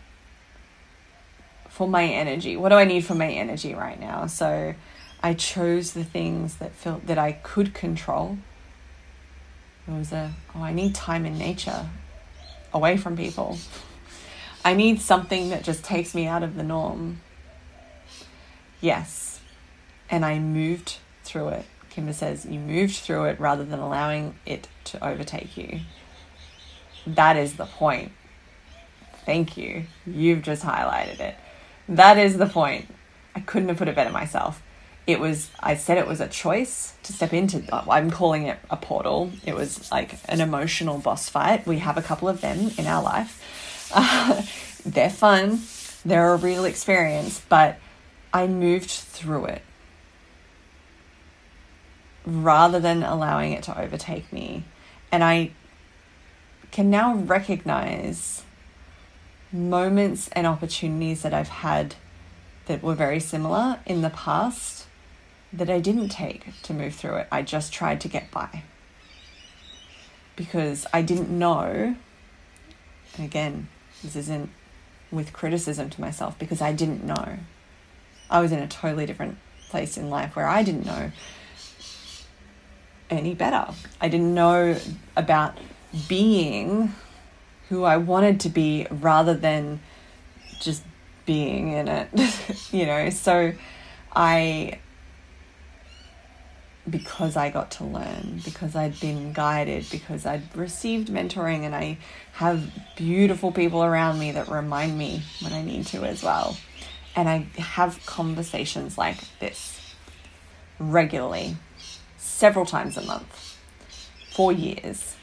for 1.68 1.88
my 1.88 2.04
energy. 2.04 2.56
What 2.56 2.70
do 2.70 2.76
I 2.76 2.84
need 2.84 3.04
for 3.04 3.14
my 3.14 3.28
energy 3.30 3.74
right 3.74 3.98
now? 3.98 4.26
So 4.26 4.74
I 5.22 5.34
chose 5.34 5.92
the 5.92 6.04
things 6.04 6.56
that 6.56 6.72
felt 6.72 7.06
that 7.06 7.18
I 7.18 7.32
could 7.32 7.74
control. 7.74 8.38
It 9.86 9.92
was 9.92 10.12
a, 10.12 10.32
oh, 10.54 10.62
I 10.62 10.72
need 10.72 10.94
time 10.94 11.26
in 11.26 11.36
nature 11.36 11.88
away 12.72 12.96
from 12.96 13.16
people. 13.16 13.58
I 14.64 14.74
need 14.74 15.00
something 15.00 15.50
that 15.50 15.64
just 15.64 15.84
takes 15.84 16.14
me 16.14 16.26
out 16.26 16.42
of 16.42 16.54
the 16.54 16.62
norm. 16.62 17.20
Yes, 18.80 19.40
and 20.10 20.24
I 20.24 20.38
moved 20.38 20.98
through 21.24 21.48
it. 21.48 21.66
Kimber 21.90 22.12
says, 22.12 22.46
You 22.46 22.58
moved 22.58 22.96
through 22.96 23.24
it 23.24 23.40
rather 23.40 23.64
than 23.64 23.78
allowing 23.78 24.34
it 24.46 24.68
to 24.84 25.04
overtake 25.04 25.56
you. 25.56 25.80
That 27.06 27.36
is 27.36 27.56
the 27.56 27.66
point. 27.66 28.12
Thank 29.26 29.56
you. 29.56 29.84
You've 30.06 30.42
just 30.42 30.62
highlighted 30.64 31.20
it. 31.20 31.36
That 31.88 32.18
is 32.18 32.38
the 32.38 32.46
point. 32.46 32.86
I 33.34 33.40
couldn't 33.40 33.68
have 33.68 33.78
put 33.78 33.88
it 33.88 33.94
better 33.94 34.10
myself. 34.10 34.62
It 35.06 35.18
was, 35.18 35.50
I 35.60 35.76
said 35.76 35.98
it 35.98 36.06
was 36.06 36.20
a 36.20 36.28
choice 36.28 36.94
to 37.04 37.12
step 37.12 37.32
into, 37.32 37.62
I'm 37.72 38.10
calling 38.10 38.46
it 38.46 38.58
a 38.70 38.76
portal. 38.76 39.32
It 39.44 39.54
was 39.54 39.90
like 39.90 40.14
an 40.28 40.40
emotional 40.40 40.98
boss 40.98 41.28
fight. 41.28 41.66
We 41.66 41.78
have 41.78 41.96
a 41.96 42.02
couple 42.02 42.28
of 42.28 42.40
them 42.40 42.70
in 42.78 42.86
our 42.86 43.02
life. 43.02 43.90
Uh, 43.92 44.42
they're 44.86 45.10
fun, 45.10 45.60
they're 46.04 46.32
a 46.34 46.36
real 46.36 46.64
experience, 46.64 47.42
but 47.48 47.78
I 48.32 48.46
moved 48.46 48.90
through 48.90 49.46
it 49.46 49.62
rather 52.24 52.78
than 52.78 53.02
allowing 53.02 53.52
it 53.52 53.62
to 53.64 53.80
overtake 53.80 54.32
me. 54.32 54.64
And 55.10 55.24
I 55.24 55.50
can 56.70 56.90
now 56.90 57.14
recognize 57.14 58.44
moments 59.52 60.28
and 60.32 60.46
opportunities 60.46 61.22
that 61.22 61.34
I've 61.34 61.48
had 61.48 61.96
that 62.66 62.82
were 62.82 62.94
very 62.94 63.18
similar 63.20 63.80
in 63.84 64.02
the 64.02 64.10
past 64.10 64.86
that 65.52 65.68
I 65.68 65.80
didn't 65.80 66.10
take 66.10 66.60
to 66.62 66.72
move 66.72 66.94
through 66.94 67.16
it. 67.16 67.28
I 67.32 67.42
just 67.42 67.72
tried 67.72 68.00
to 68.02 68.08
get 68.08 68.30
by. 68.30 68.62
Because 70.36 70.86
I 70.92 71.02
didn't 71.02 71.30
know, 71.30 71.96
and 73.16 73.24
again, 73.24 73.68
this 74.02 74.14
isn't 74.14 74.50
with 75.10 75.32
criticism 75.32 75.90
to 75.90 76.00
myself, 76.00 76.38
because 76.38 76.62
I 76.62 76.72
didn't 76.72 77.04
know. 77.04 77.38
I 78.30 78.40
was 78.40 78.52
in 78.52 78.60
a 78.60 78.68
totally 78.68 79.06
different 79.06 79.38
place 79.68 79.96
in 79.96 80.08
life 80.08 80.36
where 80.36 80.46
I 80.46 80.62
didn't 80.62 80.86
know 80.86 81.10
any 83.10 83.34
better. 83.34 83.66
I 84.00 84.08
didn't 84.08 84.32
know 84.32 84.78
about 85.16 85.58
being 86.08 86.94
who 87.68 87.84
I 87.84 87.96
wanted 87.96 88.40
to 88.40 88.48
be 88.48 88.86
rather 88.90 89.34
than 89.34 89.80
just 90.60 90.82
being 91.24 91.72
in 91.72 91.88
it, 91.88 92.08
you 92.72 92.86
know. 92.86 93.10
So 93.10 93.52
I, 94.14 94.78
because 96.88 97.36
I 97.36 97.50
got 97.50 97.70
to 97.72 97.84
learn, 97.84 98.40
because 98.44 98.74
I'd 98.74 98.98
been 99.00 99.32
guided, 99.32 99.86
because 99.90 100.26
I'd 100.26 100.54
received 100.56 101.08
mentoring, 101.08 101.60
and 101.60 101.74
I 101.74 101.98
have 102.32 102.70
beautiful 102.96 103.52
people 103.52 103.84
around 103.84 104.18
me 104.18 104.32
that 104.32 104.48
remind 104.48 104.98
me 104.98 105.22
when 105.40 105.52
I 105.52 105.62
need 105.62 105.86
to 105.88 106.04
as 106.04 106.22
well. 106.22 106.56
And 107.14 107.28
I 107.28 107.46
have 107.60 108.04
conversations 108.06 108.96
like 108.96 109.18
this 109.38 109.94
regularly 110.78 111.56
several 112.16 112.64
times 112.64 112.96
a 112.96 113.02
month 113.02 113.58
for 114.32 114.52
years 114.52 115.16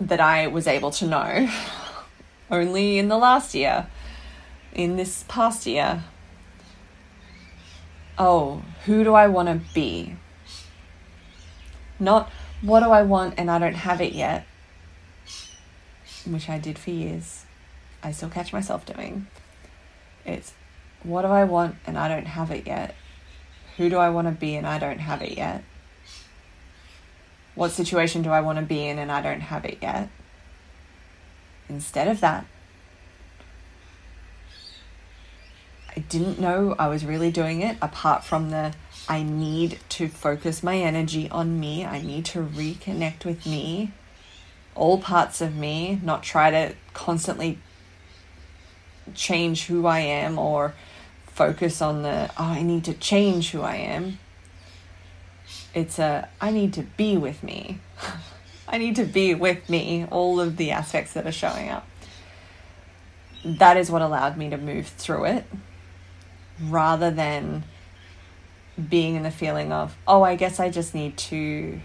that 0.00 0.20
I 0.20 0.46
was 0.46 0.66
able 0.66 0.90
to 0.92 1.06
know 1.06 1.50
only 2.50 2.98
in 2.98 3.08
the 3.08 3.18
last 3.18 3.54
year, 3.54 3.86
in 4.72 4.96
this 4.96 5.24
past 5.28 5.66
year. 5.66 6.04
Oh, 8.18 8.62
who 8.86 9.04
do 9.04 9.14
I 9.14 9.28
want 9.28 9.48
to 9.48 9.60
be? 9.74 10.16
Not 11.98 12.30
what 12.62 12.80
do 12.80 12.90
I 12.90 13.02
want 13.02 13.34
and 13.36 13.50
I 13.50 13.58
don't 13.58 13.74
have 13.74 14.00
it 14.00 14.12
yet, 14.12 14.46
which 16.26 16.48
I 16.48 16.58
did 16.58 16.78
for 16.78 16.90
years. 16.90 17.44
I 18.02 18.12
still 18.12 18.30
catch 18.30 18.52
myself 18.52 18.86
doing. 18.86 19.26
It's 20.24 20.54
what 21.02 21.22
do 21.22 21.28
I 21.28 21.44
want 21.44 21.76
and 21.86 21.98
I 21.98 22.08
don't 22.08 22.26
have 22.26 22.50
it 22.50 22.66
yet. 22.66 22.94
Who 23.76 23.88
do 23.88 23.96
I 23.96 24.10
want 24.10 24.28
to 24.28 24.32
be 24.32 24.56
and 24.56 24.66
I 24.66 24.78
don't 24.78 24.98
have 24.98 25.22
it 25.22 25.36
yet? 25.36 25.62
What 27.54 27.70
situation 27.70 28.22
do 28.22 28.30
I 28.30 28.40
want 28.40 28.58
to 28.58 28.64
be 28.64 28.86
in 28.86 28.98
and 28.98 29.10
I 29.10 29.20
don't 29.20 29.40
have 29.40 29.64
it 29.64 29.78
yet? 29.82 30.08
Instead 31.68 32.08
of 32.08 32.20
that, 32.20 32.46
I 35.96 36.00
didn't 36.00 36.40
know 36.40 36.74
I 36.78 36.88
was 36.88 37.04
really 37.04 37.30
doing 37.30 37.62
it 37.62 37.76
apart 37.82 38.24
from 38.24 38.50
the 38.50 38.74
I 39.08 39.24
need 39.24 39.80
to 39.90 40.08
focus 40.08 40.62
my 40.62 40.76
energy 40.76 41.28
on 41.30 41.58
me. 41.58 41.84
I 41.84 42.00
need 42.00 42.24
to 42.26 42.44
reconnect 42.44 43.24
with 43.24 43.44
me, 43.44 43.90
all 44.76 44.98
parts 44.98 45.40
of 45.40 45.56
me, 45.56 45.98
not 46.02 46.22
try 46.22 46.50
to 46.50 46.74
constantly 46.94 47.58
change 49.14 49.66
who 49.66 49.86
I 49.86 50.00
am 50.00 50.38
or 50.38 50.74
focus 51.26 51.82
on 51.82 52.02
the, 52.02 52.30
oh, 52.38 52.44
I 52.44 52.62
need 52.62 52.84
to 52.84 52.94
change 52.94 53.50
who 53.50 53.62
I 53.62 53.76
am. 53.76 54.18
It's 55.74 55.98
a, 55.98 56.28
I 56.40 56.50
need 56.50 56.72
to 56.74 56.82
be 56.82 57.16
with 57.16 57.42
me. 57.42 57.80
I 58.68 58.78
need 58.78 58.96
to 58.96 59.04
be 59.04 59.34
with 59.34 59.68
me, 59.68 60.06
all 60.10 60.40
of 60.40 60.56
the 60.56 60.70
aspects 60.70 61.12
that 61.14 61.26
are 61.26 61.32
showing 61.32 61.68
up. 61.68 61.86
That 63.44 63.76
is 63.76 63.90
what 63.90 64.02
allowed 64.02 64.36
me 64.36 64.50
to 64.50 64.56
move 64.56 64.86
through 64.86 65.24
it 65.24 65.44
rather 66.62 67.10
than 67.10 67.64
being 68.88 69.16
in 69.16 69.22
the 69.22 69.30
feeling 69.30 69.72
of, 69.72 69.96
oh, 70.06 70.22
I 70.22 70.36
guess 70.36 70.60
I 70.60 70.70
just 70.70 70.94
need 70.94 71.16
to 71.18 71.80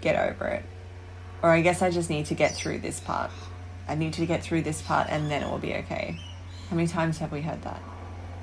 get 0.00 0.16
over 0.16 0.46
it. 0.48 0.64
Or 1.42 1.50
I 1.50 1.60
guess 1.60 1.82
I 1.82 1.90
just 1.90 2.08
need 2.08 2.26
to 2.26 2.34
get 2.34 2.54
through 2.54 2.78
this 2.78 3.00
part. 3.00 3.30
I 3.88 3.94
need 3.94 4.14
to 4.14 4.26
get 4.26 4.42
through 4.42 4.62
this 4.62 4.82
part 4.82 5.08
and 5.10 5.30
then 5.30 5.42
it 5.42 5.50
will 5.50 5.58
be 5.58 5.74
okay. 5.74 6.18
How 6.70 6.76
many 6.76 6.88
times 6.88 7.18
have 7.18 7.32
we 7.32 7.42
heard 7.42 7.62
that? 7.62 7.80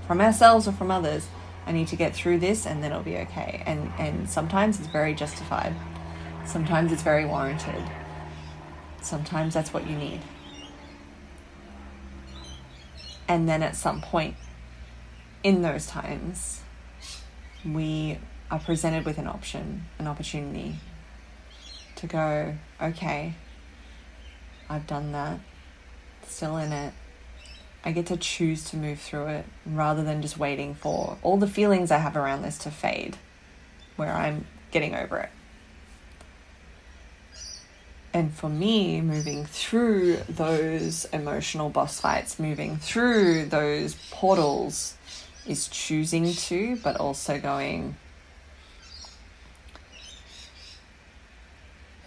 From 0.08 0.22
ourselves 0.22 0.68
or 0.68 0.72
from 0.72 0.92
others? 0.92 1.28
I 1.66 1.72
need 1.72 1.88
to 1.90 1.96
get 1.96 2.14
through 2.14 2.40
this 2.40 2.66
and 2.66 2.84
then 2.84 2.92
it'll 2.92 3.04
be 3.04 3.18
okay. 3.18 3.64
And 3.66 3.92
and 3.98 4.30
sometimes 4.30 4.80
it's 4.80 4.88
very 4.88 5.14
justified. 5.14 5.76
Sometimes 6.46 6.92
it's 6.92 7.04
very 7.04 7.26
warranted. 7.26 7.84
Sometimes 9.02 9.54
that's 9.54 9.74
what 9.74 9.88
you 9.88 9.98
need. 9.98 10.22
And 13.28 13.48
then 13.48 13.64
at 13.64 13.76
some 13.76 14.02
point 14.02 14.36
in 15.44 15.62
those 15.62 15.88
times, 15.88 16.62
we 17.66 18.18
are 18.52 18.60
presented 18.60 19.06
with 19.06 19.18
an 19.18 19.28
option, 19.28 19.86
an 20.00 20.08
opportunity 20.08 20.76
to 21.96 22.08
go, 22.08 22.56
okay, 22.82 23.34
I've 24.70 24.88
done 24.88 25.12
that, 25.14 25.40
still 26.28 26.58
in 26.58 26.72
it, 26.72 26.94
I 27.86 27.92
get 27.92 28.06
to 28.08 28.18
choose 28.18 28.64
to 28.70 28.78
move 28.78 29.00
through 29.00 29.28
it 29.28 29.46
rather 29.66 30.04
than 30.04 30.22
just 30.22 30.38
waiting 30.38 30.74
for 30.74 31.18
all 31.22 31.38
the 31.38 31.48
feelings 31.48 31.92
I 31.92 31.98
have 31.98 32.16
around 32.16 32.42
this 32.42 32.58
to 32.60 32.72
fade, 32.72 33.18
where 33.98 34.14
I'm 34.14 34.46
getting 34.72 34.96
over 34.96 35.20
it. 35.20 35.30
And 38.14 38.32
for 38.34 38.48
me, 38.48 39.02
moving 39.02 39.44
through 39.44 40.18
those 40.30 41.06
emotional 41.06 41.70
boss 41.70 42.00
fights, 42.00 42.40
moving 42.40 42.78
through 42.78 43.46
those 43.46 43.96
portals, 44.12 44.96
is 45.48 45.68
choosing 45.68 46.32
to, 46.32 46.78
but 46.78 46.96
also 46.98 47.40
going, 47.40 47.96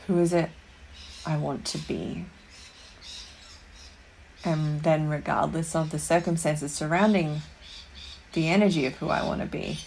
who 0.06 0.18
is 0.20 0.32
it 0.32 0.48
I 1.26 1.36
want 1.36 1.64
to 1.66 1.78
be? 1.78 2.24
And 4.44 4.82
then, 4.82 5.08
regardless 5.08 5.74
of 5.74 5.90
the 5.90 5.98
circumstances 5.98 6.72
surrounding 6.72 7.42
the 8.32 8.48
energy 8.48 8.86
of 8.86 8.94
who 8.96 9.08
I 9.08 9.24
want 9.24 9.40
to 9.40 9.46
be, 9.46 9.80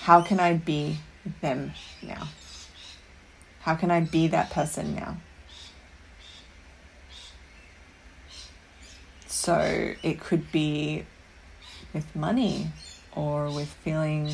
how 0.00 0.22
can 0.22 0.38
I 0.38 0.54
be 0.54 0.98
them 1.40 1.72
now? 2.02 2.28
How 3.60 3.74
can 3.74 3.90
I 3.90 4.00
be 4.00 4.28
that 4.28 4.50
person 4.50 4.94
now? 4.94 5.16
So 9.26 9.94
it 10.02 10.20
could 10.20 10.52
be 10.52 11.04
with 11.92 12.14
money 12.14 12.68
or 13.12 13.50
with 13.50 13.68
feeling 13.68 14.32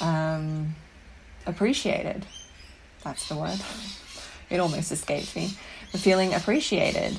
um, 0.00 0.74
appreciated. 1.46 2.24
That's 3.02 3.28
the 3.28 3.36
word. 3.36 3.60
it 4.50 4.60
almost 4.60 4.92
escapes 4.92 5.34
me. 5.34 5.50
But 5.92 6.00
feeling 6.00 6.32
appreciated. 6.34 7.18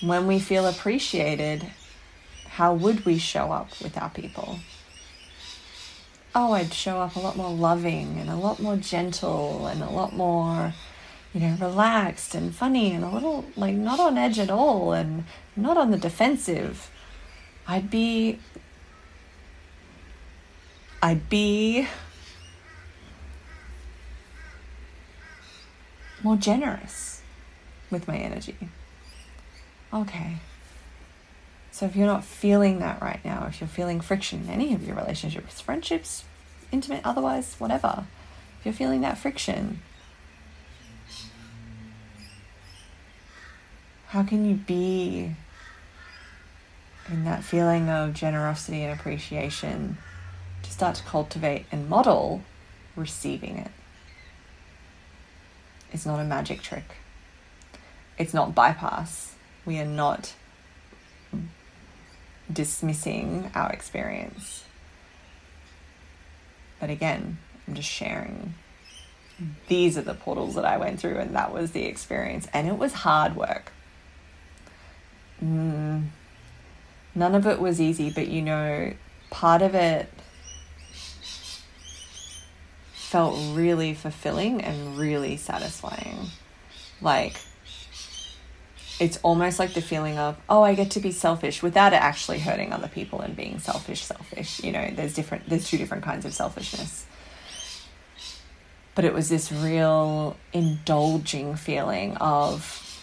When 0.00 0.26
we 0.26 0.38
feel 0.38 0.66
appreciated, 0.66 1.70
how 2.48 2.74
would 2.74 3.06
we 3.06 3.18
show 3.18 3.50
up 3.50 3.80
with 3.80 3.96
our 3.96 4.10
people? 4.10 4.58
Oh, 6.34 6.52
I'd 6.52 6.74
show 6.74 7.00
up 7.00 7.16
a 7.16 7.20
lot 7.20 7.36
more 7.36 7.50
loving 7.50 8.18
and 8.18 8.28
a 8.28 8.36
lot 8.36 8.60
more 8.60 8.76
gentle 8.76 9.66
and 9.66 9.82
a 9.82 9.88
lot 9.88 10.12
more, 10.12 10.74
you 11.32 11.40
know, 11.40 11.56
relaxed 11.58 12.34
and 12.34 12.54
funny 12.54 12.92
and 12.92 13.04
a 13.04 13.08
little 13.08 13.46
like 13.56 13.74
not 13.74 13.98
on 13.98 14.18
edge 14.18 14.38
at 14.38 14.50
all 14.50 14.92
and 14.92 15.24
not 15.56 15.78
on 15.78 15.90
the 15.90 15.98
defensive. 15.98 16.90
I'd 17.66 17.90
be 17.90 18.38
I'd 21.02 21.28
be 21.30 21.88
more 26.22 26.36
generous 26.36 27.22
with 27.90 28.06
my 28.06 28.16
energy. 28.16 28.56
Okay. 29.92 30.36
So 31.70 31.84
if 31.84 31.94
you're 31.94 32.06
not 32.06 32.24
feeling 32.24 32.78
that 32.78 33.02
right 33.02 33.22
now, 33.24 33.46
if 33.46 33.60
you're 33.60 33.68
feeling 33.68 34.00
friction 34.00 34.44
in 34.44 34.50
any 34.50 34.74
of 34.74 34.86
your 34.86 34.96
relationships, 34.96 35.60
friendships, 35.60 36.24
intimate, 36.72 37.02
otherwise, 37.04 37.54
whatever, 37.58 38.06
if 38.58 38.64
you're 38.64 38.74
feeling 38.74 39.02
that 39.02 39.18
friction, 39.18 39.80
how 44.08 44.22
can 44.22 44.48
you 44.48 44.54
be 44.54 45.34
in 47.08 47.24
that 47.24 47.44
feeling 47.44 47.88
of 47.88 48.14
generosity 48.14 48.82
and 48.82 48.98
appreciation 48.98 49.98
to 50.62 50.70
start 50.70 50.96
to 50.96 51.02
cultivate 51.02 51.66
and 51.70 51.88
model 51.88 52.42
receiving 52.96 53.58
it? 53.58 53.70
It's 55.92 56.06
not 56.06 56.20
a 56.20 56.24
magic 56.24 56.62
trick. 56.62 56.96
It's 58.18 58.32
not 58.32 58.54
bypass. 58.54 59.35
We 59.66 59.78
are 59.80 59.84
not 59.84 60.34
dismissing 62.50 63.50
our 63.54 63.70
experience. 63.72 64.64
But 66.80 66.90
again, 66.90 67.38
I'm 67.66 67.74
just 67.74 67.88
sharing. 67.88 68.54
These 69.68 69.98
are 69.98 70.02
the 70.02 70.14
portals 70.14 70.54
that 70.54 70.64
I 70.64 70.76
went 70.76 71.00
through, 71.00 71.18
and 71.18 71.34
that 71.34 71.52
was 71.52 71.72
the 71.72 71.84
experience. 71.84 72.46
And 72.52 72.68
it 72.68 72.78
was 72.78 72.92
hard 72.92 73.36
work. 73.36 73.72
Mm, 75.42 76.06
none 77.14 77.34
of 77.34 77.46
it 77.46 77.60
was 77.60 77.80
easy, 77.80 78.10
but 78.10 78.28
you 78.28 78.40
know, 78.40 78.92
part 79.30 79.62
of 79.62 79.74
it 79.74 80.08
felt 82.92 83.36
really 83.54 83.94
fulfilling 83.94 84.60
and 84.62 84.98
really 84.98 85.36
satisfying. 85.36 86.28
Like, 87.00 87.40
it's 88.98 89.18
almost 89.22 89.58
like 89.58 89.74
the 89.74 89.82
feeling 89.82 90.18
of, 90.18 90.36
oh, 90.48 90.62
I 90.62 90.74
get 90.74 90.90
to 90.92 91.00
be 91.00 91.12
selfish 91.12 91.62
without 91.62 91.92
it 91.92 92.00
actually 92.00 92.38
hurting 92.38 92.72
other 92.72 92.88
people 92.88 93.20
and 93.20 93.36
being 93.36 93.58
selfish, 93.58 94.02
selfish. 94.02 94.62
You 94.62 94.72
know, 94.72 94.90
there's 94.92 95.14
different, 95.14 95.48
there's 95.48 95.68
two 95.68 95.78
different 95.78 96.04
kinds 96.04 96.24
of 96.24 96.34
selfishness. 96.34 97.06
But 98.94 99.04
it 99.04 99.12
was 99.12 99.28
this 99.28 99.52
real 99.52 100.36
indulging 100.52 101.56
feeling 101.56 102.16
of, 102.16 103.02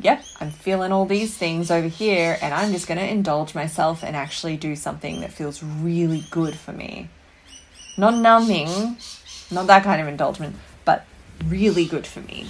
yep, 0.00 0.24
I'm 0.40 0.50
feeling 0.50 0.90
all 0.90 1.06
these 1.06 1.36
things 1.36 1.70
over 1.70 1.86
here, 1.86 2.36
and 2.42 2.52
I'm 2.52 2.72
just 2.72 2.88
going 2.88 2.98
to 2.98 3.08
indulge 3.08 3.54
myself 3.54 4.02
and 4.02 4.16
actually 4.16 4.56
do 4.56 4.74
something 4.74 5.20
that 5.20 5.32
feels 5.32 5.62
really 5.62 6.24
good 6.30 6.56
for 6.56 6.72
me 6.72 7.08
not 7.96 8.14
numbing, 8.14 8.96
not 9.50 9.66
that 9.66 9.82
kind 9.82 10.00
of 10.00 10.08
indulgence, 10.08 10.56
but 10.84 11.04
really 11.46 11.86
good 11.86 12.06
for 12.06 12.20
me. 12.20 12.46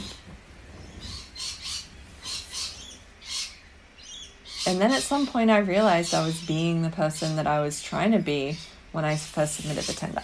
And 4.67 4.81
then 4.81 4.91
at 4.91 5.03
some 5.03 5.29
point, 5.29 5.49
I 5.49 5.59
realized 5.59 6.13
I 6.13 6.27
was 6.27 6.41
being 6.41 6.83
the 6.83 6.91
person 6.91 7.37
that 7.37 7.47
I 7.47 7.61
was 7.61 7.81
trying 7.81 8.11
to 8.13 8.19
be 8.19 8.59
when 8.91 9.05
I 9.05 9.15
first 9.15 9.55
submitted 9.55 9.85
the 9.85 9.93
tender. 9.93 10.23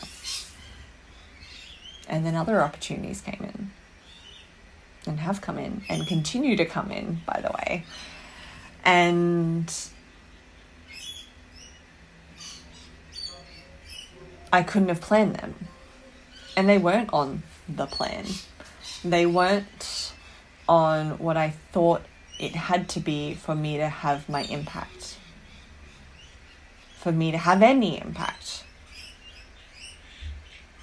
And 2.08 2.26
then 2.26 2.34
other 2.34 2.60
opportunities 2.60 3.20
came 3.20 3.40
in 3.40 3.70
and 5.06 5.20
have 5.20 5.40
come 5.40 5.58
in 5.58 5.82
and 5.88 6.06
continue 6.08 6.56
to 6.56 6.64
come 6.64 6.90
in, 6.90 7.20
by 7.24 7.40
the 7.40 7.52
way. 7.52 7.84
And 8.84 9.72
I 14.52 14.64
couldn't 14.64 14.88
have 14.88 15.00
planned 15.00 15.36
them. 15.36 15.54
And 16.56 16.68
they 16.68 16.78
weren't 16.78 17.10
on 17.12 17.44
the 17.68 17.86
plan. 17.86 18.26
They 19.04 19.24
weren't 19.24 20.12
on 20.68 21.18
what 21.18 21.36
I 21.36 21.50
thought 21.72 22.02
it 22.42 22.56
had 22.56 22.88
to 22.88 22.98
be 22.98 23.34
for 23.34 23.54
me 23.54 23.76
to 23.76 23.88
have 23.88 24.28
my 24.28 24.42
impact. 24.42 25.16
For 26.98 27.12
me 27.12 27.30
to 27.30 27.38
have 27.38 27.62
any 27.62 28.00
impact. 28.00 28.64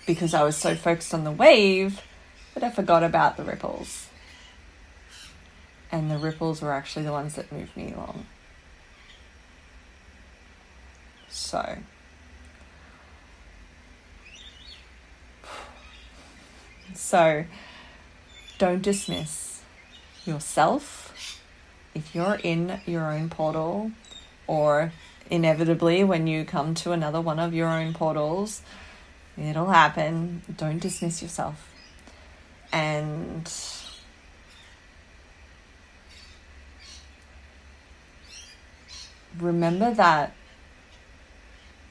Because 0.08 0.34
I 0.34 0.42
was 0.44 0.56
so 0.56 0.76
focused 0.76 1.14
on 1.14 1.26
the 1.26 1.32
wave 1.32 2.02
that 2.54 2.64
I 2.64 2.70
forgot 2.70 3.04
about 3.04 3.36
the 3.36 3.44
ripples. 3.44 4.08
And 5.92 6.10
the 6.10 6.18
ripples 6.18 6.62
were 6.62 6.72
actually 6.72 7.04
the 7.04 7.12
ones 7.12 7.36
that 7.36 7.52
moved 7.52 7.76
me 7.76 7.92
along. 7.92 8.26
So. 11.28 11.80
So 16.96 17.46
don't 18.58 18.82
dismiss 18.82 19.62
yourself 20.26 21.39
if 22.00 22.16
you're 22.16 22.40
in 22.44 22.80
your 22.86 23.12
own 23.12 23.30
portal 23.30 23.92
or 24.48 24.92
inevitably 25.30 26.04
when 26.04 26.26
you 26.28 26.44
come 26.44 26.74
to 26.74 26.92
another 26.92 27.22
one 27.22 27.40
of 27.40 27.54
your 27.54 27.68
own 27.68 27.94
portals 27.94 28.62
it'll 29.38 29.70
happen 29.70 30.42
don't 30.58 30.80
dismiss 30.80 31.22
yourself 31.22 31.72
and 32.72 33.52
remember 39.38 39.94
that 39.94 40.34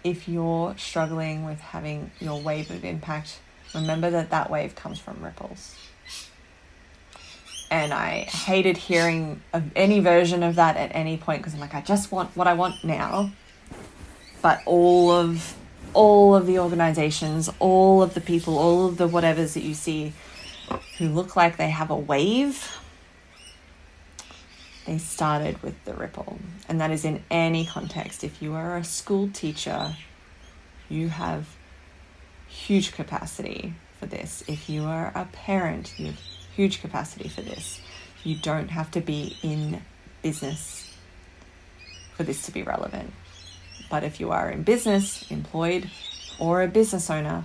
if 0.03 0.29
you're 0.29 0.77
struggling 0.77 1.45
with 1.45 1.61
having 1.61 2.11
your 2.21 2.41
wave 2.41 2.71
of 2.71 2.85
impact 2.85 3.39
Remember 3.75 4.11
that 4.11 4.31
that 4.31 4.51
wave 4.51 4.75
comes 4.75 4.99
from 4.99 5.23
ripples. 5.23 5.77
And 7.71 7.93
I 7.93 8.21
hated 8.21 8.77
hearing 8.77 9.43
of 9.53 9.71
any 9.77 10.01
version 10.01 10.43
of 10.43 10.55
that 10.57 10.77
at 10.77 10.91
any 10.95 11.17
point 11.19 11.41
because 11.43 11.55
I'm 11.55 11.61
like, 11.61 11.75
I 11.75 11.83
just 11.83 12.11
want 12.11 12.35
what 12.37 12.47
I 12.47 12.55
want 12.55 12.83
now. 12.83 13.31
But 14.41 14.63
all 14.65 15.11
of 15.11 15.55
all 15.93 16.35
of 16.35 16.47
the 16.47 16.59
organizations, 16.59 17.51
all 17.59 18.03
of 18.03 18.15
the 18.15 18.21
people, 18.21 18.59
all 18.59 18.87
of 18.87 18.97
the 18.97 19.09
whatevers 19.09 19.55
that 19.55 19.63
you 19.63 19.75
see 19.75 20.13
who 20.99 21.09
look 21.09 21.37
like 21.37 21.57
they 21.57 21.71
have 21.71 21.91
a 21.91 21.97
wave, 21.97 22.79
they 24.87 24.99
started 24.99 25.63
with 25.63 25.83
the 25.85 25.95
ripple. 25.95 26.39
And 26.69 26.81
that 26.81 26.91
is 26.91 27.05
in 27.05 27.23
any 27.31 27.67
context. 27.67 28.25
If 28.25 28.43
you 28.43 28.55
are 28.55 28.77
a 28.77 28.85
school 28.85 29.29
teacher, 29.33 29.97
you 30.89 31.09
have 31.09 31.57
huge 32.47 32.93
capacity 32.93 33.75
for 33.99 34.07
this. 34.07 34.43
If 34.47 34.69
you 34.71 34.85
are 34.85 35.13
a 35.15 35.27
parent, 35.27 35.99
you 35.99 36.07
have 36.07 36.21
huge 36.59 36.81
capacity 36.81 37.29
for 37.29 37.41
this. 37.41 37.81
You 38.25 38.35
don't 38.35 38.71
have 38.71 38.91
to 38.91 39.01
be 39.01 39.37
in 39.45 39.81
business 40.23 40.93
for 42.17 42.25
this 42.25 42.43
to 42.47 42.51
be 42.51 42.65
relevant. 42.65 43.13
But 43.89 44.03
if 44.03 44.19
you 44.19 44.33
are 44.33 44.51
in 44.51 44.65
business, 44.65 45.31
employed, 45.31 45.89
or 46.37 46.61
a 46.61 46.67
business 46.67 47.09
owner, 47.11 47.45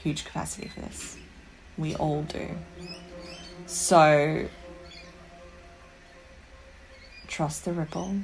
huge 0.00 0.24
capacity 0.24 0.68
for 0.68 0.78
this. 0.78 1.16
We 1.76 1.96
all 1.96 2.22
do. 2.22 2.50
So, 3.66 4.46
trust 7.26 7.64
the 7.64 7.72
ripple, 7.72 8.14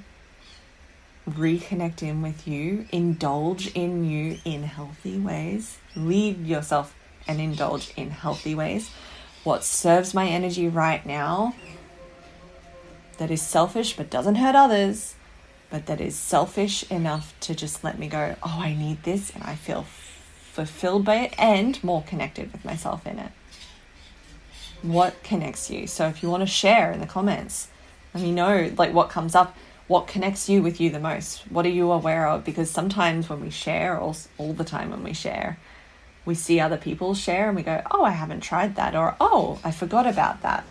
reconnect 1.29 2.01
in 2.01 2.23
with 2.23 2.47
you, 2.47 2.87
indulge 2.93 3.73
in 3.75 4.05
you 4.05 4.39
in 4.45 4.63
healthy 4.63 5.19
ways, 5.19 5.79
lead 5.97 6.47
yourself 6.47 6.95
and 7.27 7.41
indulge 7.41 7.93
in 7.97 8.11
healthy 8.11 8.55
ways. 8.55 8.89
What 9.47 9.63
serves 9.63 10.13
my 10.13 10.27
energy 10.27 10.67
right 10.67 11.07
now 11.07 11.55
that 13.19 13.31
is 13.31 13.41
selfish 13.41 13.97
but 13.97 14.11
doesn't 14.11 14.35
hurt 14.35 14.57
others, 14.57 15.15
but 15.71 15.87
that 15.87 16.01
is 16.01 16.17
selfish 16.17 16.83
enough 16.91 17.33
to 17.43 17.55
just 17.55 17.85
let 17.85 17.97
me 17.97 18.09
go, 18.09 18.35
oh, 18.43 18.59
I 18.61 18.75
need 18.75 19.05
this, 19.05 19.31
and 19.31 19.45
I 19.45 19.55
feel 19.55 19.87
fulfilled 20.51 21.05
by 21.05 21.19
it 21.19 21.35
and 21.39 21.83
more 21.85 22.03
connected 22.03 22.51
with 22.51 22.65
myself 22.65 23.07
in 23.07 23.21
it. 23.21 23.31
What 24.83 25.23
connects 25.23 25.71
you? 25.71 25.87
So 25.87 26.09
if 26.09 26.25
you 26.25 26.29
want 26.29 26.41
to 26.41 26.49
share 26.49 26.91
in 26.91 26.99
the 26.99 27.07
comments, 27.07 27.69
let 28.15 28.25
me 28.25 28.33
know 28.33 28.73
like 28.77 28.93
what 28.93 29.11
comes 29.11 29.37
up, 29.37 29.57
what 29.87 30.09
connects 30.09 30.49
you 30.49 30.61
with 30.61 30.81
you 30.81 30.91
the 30.91 30.99
most. 30.99 31.43
What 31.53 31.65
are 31.65 31.69
you 31.69 31.93
aware 31.93 32.27
of? 32.27 32.45
Because 32.45 32.69
sometimes 32.69 33.29
when 33.29 33.43
we 33.43 33.51
share, 33.51 33.97
all, 33.97 34.17
all 34.39 34.55
the 34.55 34.65
time 34.65 34.91
when 34.91 35.05
we 35.05 35.13
share, 35.13 35.61
we 36.27 36.35
see 36.35 36.61
other 36.61 36.77
people 36.77 37.15
share 37.15 37.47
and 37.47 37.57
we 37.57 37.63
go, 37.63 37.81
oh, 37.91 38.05
I 38.05 38.11
haven't 38.11 38.41
tried 38.41 38.75
that, 38.75 38.95
or 38.95 39.17
oh, 39.21 39.61
I 39.65 39.71
forgot 39.71 40.07
about 40.07 40.43
that. 40.43 40.65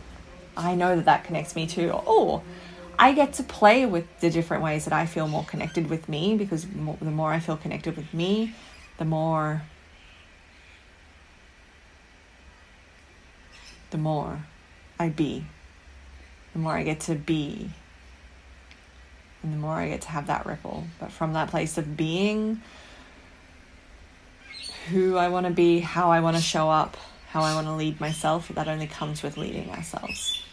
I 0.56 0.76
know 0.76 0.96
that 0.96 1.06
that 1.06 1.24
connects 1.24 1.56
me 1.56 1.66
too. 1.66 1.90
Or, 1.90 2.04
oh, 2.06 2.44
I 3.00 3.14
get 3.14 3.34
to 3.34 3.44
play 3.44 3.86
with 3.86 4.06
the 4.20 4.30
different 4.30 4.64
ways 4.64 4.86
that 4.86 4.94
I 4.94 5.06
feel 5.06 5.28
more 5.28 5.46
connected 5.46 5.90
with 5.90 6.08
me 6.08 6.36
because 6.36 6.66
the 6.66 7.12
more 7.12 7.32
I 7.32 7.40
feel 7.40 7.58
connected 7.58 7.98
with 7.98 8.14
me, 8.14 8.54
the 8.98 9.06
more 9.06 9.64
the 13.92 13.98
more 13.98 14.46
I 15.00 15.10
be, 15.10 15.46
the 16.54 16.60
more 16.60 16.74
I 16.74 16.84
get 16.84 17.00
to 17.02 17.16
be, 17.16 17.70
and 19.42 19.54
the 19.54 19.58
more 19.58 19.76
I 19.76 19.90
get 19.90 20.02
to 20.02 20.10
have 20.10 20.28
that 20.28 20.46
ripple. 20.46 20.86
But 21.00 21.12
from 21.12 21.34
that 21.34 21.50
place 21.50 21.78
of 21.78 21.96
being 21.96 22.62
who 24.90 25.18
I 25.18 25.30
want 25.30 25.46
to 25.46 25.52
be, 25.52 25.80
how 25.80 26.12
I 26.12 26.20
want 26.20 26.36
to 26.36 26.42
show 26.42 26.70
up, 26.70 26.98
how 27.28 27.42
I 27.42 27.54
want 27.56 27.68
to 27.68 27.74
lead 27.74 28.00
myself, 28.00 28.48
that 28.50 28.68
only 28.68 28.88
comes 28.88 29.24
with 29.24 29.38
leading 29.38 29.70
ourselves. 29.70 30.44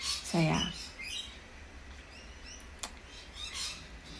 So, 0.00 0.38
yeah. 0.38 0.70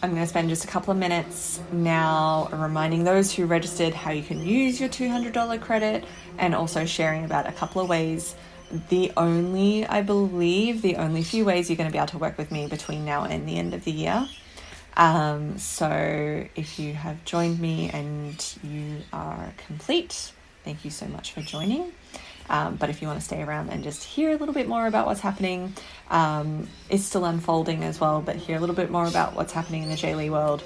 I'm 0.01 0.11
going 0.11 0.21
to 0.21 0.27
spend 0.27 0.49
just 0.49 0.63
a 0.63 0.67
couple 0.67 0.91
of 0.91 0.97
minutes 0.97 1.59
now 1.71 2.47
reminding 2.51 3.03
those 3.03 3.33
who 3.33 3.45
registered 3.45 3.93
how 3.93 4.11
you 4.11 4.21
can 4.21 4.45
use 4.45 4.79
your 4.79 4.87
$200 4.87 5.59
credit 5.61 6.05
and 6.37 6.53
also 6.53 6.85
sharing 6.85 7.25
about 7.25 7.47
a 7.47 7.51
couple 7.51 7.81
of 7.81 7.89
ways. 7.89 8.35
The 8.89 9.11
only, 9.17 9.85
I 9.87 10.03
believe, 10.03 10.81
the 10.81 10.97
only 10.97 11.23
few 11.23 11.43
ways 11.43 11.69
you're 11.69 11.77
going 11.77 11.89
to 11.89 11.91
be 11.91 11.97
able 11.97 12.07
to 12.09 12.17
work 12.17 12.37
with 12.37 12.51
me 12.51 12.67
between 12.67 13.03
now 13.03 13.23
and 13.23 13.47
the 13.47 13.57
end 13.57 13.73
of 13.73 13.83
the 13.83 13.91
year. 13.91 14.27
Um, 14.97 15.57
so 15.57 16.45
if 16.55 16.79
you 16.79 16.93
have 16.93 17.23
joined 17.25 17.59
me 17.59 17.89
and 17.91 18.57
you 18.63 18.97
are 19.11 19.53
complete, 19.67 20.31
thank 20.63 20.85
you 20.85 20.91
so 20.91 21.05
much 21.07 21.33
for 21.33 21.41
joining. 21.41 21.91
Um, 22.49 22.75
but 22.75 22.89
if 22.89 23.01
you 23.01 23.07
want 23.07 23.19
to 23.19 23.25
stay 23.25 23.41
around 23.41 23.69
and 23.69 23.83
just 23.83 24.03
hear 24.03 24.29
a 24.29 24.37
little 24.37 24.53
bit 24.53 24.67
more 24.67 24.85
about 24.85 25.07
what's 25.07 25.21
happening, 25.21 25.73
um, 26.09 26.67
it's 26.89 27.03
still 27.03 27.25
unfolding 27.25 27.83
as 27.83 27.99
well, 27.99 28.21
but 28.21 28.35
hear 28.35 28.57
a 28.57 28.59
little 28.59 28.75
bit 28.75 28.91
more 28.91 29.07
about 29.07 29.35
what's 29.35 29.51
happening 29.51 29.83
in 29.83 29.89
the 29.89 29.95
J 29.95 30.11
J-Leigh 30.11 30.29
world. 30.29 30.63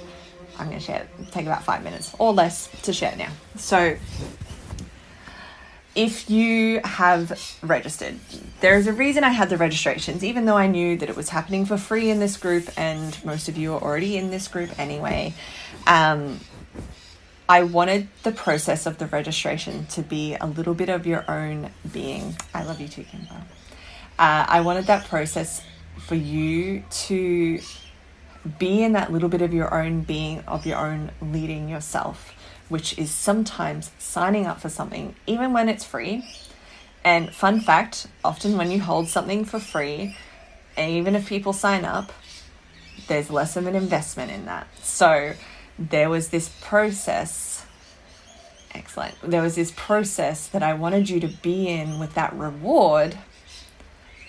I'm 0.57 0.67
going 0.67 0.79
to 0.79 0.85
share, 0.85 1.07
take 1.31 1.45
about 1.45 1.63
five 1.63 1.83
minutes 1.83 2.13
or 2.19 2.33
less 2.33 2.67
to 2.81 2.91
share 2.91 3.15
now. 3.15 3.31
So, 3.55 3.95
if 5.95 6.29
you 6.29 6.81
have 6.83 7.57
registered, 7.61 8.19
there 8.61 8.77
is 8.77 8.87
a 8.87 8.93
reason 8.93 9.23
I 9.23 9.29
had 9.29 9.49
the 9.49 9.57
registrations, 9.57 10.23
even 10.23 10.45
though 10.45 10.57
I 10.57 10.67
knew 10.67 10.97
that 10.97 11.09
it 11.09 11.15
was 11.15 11.29
happening 11.29 11.65
for 11.65 11.77
free 11.77 12.09
in 12.09 12.19
this 12.19 12.37
group, 12.37 12.69
and 12.77 13.17
most 13.25 13.49
of 13.49 13.57
you 13.57 13.73
are 13.73 13.81
already 13.81 14.17
in 14.17 14.29
this 14.29 14.47
group 14.47 14.77
anyway. 14.79 15.33
Um, 15.87 16.39
I 17.49 17.63
wanted 17.63 18.09
the 18.21 18.31
process 18.31 18.85
of 18.85 18.99
the 18.99 19.07
registration 19.07 19.87
to 19.87 20.03
be 20.03 20.35
a 20.35 20.45
little 20.45 20.75
bit 20.75 20.89
of 20.89 21.07
your 21.07 21.29
own 21.29 21.71
being. 21.91 22.37
I 22.53 22.63
love 22.63 22.79
you 22.79 22.87
too, 22.87 23.03
Kimber. 23.03 23.41
Uh, 24.19 24.45
I 24.47 24.61
wanted 24.61 24.85
that 24.85 25.07
process 25.07 25.63
for 25.97 26.15
you 26.15 26.83
to 26.89 27.59
be 28.59 28.83
in 28.83 28.93
that 28.93 29.11
little 29.11 29.29
bit 29.29 29.41
of 29.41 29.53
your 29.53 29.73
own 29.73 30.01
being, 30.01 30.41
of 30.41 30.65
your 30.65 30.77
own 30.77 31.11
leading 31.21 31.69
yourself, 31.69 32.33
which 32.69 32.97
is 32.97 33.11
sometimes 33.11 33.91
signing 33.99 34.45
up 34.45 34.61
for 34.61 34.69
something, 34.69 35.15
even 35.27 35.51
when 35.53 35.67
it's 35.67 35.83
free. 35.83 36.23
And 37.03 37.33
fun 37.33 37.59
fact 37.59 38.07
often 38.23 38.57
when 38.57 38.71
you 38.71 38.79
hold 38.79 39.07
something 39.07 39.45
for 39.45 39.59
free, 39.59 40.15
and 40.77 40.91
even 40.91 41.15
if 41.15 41.27
people 41.27 41.53
sign 41.53 41.83
up, 41.83 42.11
there's 43.07 43.29
less 43.29 43.57
of 43.57 43.65
an 43.67 43.75
investment 43.75 44.31
in 44.31 44.45
that. 44.45 44.67
So, 44.81 45.33
there 45.77 46.09
was 46.09 46.29
this 46.29 46.49
process. 46.61 47.65
Excellent. 48.73 49.15
There 49.23 49.41
was 49.41 49.55
this 49.55 49.71
process 49.75 50.47
that 50.47 50.61
I 50.61 50.73
wanted 50.73 51.09
you 51.09 51.19
to 51.21 51.27
be 51.27 51.67
in 51.67 51.99
with 51.99 52.13
that 52.13 52.33
reward 52.33 53.17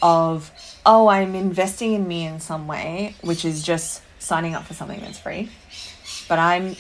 of, 0.01 0.51
oh, 0.87 1.09
I'm 1.09 1.35
investing 1.35 1.93
in 1.93 2.09
me 2.09 2.25
in 2.25 2.41
some 2.41 2.67
way, 2.67 3.17
which 3.21 3.45
is 3.45 3.63
just 3.63 4.03
signing 4.19 4.55
up 4.55 4.65
for 4.65 4.75
something 4.75 5.01
that's 5.01 5.19
free. 5.19 5.51
But 6.29 6.39
I'm 6.39 6.77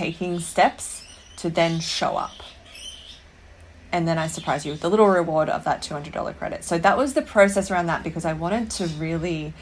taking 0.00 0.40
steps 0.40 1.02
to 1.36 1.50
then 1.50 1.78
show 1.78 2.16
up. 2.16 2.32
And 3.92 4.08
then 4.08 4.16
I 4.16 4.28
surprise 4.28 4.64
you 4.64 4.72
with 4.72 4.80
the 4.80 4.88
little 4.88 5.08
reward 5.08 5.50
of 5.50 5.64
that 5.64 5.82
$200 5.82 6.38
credit. 6.38 6.64
So 6.64 6.78
that 6.78 6.96
was 6.96 7.12
the 7.12 7.20
process 7.20 7.70
around 7.70 7.86
that 7.86 8.02
because 8.02 8.24
I 8.24 8.32
wanted 8.32 8.70
to 8.78 8.86
really 8.86 9.52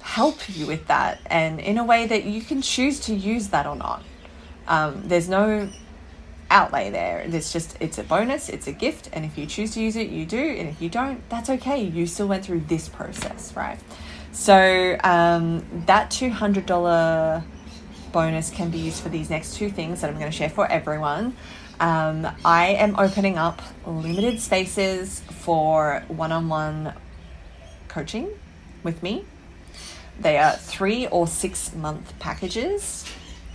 help 0.00 0.48
you 0.48 0.64
with 0.66 0.86
that 0.86 1.20
and 1.26 1.58
in 1.58 1.76
a 1.76 1.84
way 1.84 2.06
that 2.06 2.22
you 2.24 2.40
can 2.40 2.62
choose 2.62 3.00
to 3.00 3.14
use 3.14 3.48
that 3.48 3.66
or 3.66 3.74
not. 3.74 4.04
Um, 4.68 5.02
there's 5.08 5.28
no 5.28 5.68
outlay 6.48 6.90
there. 6.90 7.18
It's 7.20 7.52
just, 7.52 7.76
it's 7.80 7.98
a 7.98 8.04
bonus, 8.04 8.48
it's 8.48 8.68
a 8.68 8.72
gift, 8.72 9.08
and 9.12 9.24
if 9.24 9.36
you 9.36 9.46
choose 9.46 9.72
to 9.74 9.80
use 9.80 9.96
it, 9.96 10.10
you 10.10 10.24
do, 10.24 10.38
and 10.38 10.68
if 10.68 10.80
you 10.80 10.88
don't, 10.88 11.28
that's 11.28 11.50
okay. 11.50 11.82
You 11.82 12.06
still 12.06 12.28
went 12.28 12.44
through 12.44 12.60
this 12.60 12.88
process, 12.88 13.56
right? 13.56 13.80
So 14.30 14.96
um, 15.02 15.64
that 15.86 16.10
$200 16.10 17.42
bonus 18.12 18.50
can 18.50 18.70
be 18.70 18.78
used 18.78 19.02
for 19.02 19.08
these 19.08 19.30
next 19.30 19.56
two 19.56 19.70
things 19.70 20.00
that 20.00 20.10
I'm 20.10 20.18
going 20.18 20.30
to 20.30 20.36
share 20.36 20.50
for 20.50 20.70
everyone. 20.70 21.36
Um, 21.78 22.26
I 22.44 22.68
am 22.78 22.98
opening 22.98 23.38
up 23.38 23.62
limited 23.86 24.40
spaces 24.40 25.20
for 25.20 26.02
one 26.08 26.32
on 26.32 26.48
one 26.48 26.94
coaching 27.88 28.28
with 28.82 29.02
me 29.02 29.24
they 30.20 30.36
are 30.36 30.52
three 30.52 31.06
or 31.06 31.26
six 31.26 31.74
month 31.74 32.18
packages 32.18 33.06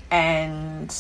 and 0.10 0.94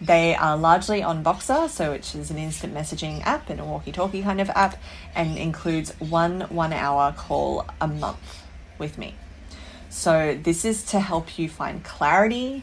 they 0.00 0.34
are 0.34 0.56
largely 0.56 1.02
on 1.02 1.22
Voxer, 1.22 1.68
so 1.68 1.92
which 1.92 2.14
is 2.14 2.30
an 2.30 2.38
instant 2.38 2.72
messaging 2.72 3.20
app 3.26 3.50
and 3.50 3.60
a 3.60 3.64
walkie 3.64 3.92
talkie 3.92 4.22
kind 4.22 4.40
of 4.40 4.48
app, 4.50 4.80
and 5.14 5.36
includes 5.36 5.90
one 5.98 6.42
one 6.42 6.72
hour 6.72 7.12
call 7.12 7.66
a 7.80 7.86
month 7.86 8.42
with 8.78 8.96
me. 8.96 9.14
So, 9.90 10.38
this 10.40 10.64
is 10.64 10.84
to 10.84 11.00
help 11.00 11.38
you 11.38 11.50
find 11.50 11.84
clarity 11.84 12.62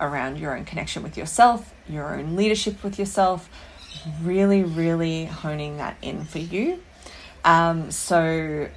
around 0.00 0.38
your 0.38 0.56
own 0.56 0.64
connection 0.64 1.02
with 1.02 1.16
yourself, 1.16 1.72
your 1.88 2.16
own 2.16 2.36
leadership 2.36 2.82
with 2.82 2.98
yourself, 2.98 3.48
really, 4.22 4.62
really 4.62 5.26
honing 5.26 5.76
that 5.78 5.96
in 6.02 6.24
for 6.24 6.38
you. 6.38 6.82
Um, 7.44 7.90
so, 7.90 8.68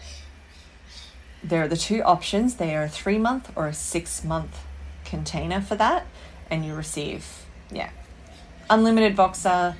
there 1.43 1.63
are 1.63 1.67
the 1.67 1.77
two 1.77 2.01
options. 2.03 2.55
They 2.55 2.75
are 2.75 2.83
a 2.83 2.89
three 2.89 3.17
month 3.17 3.51
or 3.55 3.67
a 3.67 3.73
six 3.73 4.23
month 4.23 4.59
container 5.05 5.61
for 5.61 5.75
that, 5.75 6.05
and 6.49 6.65
you 6.65 6.75
receive, 6.75 7.45
yeah, 7.71 7.89
unlimited 8.69 9.15
Voxer 9.15 9.75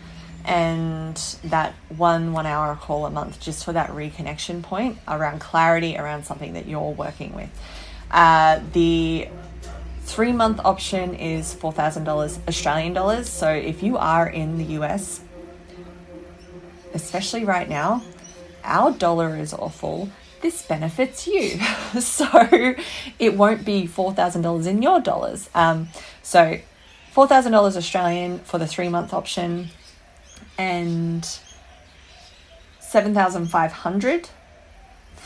and 0.46 1.16
that 1.44 1.74
one 1.90 2.32
one 2.32 2.46
hour 2.46 2.76
call 2.76 3.06
a 3.06 3.12
month 3.12 3.40
just 3.40 3.66
for 3.66 3.74
that 3.74 3.90
reconnection 3.90 4.64
point 4.64 4.98
around 5.08 5.40
clarity 5.40 5.98
around 5.98 6.26
something 6.26 6.54
that 6.54 6.68
you're 6.68 6.92
working 6.92 7.34
with. 7.36 7.50
Uh, 8.10 8.60
the 8.74 9.28
three 10.10 10.32
month 10.32 10.60
option 10.64 11.16
is 11.16 11.56
$4,000 11.56 12.48
Australian 12.48 12.94
dollars. 12.94 13.30
So 13.30 13.50
if 13.52 13.84
you 13.84 13.98
are 13.98 14.28
in 14.28 14.58
the 14.58 14.66
US, 14.80 15.22
especially 16.94 17.46
right 17.46 17.70
now, 17.70 18.04
our 18.64 18.92
dollar 18.92 19.38
is 19.38 19.54
awful 19.54 20.10
this 20.42 20.62
benefits 20.62 21.28
you. 21.28 21.60
so 22.00 22.28
it 23.20 23.36
won't 23.36 23.66
be 23.66 23.88
$4,000 23.88 24.68
in 24.68 24.82
your 24.82 25.00
dollars. 25.00 25.50
Um, 25.54 25.90
so 26.24 26.60
$4,000 27.14 27.76
Australian 27.76 28.40
for 28.40 28.58
the 28.58 28.68
three 28.68 28.90
month 28.90 29.14
option 29.14 29.70
and 30.58 31.28
7500 32.80 34.30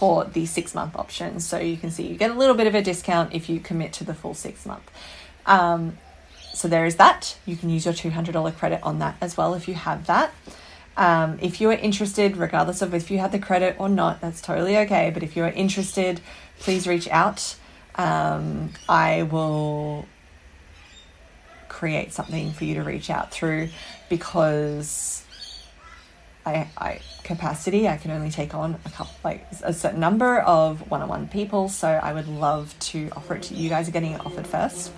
for 0.03 0.25
the 0.25 0.45
six 0.45 0.75
month 0.75 0.97
option. 0.97 1.39
So 1.39 1.57
you 1.59 1.77
can 1.77 1.89
see 1.89 2.05
you 2.05 2.17
get 2.17 2.29
a 2.29 2.33
little 2.33 2.55
bit 2.55 2.67
of 2.67 2.75
a 2.75 2.81
discount 2.81 3.33
if 3.33 3.47
you 3.47 3.61
commit 3.61 3.93
to 3.93 4.03
the 4.03 4.13
full 4.13 4.33
six 4.33 4.65
month. 4.65 4.91
Um, 5.45 5.97
so 6.53 6.67
there 6.67 6.85
is 6.85 6.97
that. 6.97 7.37
You 7.45 7.55
can 7.55 7.69
use 7.69 7.85
your 7.85 7.93
$200 7.93 8.53
credit 8.57 8.83
on 8.83 8.99
that 8.99 9.15
as 9.21 9.37
well 9.37 9.53
if 9.53 9.65
you 9.65 9.75
have 9.75 10.07
that. 10.07 10.33
Um, 10.97 11.39
if 11.41 11.61
you 11.61 11.69
are 11.69 11.75
interested, 11.75 12.35
regardless 12.35 12.81
of 12.81 12.93
if 12.93 13.09
you 13.09 13.19
had 13.19 13.31
the 13.31 13.39
credit 13.39 13.77
or 13.79 13.87
not, 13.87 14.19
that's 14.19 14.41
totally 14.41 14.77
okay. 14.79 15.09
But 15.09 15.23
if 15.23 15.37
you 15.37 15.45
are 15.45 15.51
interested, 15.51 16.19
please 16.59 16.85
reach 16.85 17.07
out. 17.07 17.55
Um, 17.95 18.71
I 18.89 19.23
will 19.23 20.05
create 21.69 22.11
something 22.11 22.51
for 22.51 22.65
you 22.65 22.75
to 22.75 22.83
reach 22.83 23.09
out 23.09 23.31
through 23.31 23.69
because 24.09 25.22
I, 26.45 26.67
I 26.77 26.99
capacity 27.23 27.87
I 27.87 27.97
can 27.97 28.11
only 28.11 28.29
take 28.29 28.53
on 28.53 28.77
a 28.85 28.89
couple 28.89 29.13
like 29.23 29.45
a 29.63 29.73
certain 29.73 29.99
number 29.99 30.39
of 30.41 30.89
one-on-one 30.91 31.29
people 31.29 31.69
so 31.69 31.87
I 31.87 32.13
would 32.13 32.27
love 32.27 32.77
to 32.79 33.09
offer 33.15 33.35
it 33.35 33.43
to 33.43 33.55
you 33.55 33.69
guys 33.69 33.87
are 33.87 33.91
getting 33.91 34.11
it 34.11 34.25
offered 34.25 34.45
first 34.45 34.91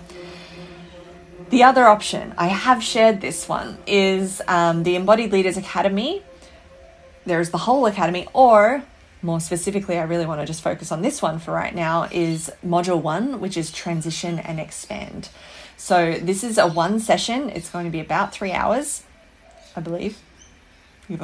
the 1.50 1.62
other 1.62 1.84
option, 1.84 2.34
I 2.36 2.48
have 2.48 2.82
shared 2.82 3.20
this 3.20 3.48
one, 3.48 3.78
is 3.86 4.42
um, 4.48 4.82
the 4.82 4.96
Embodied 4.96 5.30
Leaders 5.30 5.56
Academy. 5.56 6.24
There's 7.24 7.50
the 7.50 7.58
whole 7.58 7.86
academy, 7.86 8.26
or 8.32 8.82
more 9.22 9.38
specifically, 9.38 9.96
I 9.96 10.02
really 10.02 10.26
want 10.26 10.40
to 10.40 10.46
just 10.46 10.60
focus 10.60 10.90
on 10.90 11.02
this 11.02 11.22
one 11.22 11.38
for 11.38 11.52
right 11.52 11.74
now, 11.74 12.08
is 12.10 12.50
Module 12.66 13.00
1, 13.00 13.38
which 13.38 13.56
is 13.56 13.70
Transition 13.70 14.40
and 14.40 14.58
Expand. 14.58 15.28
So, 15.76 16.14
this 16.14 16.42
is 16.42 16.58
a 16.58 16.66
one 16.66 16.98
session, 16.98 17.48
it's 17.50 17.70
going 17.70 17.84
to 17.84 17.92
be 17.92 18.00
about 18.00 18.32
three 18.32 18.52
hours, 18.52 19.04
I 19.76 19.80
believe, 19.80 20.18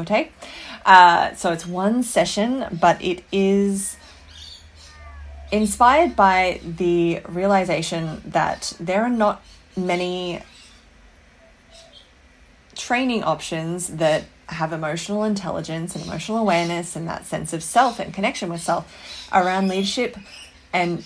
take. 0.05 0.33
Uh, 0.85 1.35
so, 1.35 1.53
it's 1.53 1.67
one 1.67 2.03
session, 2.03 2.67
but 2.81 3.03
it 3.03 3.25
is 3.33 3.97
inspired 5.51 6.17
by 6.17 6.61
the 6.65 7.21
realization 7.29 8.23
that 8.25 8.73
there 8.81 9.03
are 9.03 9.11
not 9.11 9.43
many 9.77 10.43
training 12.75 13.23
options 13.23 13.89
that 13.89 14.25
have 14.47 14.73
emotional 14.73 15.25
intelligence 15.25 15.95
and 15.95 16.05
emotional 16.05 16.39
awareness 16.39 16.97
and 16.97 17.07
that 17.09 17.25
sense 17.27 17.53
of 17.53 17.63
self 17.63 17.99
and 17.99 18.13
connection 18.13 18.51
with 18.51 18.61
self 18.61 19.29
around 19.33 19.69
leadership 19.69 20.17
and 20.73 21.05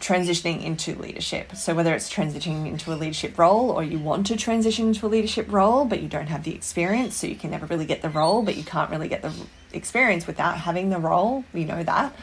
transitioning 0.00 0.62
into 0.62 0.94
leadership. 0.94 1.56
So, 1.56 1.74
whether 1.74 1.94
it's 1.94 2.12
transitioning 2.12 2.66
into 2.66 2.92
a 2.92 2.96
leadership 2.96 3.38
role 3.38 3.70
or 3.70 3.82
you 3.82 3.98
want 3.98 4.26
to 4.26 4.36
transition 4.36 4.88
into 4.88 5.06
a 5.06 5.08
leadership 5.08 5.50
role, 5.50 5.84
but 5.84 6.02
you 6.02 6.08
don't 6.08 6.26
have 6.26 6.44
the 6.44 6.54
experience, 6.54 7.16
so 7.16 7.26
you 7.26 7.36
can 7.36 7.50
never 7.50 7.66
really 7.66 7.86
get 7.86 8.02
the 8.02 8.10
role, 8.10 8.42
but 8.42 8.56
you 8.56 8.64
can't 8.64 8.90
really 8.90 9.08
get 9.08 9.22
the 9.22 9.32
experience 9.72 10.26
without 10.26 10.58
having 10.58 10.90
the 10.90 10.98
role, 10.98 11.44
we 11.52 11.64
know 11.64 11.82
that. 11.82 12.14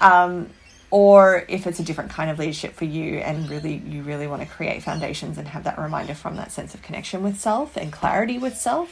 Um, 0.00 0.50
or 0.90 1.44
if 1.48 1.66
it's 1.66 1.80
a 1.80 1.82
different 1.82 2.10
kind 2.10 2.30
of 2.30 2.38
leadership 2.38 2.72
for 2.72 2.86
you 2.86 3.18
and 3.18 3.50
really 3.50 3.76
you 3.76 4.02
really 4.02 4.26
want 4.26 4.40
to 4.42 4.48
create 4.48 4.82
foundations 4.82 5.36
and 5.36 5.48
have 5.48 5.64
that 5.64 5.78
reminder 5.78 6.14
from 6.14 6.36
that 6.36 6.50
sense 6.50 6.74
of 6.74 6.82
connection 6.82 7.22
with 7.22 7.38
self 7.38 7.76
and 7.76 7.92
clarity 7.92 8.38
with 8.38 8.56
self 8.56 8.90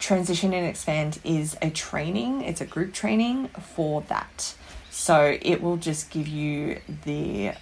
transition 0.00 0.52
and 0.52 0.66
expand 0.66 1.20
is 1.22 1.56
a 1.62 1.70
training 1.70 2.42
it's 2.42 2.60
a 2.60 2.66
group 2.66 2.92
training 2.92 3.46
for 3.48 4.02
that 4.08 4.54
so 4.92 5.36
it 5.42 5.60
will 5.60 5.78
just 5.78 6.10
give 6.10 6.28
you 6.28 6.78
the 7.04 7.52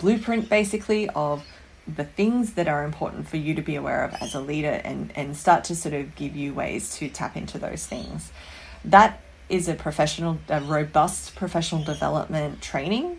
blueprint 0.00 0.48
basically 0.48 1.08
of 1.10 1.44
the 1.86 2.04
things 2.04 2.54
that 2.54 2.66
are 2.66 2.82
important 2.82 3.28
for 3.28 3.36
you 3.36 3.54
to 3.54 3.62
be 3.62 3.76
aware 3.76 4.02
of 4.02 4.12
as 4.14 4.34
a 4.34 4.40
leader 4.40 4.80
and 4.82 5.12
and 5.14 5.36
start 5.36 5.62
to 5.62 5.76
sort 5.76 5.94
of 5.94 6.16
give 6.16 6.34
you 6.34 6.52
ways 6.52 6.96
to 6.96 7.08
tap 7.08 7.36
into 7.36 7.56
those 7.58 7.86
things 7.86 8.32
that 8.84 9.20
is 9.48 9.68
a 9.68 9.74
professional, 9.74 10.38
a 10.48 10.60
robust 10.60 11.34
professional 11.36 11.84
development 11.84 12.62
training. 12.62 13.18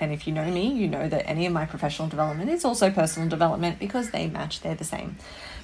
And 0.00 0.12
if 0.12 0.26
you 0.26 0.32
know 0.32 0.50
me, 0.50 0.72
you 0.72 0.86
know 0.86 1.08
that 1.08 1.28
any 1.28 1.46
of 1.46 1.52
my 1.52 1.66
professional 1.66 2.08
development 2.08 2.50
is 2.50 2.64
also 2.64 2.90
personal 2.90 3.28
development 3.28 3.78
because 3.78 4.10
they 4.10 4.28
match, 4.28 4.60
they're 4.60 4.74
the 4.74 4.84
same. 4.84 5.16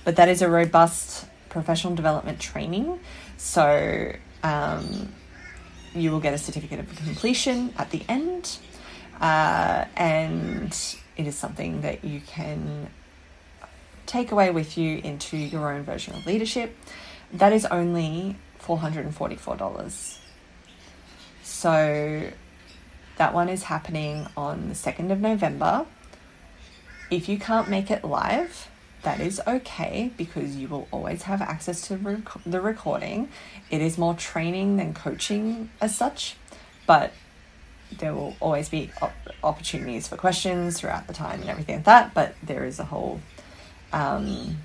But 0.04 0.16
that 0.16 0.28
is 0.28 0.42
a 0.42 0.48
robust 0.48 1.26
professional 1.48 1.94
development 1.94 2.40
training. 2.40 2.98
So 3.36 4.12
um, 4.42 5.12
you 5.94 6.10
will 6.10 6.20
get 6.20 6.34
a 6.34 6.38
certificate 6.38 6.80
of 6.80 6.94
completion 6.96 7.72
at 7.78 7.90
the 7.90 8.02
end. 8.08 8.58
Uh, 9.20 9.84
and 9.96 10.96
it 11.16 11.26
is 11.26 11.36
something 11.36 11.82
that 11.82 12.04
you 12.04 12.20
can 12.20 12.88
take 14.06 14.32
away 14.32 14.50
with 14.50 14.76
you 14.76 14.98
into 14.98 15.36
your 15.36 15.72
own 15.72 15.82
version 15.82 16.14
of 16.14 16.26
leadership. 16.26 16.76
That 17.32 17.52
is 17.52 17.64
only 17.66 18.36
$444. 18.60 20.18
So 21.42 22.30
that 23.16 23.34
one 23.34 23.48
is 23.48 23.64
happening 23.64 24.26
on 24.36 24.68
the 24.68 24.74
2nd 24.74 25.10
of 25.10 25.20
November. 25.20 25.86
If 27.10 27.28
you 27.28 27.38
can't 27.38 27.68
make 27.68 27.90
it 27.90 28.04
live, 28.04 28.68
that 29.04 29.20
is 29.20 29.40
okay 29.46 30.10
because 30.16 30.56
you 30.56 30.68
will 30.68 30.88
always 30.90 31.22
have 31.22 31.40
access 31.40 31.86
to 31.88 31.96
rec- 31.96 32.42
the 32.44 32.60
recording. 32.60 33.28
It 33.70 33.80
is 33.80 33.96
more 33.96 34.14
training 34.14 34.76
than 34.76 34.94
coaching 34.94 35.70
as 35.80 35.96
such, 35.96 36.36
but 36.86 37.12
there 37.98 38.14
will 38.14 38.34
always 38.40 38.68
be 38.68 38.90
op- 39.00 39.12
opportunities 39.42 40.08
for 40.08 40.16
questions 40.16 40.80
throughout 40.80 41.06
the 41.06 41.12
time 41.12 41.40
and 41.40 41.50
everything 41.50 41.76
like 41.76 41.84
that. 41.84 42.14
But 42.14 42.34
there 42.42 42.64
is 42.64 42.78
a 42.78 42.84
whole 42.84 43.20
um, 43.92 44.56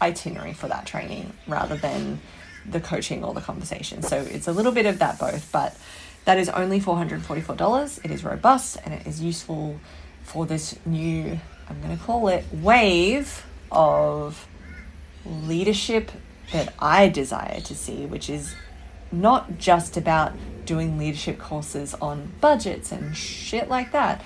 itinerary 0.00 0.52
for 0.52 0.68
that 0.68 0.86
training 0.86 1.32
rather 1.46 1.76
than 1.76 2.20
the 2.68 2.80
coaching 2.80 3.24
or 3.24 3.34
the 3.34 3.40
conversation. 3.40 4.02
So 4.02 4.18
it's 4.18 4.46
a 4.46 4.52
little 4.52 4.72
bit 4.72 4.86
of 4.86 4.98
that 5.00 5.18
both, 5.18 5.50
but 5.50 5.76
that 6.24 6.38
is 6.38 6.48
only 6.48 6.80
$444. 6.80 8.04
It 8.04 8.10
is 8.10 8.22
robust 8.22 8.78
and 8.84 8.94
it 8.94 9.06
is 9.06 9.20
useful 9.20 9.80
for 10.22 10.46
this 10.46 10.78
new, 10.86 11.38
I'm 11.68 11.80
going 11.82 11.96
to 11.96 12.04
call 12.04 12.28
it 12.28 12.44
wave 12.52 13.44
of 13.72 14.46
leadership 15.24 16.12
that 16.52 16.74
I 16.78 17.08
desire 17.08 17.60
to 17.60 17.74
see, 17.74 18.06
which 18.06 18.28
is 18.28 18.54
not 19.10 19.58
just 19.58 19.96
about 19.96 20.32
doing 20.64 20.98
leadership 20.98 21.38
courses 21.38 21.94
on 21.94 22.32
budgets 22.40 22.92
and 22.92 23.16
shit 23.16 23.68
like 23.68 23.92
that. 23.92 24.22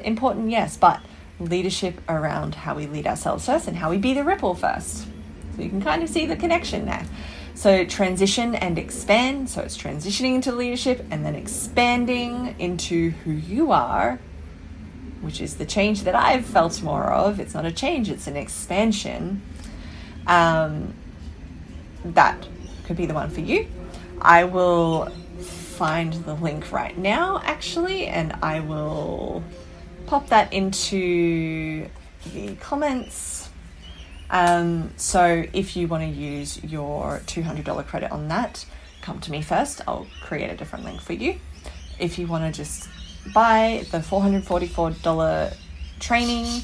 Important, 0.00 0.50
yes, 0.50 0.76
but 0.76 1.00
leadership 1.40 2.00
around 2.08 2.54
how 2.54 2.74
we 2.74 2.86
lead 2.86 3.06
ourselves 3.06 3.46
first 3.46 3.68
and 3.68 3.76
how 3.76 3.90
we 3.90 3.98
be 3.98 4.14
the 4.14 4.24
ripple 4.24 4.54
first. 4.54 5.06
So 5.56 5.62
you 5.62 5.68
can 5.68 5.82
kind 5.82 6.02
of 6.02 6.08
see 6.08 6.26
the 6.26 6.36
connection 6.36 6.86
there. 6.86 7.06
So, 7.54 7.84
transition 7.84 8.54
and 8.54 8.78
expand. 8.78 9.50
So, 9.50 9.62
it's 9.62 9.76
transitioning 9.76 10.36
into 10.36 10.52
leadership 10.52 11.04
and 11.10 11.26
then 11.26 11.34
expanding 11.34 12.54
into 12.60 13.10
who 13.10 13.32
you 13.32 13.72
are, 13.72 14.20
which 15.20 15.40
is 15.40 15.56
the 15.56 15.66
change 15.66 16.04
that 16.04 16.14
I've 16.14 16.44
felt 16.44 16.82
more 16.82 17.12
of. 17.12 17.40
It's 17.40 17.54
not 17.54 17.64
a 17.64 17.72
change, 17.72 18.10
it's 18.10 18.26
an 18.26 18.36
expansion. 18.36 19.42
Um, 20.26 20.94
that 22.04 22.46
could 22.84 22.96
be 22.96 23.06
the 23.06 23.14
one 23.14 23.30
for 23.30 23.40
you. 23.40 23.66
I 24.20 24.44
will 24.44 25.10
find 25.40 26.12
the 26.12 26.34
link 26.34 26.72
right 26.72 26.96
now, 26.96 27.40
actually, 27.44 28.06
and 28.06 28.36
I 28.42 28.60
will 28.60 29.42
pop 30.06 30.28
that 30.28 30.52
into 30.52 31.88
the 32.32 32.56
comments 32.56 33.48
um, 34.30 34.92
so 34.96 35.44
if 35.52 35.76
you 35.76 35.88
want 35.88 36.02
to 36.02 36.08
use 36.08 36.62
your 36.62 37.20
$200 37.26 37.86
credit 37.86 38.12
on 38.12 38.28
that, 38.28 38.66
come 39.00 39.20
to 39.20 39.30
me 39.30 39.42
first. 39.42 39.80
I'll 39.86 40.06
create 40.22 40.50
a 40.50 40.56
different 40.56 40.84
link 40.84 41.00
for 41.00 41.14
you. 41.14 41.38
If 41.98 42.18
you 42.18 42.26
want 42.26 42.44
to 42.44 42.56
just 42.56 42.88
buy 43.32 43.84
the 43.90 43.98
$444 43.98 45.56
training, 46.00 46.62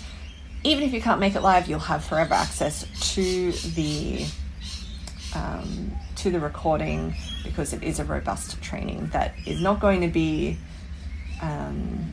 even 0.62 0.84
if 0.84 0.92
you 0.92 1.00
can't 1.00 1.20
make 1.20 1.34
it 1.34 1.42
live, 1.42 1.68
you'll 1.68 1.78
have 1.78 2.04
forever 2.04 2.34
access 2.34 2.86
to 3.14 3.52
the 3.52 4.24
um, 5.34 5.92
to 6.16 6.30
the 6.30 6.38
recording 6.38 7.14
because 7.42 7.72
it 7.72 7.82
is 7.82 7.98
a 7.98 8.04
robust 8.04 8.62
training 8.62 9.08
that 9.12 9.34
is 9.46 9.60
not 9.60 9.80
going 9.80 10.00
to 10.00 10.08
be 10.08 10.56
um, 11.42 12.12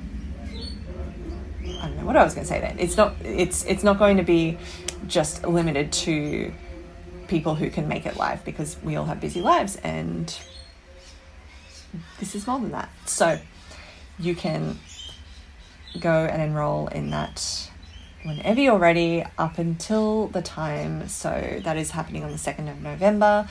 I 1.64 1.88
don't 1.88 1.98
know 1.98 2.06
what 2.06 2.18
I 2.18 2.24
was 2.24 2.34
going 2.34 2.46
to 2.46 2.52
say 2.52 2.60
then. 2.60 2.78
It's 2.80 2.98
not 2.98 3.16
it's 3.24 3.64
it's 3.66 3.84
not 3.84 4.00
going 4.00 4.18
to 4.18 4.24
be 4.24 4.58
just 5.08 5.46
limited 5.46 5.92
to 5.92 6.52
people 7.28 7.56
who 7.56 7.70
can 7.70 7.88
make 7.88 8.06
it 8.06 8.18
live 8.18 8.44
because 8.44 8.78
we 8.84 8.96
all 8.96 9.06
have 9.06 9.22
busy 9.22 9.42
lives 9.42 9.78
and 9.78 10.38
this 12.20 12.36
is 12.36 12.46
more 12.48 12.60
than 12.60 12.72
that. 12.72 12.90
So 13.06 13.40
you 14.22 14.36
can 14.36 14.80
go 16.00 16.26
and 16.26 16.42
enroll 16.42 16.88
in 16.88 17.10
that 17.10 17.70
whenever 18.24 18.62
you're 18.62 18.78
ready 18.78 19.26
up 19.38 19.58
until 19.58 20.28
the 20.28 20.42
time. 20.42 21.08
So 21.08 21.60
that 21.64 21.78
is 21.78 21.92
happening 21.92 22.24
on 22.24 22.32
the 22.32 22.38
2nd 22.38 22.72
of 22.72 22.82
November. 22.82 23.48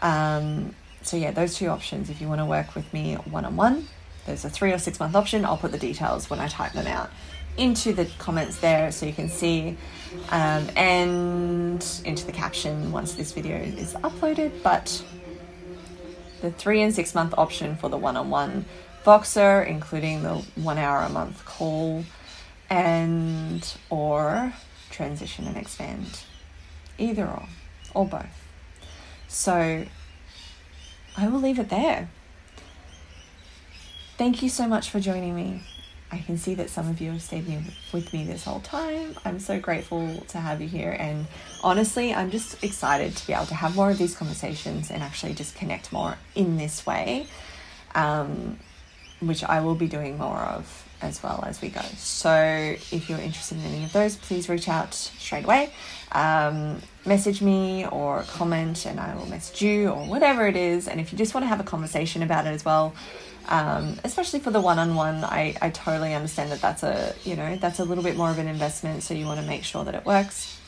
Um, 0.00 0.74
so, 1.02 1.16
yeah, 1.16 1.32
those 1.32 1.54
two 1.56 1.68
options 1.68 2.08
if 2.08 2.20
you 2.20 2.28
want 2.28 2.40
to 2.40 2.46
work 2.46 2.74
with 2.74 2.92
me 2.92 3.14
one 3.14 3.44
on 3.44 3.56
one. 3.56 3.88
There's 4.26 4.44
a 4.44 4.50
three 4.50 4.72
or 4.72 4.78
six 4.78 4.98
month 4.98 5.14
option. 5.14 5.44
I'll 5.44 5.58
put 5.58 5.72
the 5.72 5.78
details 5.78 6.30
when 6.30 6.40
I 6.40 6.48
type 6.48 6.72
them 6.72 6.86
out 6.86 7.10
into 7.56 7.92
the 7.92 8.06
comments 8.18 8.58
there 8.58 8.90
so 8.90 9.06
you 9.06 9.12
can 9.12 9.28
see 9.28 9.76
um, 10.30 10.68
and 10.76 11.86
into 12.04 12.26
the 12.26 12.32
caption 12.32 12.90
once 12.90 13.14
this 13.14 13.32
video 13.32 13.56
is 13.56 13.94
uploaded. 13.94 14.50
But 14.62 15.02
the 16.40 16.50
three 16.50 16.80
and 16.80 16.94
six 16.94 17.14
month 17.14 17.34
option 17.36 17.76
for 17.76 17.90
the 17.90 17.98
one 17.98 18.16
on 18.16 18.30
one 18.30 18.64
Voxer, 19.04 19.66
including 19.66 20.22
the 20.22 20.34
one 20.56 20.78
hour 20.78 21.02
a 21.02 21.08
month 21.08 21.44
call, 21.44 22.04
and 22.70 23.76
or 23.90 24.52
transition 24.90 25.46
and 25.46 25.56
expand. 25.56 26.24
Either 26.96 27.26
or, 27.26 27.48
or 27.94 28.06
both. 28.06 28.48
So 29.28 29.84
I 31.16 31.28
will 31.28 31.40
leave 31.40 31.58
it 31.58 31.68
there. 31.68 32.08
Thank 34.16 34.42
you 34.42 34.48
so 34.48 34.68
much 34.68 34.90
for 34.90 35.00
joining 35.00 35.34
me. 35.34 35.62
I 36.12 36.18
can 36.18 36.38
see 36.38 36.54
that 36.54 36.70
some 36.70 36.88
of 36.88 37.00
you 37.00 37.10
have 37.10 37.22
stayed 37.22 37.46
with 37.92 38.12
me 38.12 38.24
this 38.24 38.44
whole 38.44 38.60
time. 38.60 39.16
I'm 39.24 39.40
so 39.40 39.58
grateful 39.58 40.20
to 40.28 40.38
have 40.38 40.60
you 40.60 40.68
here. 40.68 40.96
And 40.96 41.26
honestly, 41.64 42.14
I'm 42.14 42.30
just 42.30 42.62
excited 42.62 43.16
to 43.16 43.26
be 43.26 43.32
able 43.32 43.46
to 43.46 43.54
have 43.54 43.74
more 43.74 43.90
of 43.90 43.98
these 43.98 44.14
conversations 44.14 44.92
and 44.92 45.02
actually 45.02 45.34
just 45.34 45.56
connect 45.56 45.92
more 45.92 46.16
in 46.36 46.56
this 46.56 46.86
way, 46.86 47.26
um, 47.96 48.60
which 49.26 49.44
I 49.44 49.60
will 49.60 49.74
be 49.74 49.88
doing 49.88 50.18
more 50.18 50.38
of 50.38 50.80
as 51.02 51.22
well 51.22 51.44
as 51.46 51.60
we 51.60 51.68
go. 51.68 51.82
So 51.96 52.32
if 52.32 53.08
you're 53.08 53.18
interested 53.18 53.58
in 53.58 53.64
any 53.64 53.84
of 53.84 53.92
those, 53.92 54.16
please 54.16 54.48
reach 54.48 54.68
out 54.68 54.94
straight 54.94 55.44
away. 55.44 55.72
Um, 56.12 56.80
message 57.04 57.42
me 57.42 57.86
or 57.86 58.22
comment, 58.22 58.86
and 58.86 58.98
I 58.98 59.14
will 59.14 59.26
message 59.26 59.60
you 59.60 59.90
or 59.90 60.06
whatever 60.06 60.46
it 60.46 60.56
is. 60.56 60.88
And 60.88 61.00
if 61.00 61.12
you 61.12 61.18
just 61.18 61.34
want 61.34 61.44
to 61.44 61.48
have 61.48 61.60
a 61.60 61.64
conversation 61.64 62.22
about 62.22 62.46
it 62.46 62.50
as 62.50 62.64
well, 62.64 62.94
um, 63.48 63.98
especially 64.04 64.40
for 64.40 64.50
the 64.50 64.60
one-on-one 64.60 65.22
I, 65.24 65.54
I 65.60 65.70
totally 65.70 66.14
understand 66.14 66.50
that 66.52 66.62
that's 66.62 66.82
a 66.82 67.14
you 67.24 67.36
know 67.36 67.56
that's 67.56 67.78
a 67.78 67.84
little 67.84 68.02
bit 68.02 68.16
more 68.16 68.30
of 68.30 68.38
an 68.38 68.48
investment 68.48 69.02
so 69.02 69.12
you 69.12 69.26
want 69.26 69.38
to 69.38 69.46
make 69.46 69.64
sure 69.64 69.84
that 69.84 69.94
it 69.94 70.06
works 70.06 70.58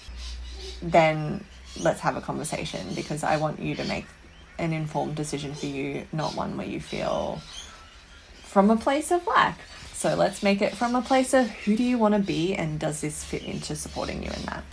then 0.82 1.42
let's 1.80 2.00
have 2.00 2.16
a 2.16 2.20
conversation 2.20 2.86
because 2.94 3.24
i 3.24 3.38
want 3.38 3.60
you 3.60 3.74
to 3.76 3.84
make 3.84 4.04
an 4.58 4.72
informed 4.74 5.14
decision 5.14 5.54
for 5.54 5.66
you 5.66 6.06
not 6.12 6.34
one 6.34 6.56
where 6.56 6.66
you 6.66 6.80
feel 6.80 7.40
from 8.56 8.70
a 8.70 8.76
place 8.78 9.10
of 9.10 9.26
lack 9.26 9.58
so 9.92 10.14
let's 10.14 10.42
make 10.42 10.62
it 10.62 10.74
from 10.74 10.94
a 10.94 11.02
place 11.02 11.34
of 11.34 11.46
who 11.50 11.76
do 11.76 11.82
you 11.82 11.98
want 11.98 12.14
to 12.14 12.20
be 12.20 12.54
and 12.54 12.80
does 12.80 13.02
this 13.02 13.22
fit 13.22 13.42
into 13.42 13.76
supporting 13.76 14.22
you 14.22 14.30
in 14.30 14.42
that? 14.46 14.64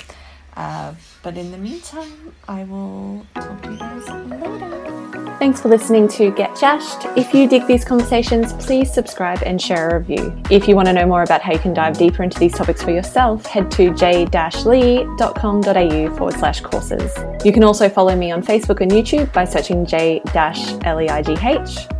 Uh, 0.55 0.93
but 1.21 1.35
in 1.35 1.51
the 1.51 1.57
meantime 1.57 2.33
i 2.47 2.63
will 2.63 3.25
talk 3.35 3.61
to 3.61 3.71
you 3.73 3.77
guys 3.77 4.07
later 4.07 5.22
Thanks 5.39 5.61
for 5.61 5.67
listening 5.67 6.07
to 6.09 6.29
Get 6.31 6.55
Jashed. 6.55 7.17
If 7.17 7.33
you 7.33 7.49
dig 7.49 7.65
these 7.67 7.83
conversations, 7.83 8.53
please 8.53 8.93
subscribe 8.93 9.41
and 9.45 9.61
share 9.61 9.89
a 9.89 9.99
review. 9.99 10.41
If 10.49 10.69
you 10.69 10.75
want 10.75 10.87
to 10.87 10.93
know 10.93 11.05
more 11.05 11.23
about 11.23 11.41
how 11.41 11.51
you 11.51 11.59
can 11.59 11.73
dive 11.73 11.97
deeper 11.97 12.23
into 12.23 12.39
these 12.39 12.53
topics 12.53 12.81
for 12.81 12.91
yourself, 12.91 13.45
head 13.45 13.69
to 13.71 13.93
j-leigh.com.au 13.93 16.15
forward 16.15 16.33
slash 16.35 16.61
courses. 16.61 17.11
You 17.43 17.51
can 17.51 17.63
also 17.63 17.89
follow 17.89 18.15
me 18.15 18.31
on 18.31 18.41
Facebook 18.41 18.79
and 18.79 18.89
YouTube 18.89 19.33
by 19.33 19.43
searching 19.43 19.85
j-leigh 19.85 20.21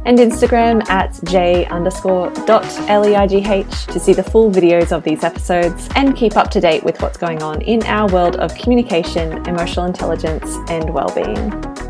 and 0.06 0.20
Instagram 0.20 0.88
at 0.90 1.20
j 1.26 1.66
underscore 1.66 2.30
dot 2.46 2.64
leigh 2.90 3.28
to 3.28 4.00
see 4.00 4.14
the 4.14 4.24
full 4.24 4.50
videos 4.52 4.94
of 4.94 5.04
these 5.04 5.24
episodes 5.24 5.90
and 5.96 6.16
keep 6.16 6.38
up 6.38 6.50
to 6.52 6.62
date 6.62 6.84
with 6.84 7.02
what's 7.02 7.18
going 7.18 7.42
on 7.44 7.62
in 7.64 7.84
our 7.84 8.08
world 8.12 8.38
of 8.38 8.56
communication, 8.56 9.46
emotional 9.48 9.86
intelligence, 9.86 10.56
and 10.70 10.94
well-being. 10.94 11.83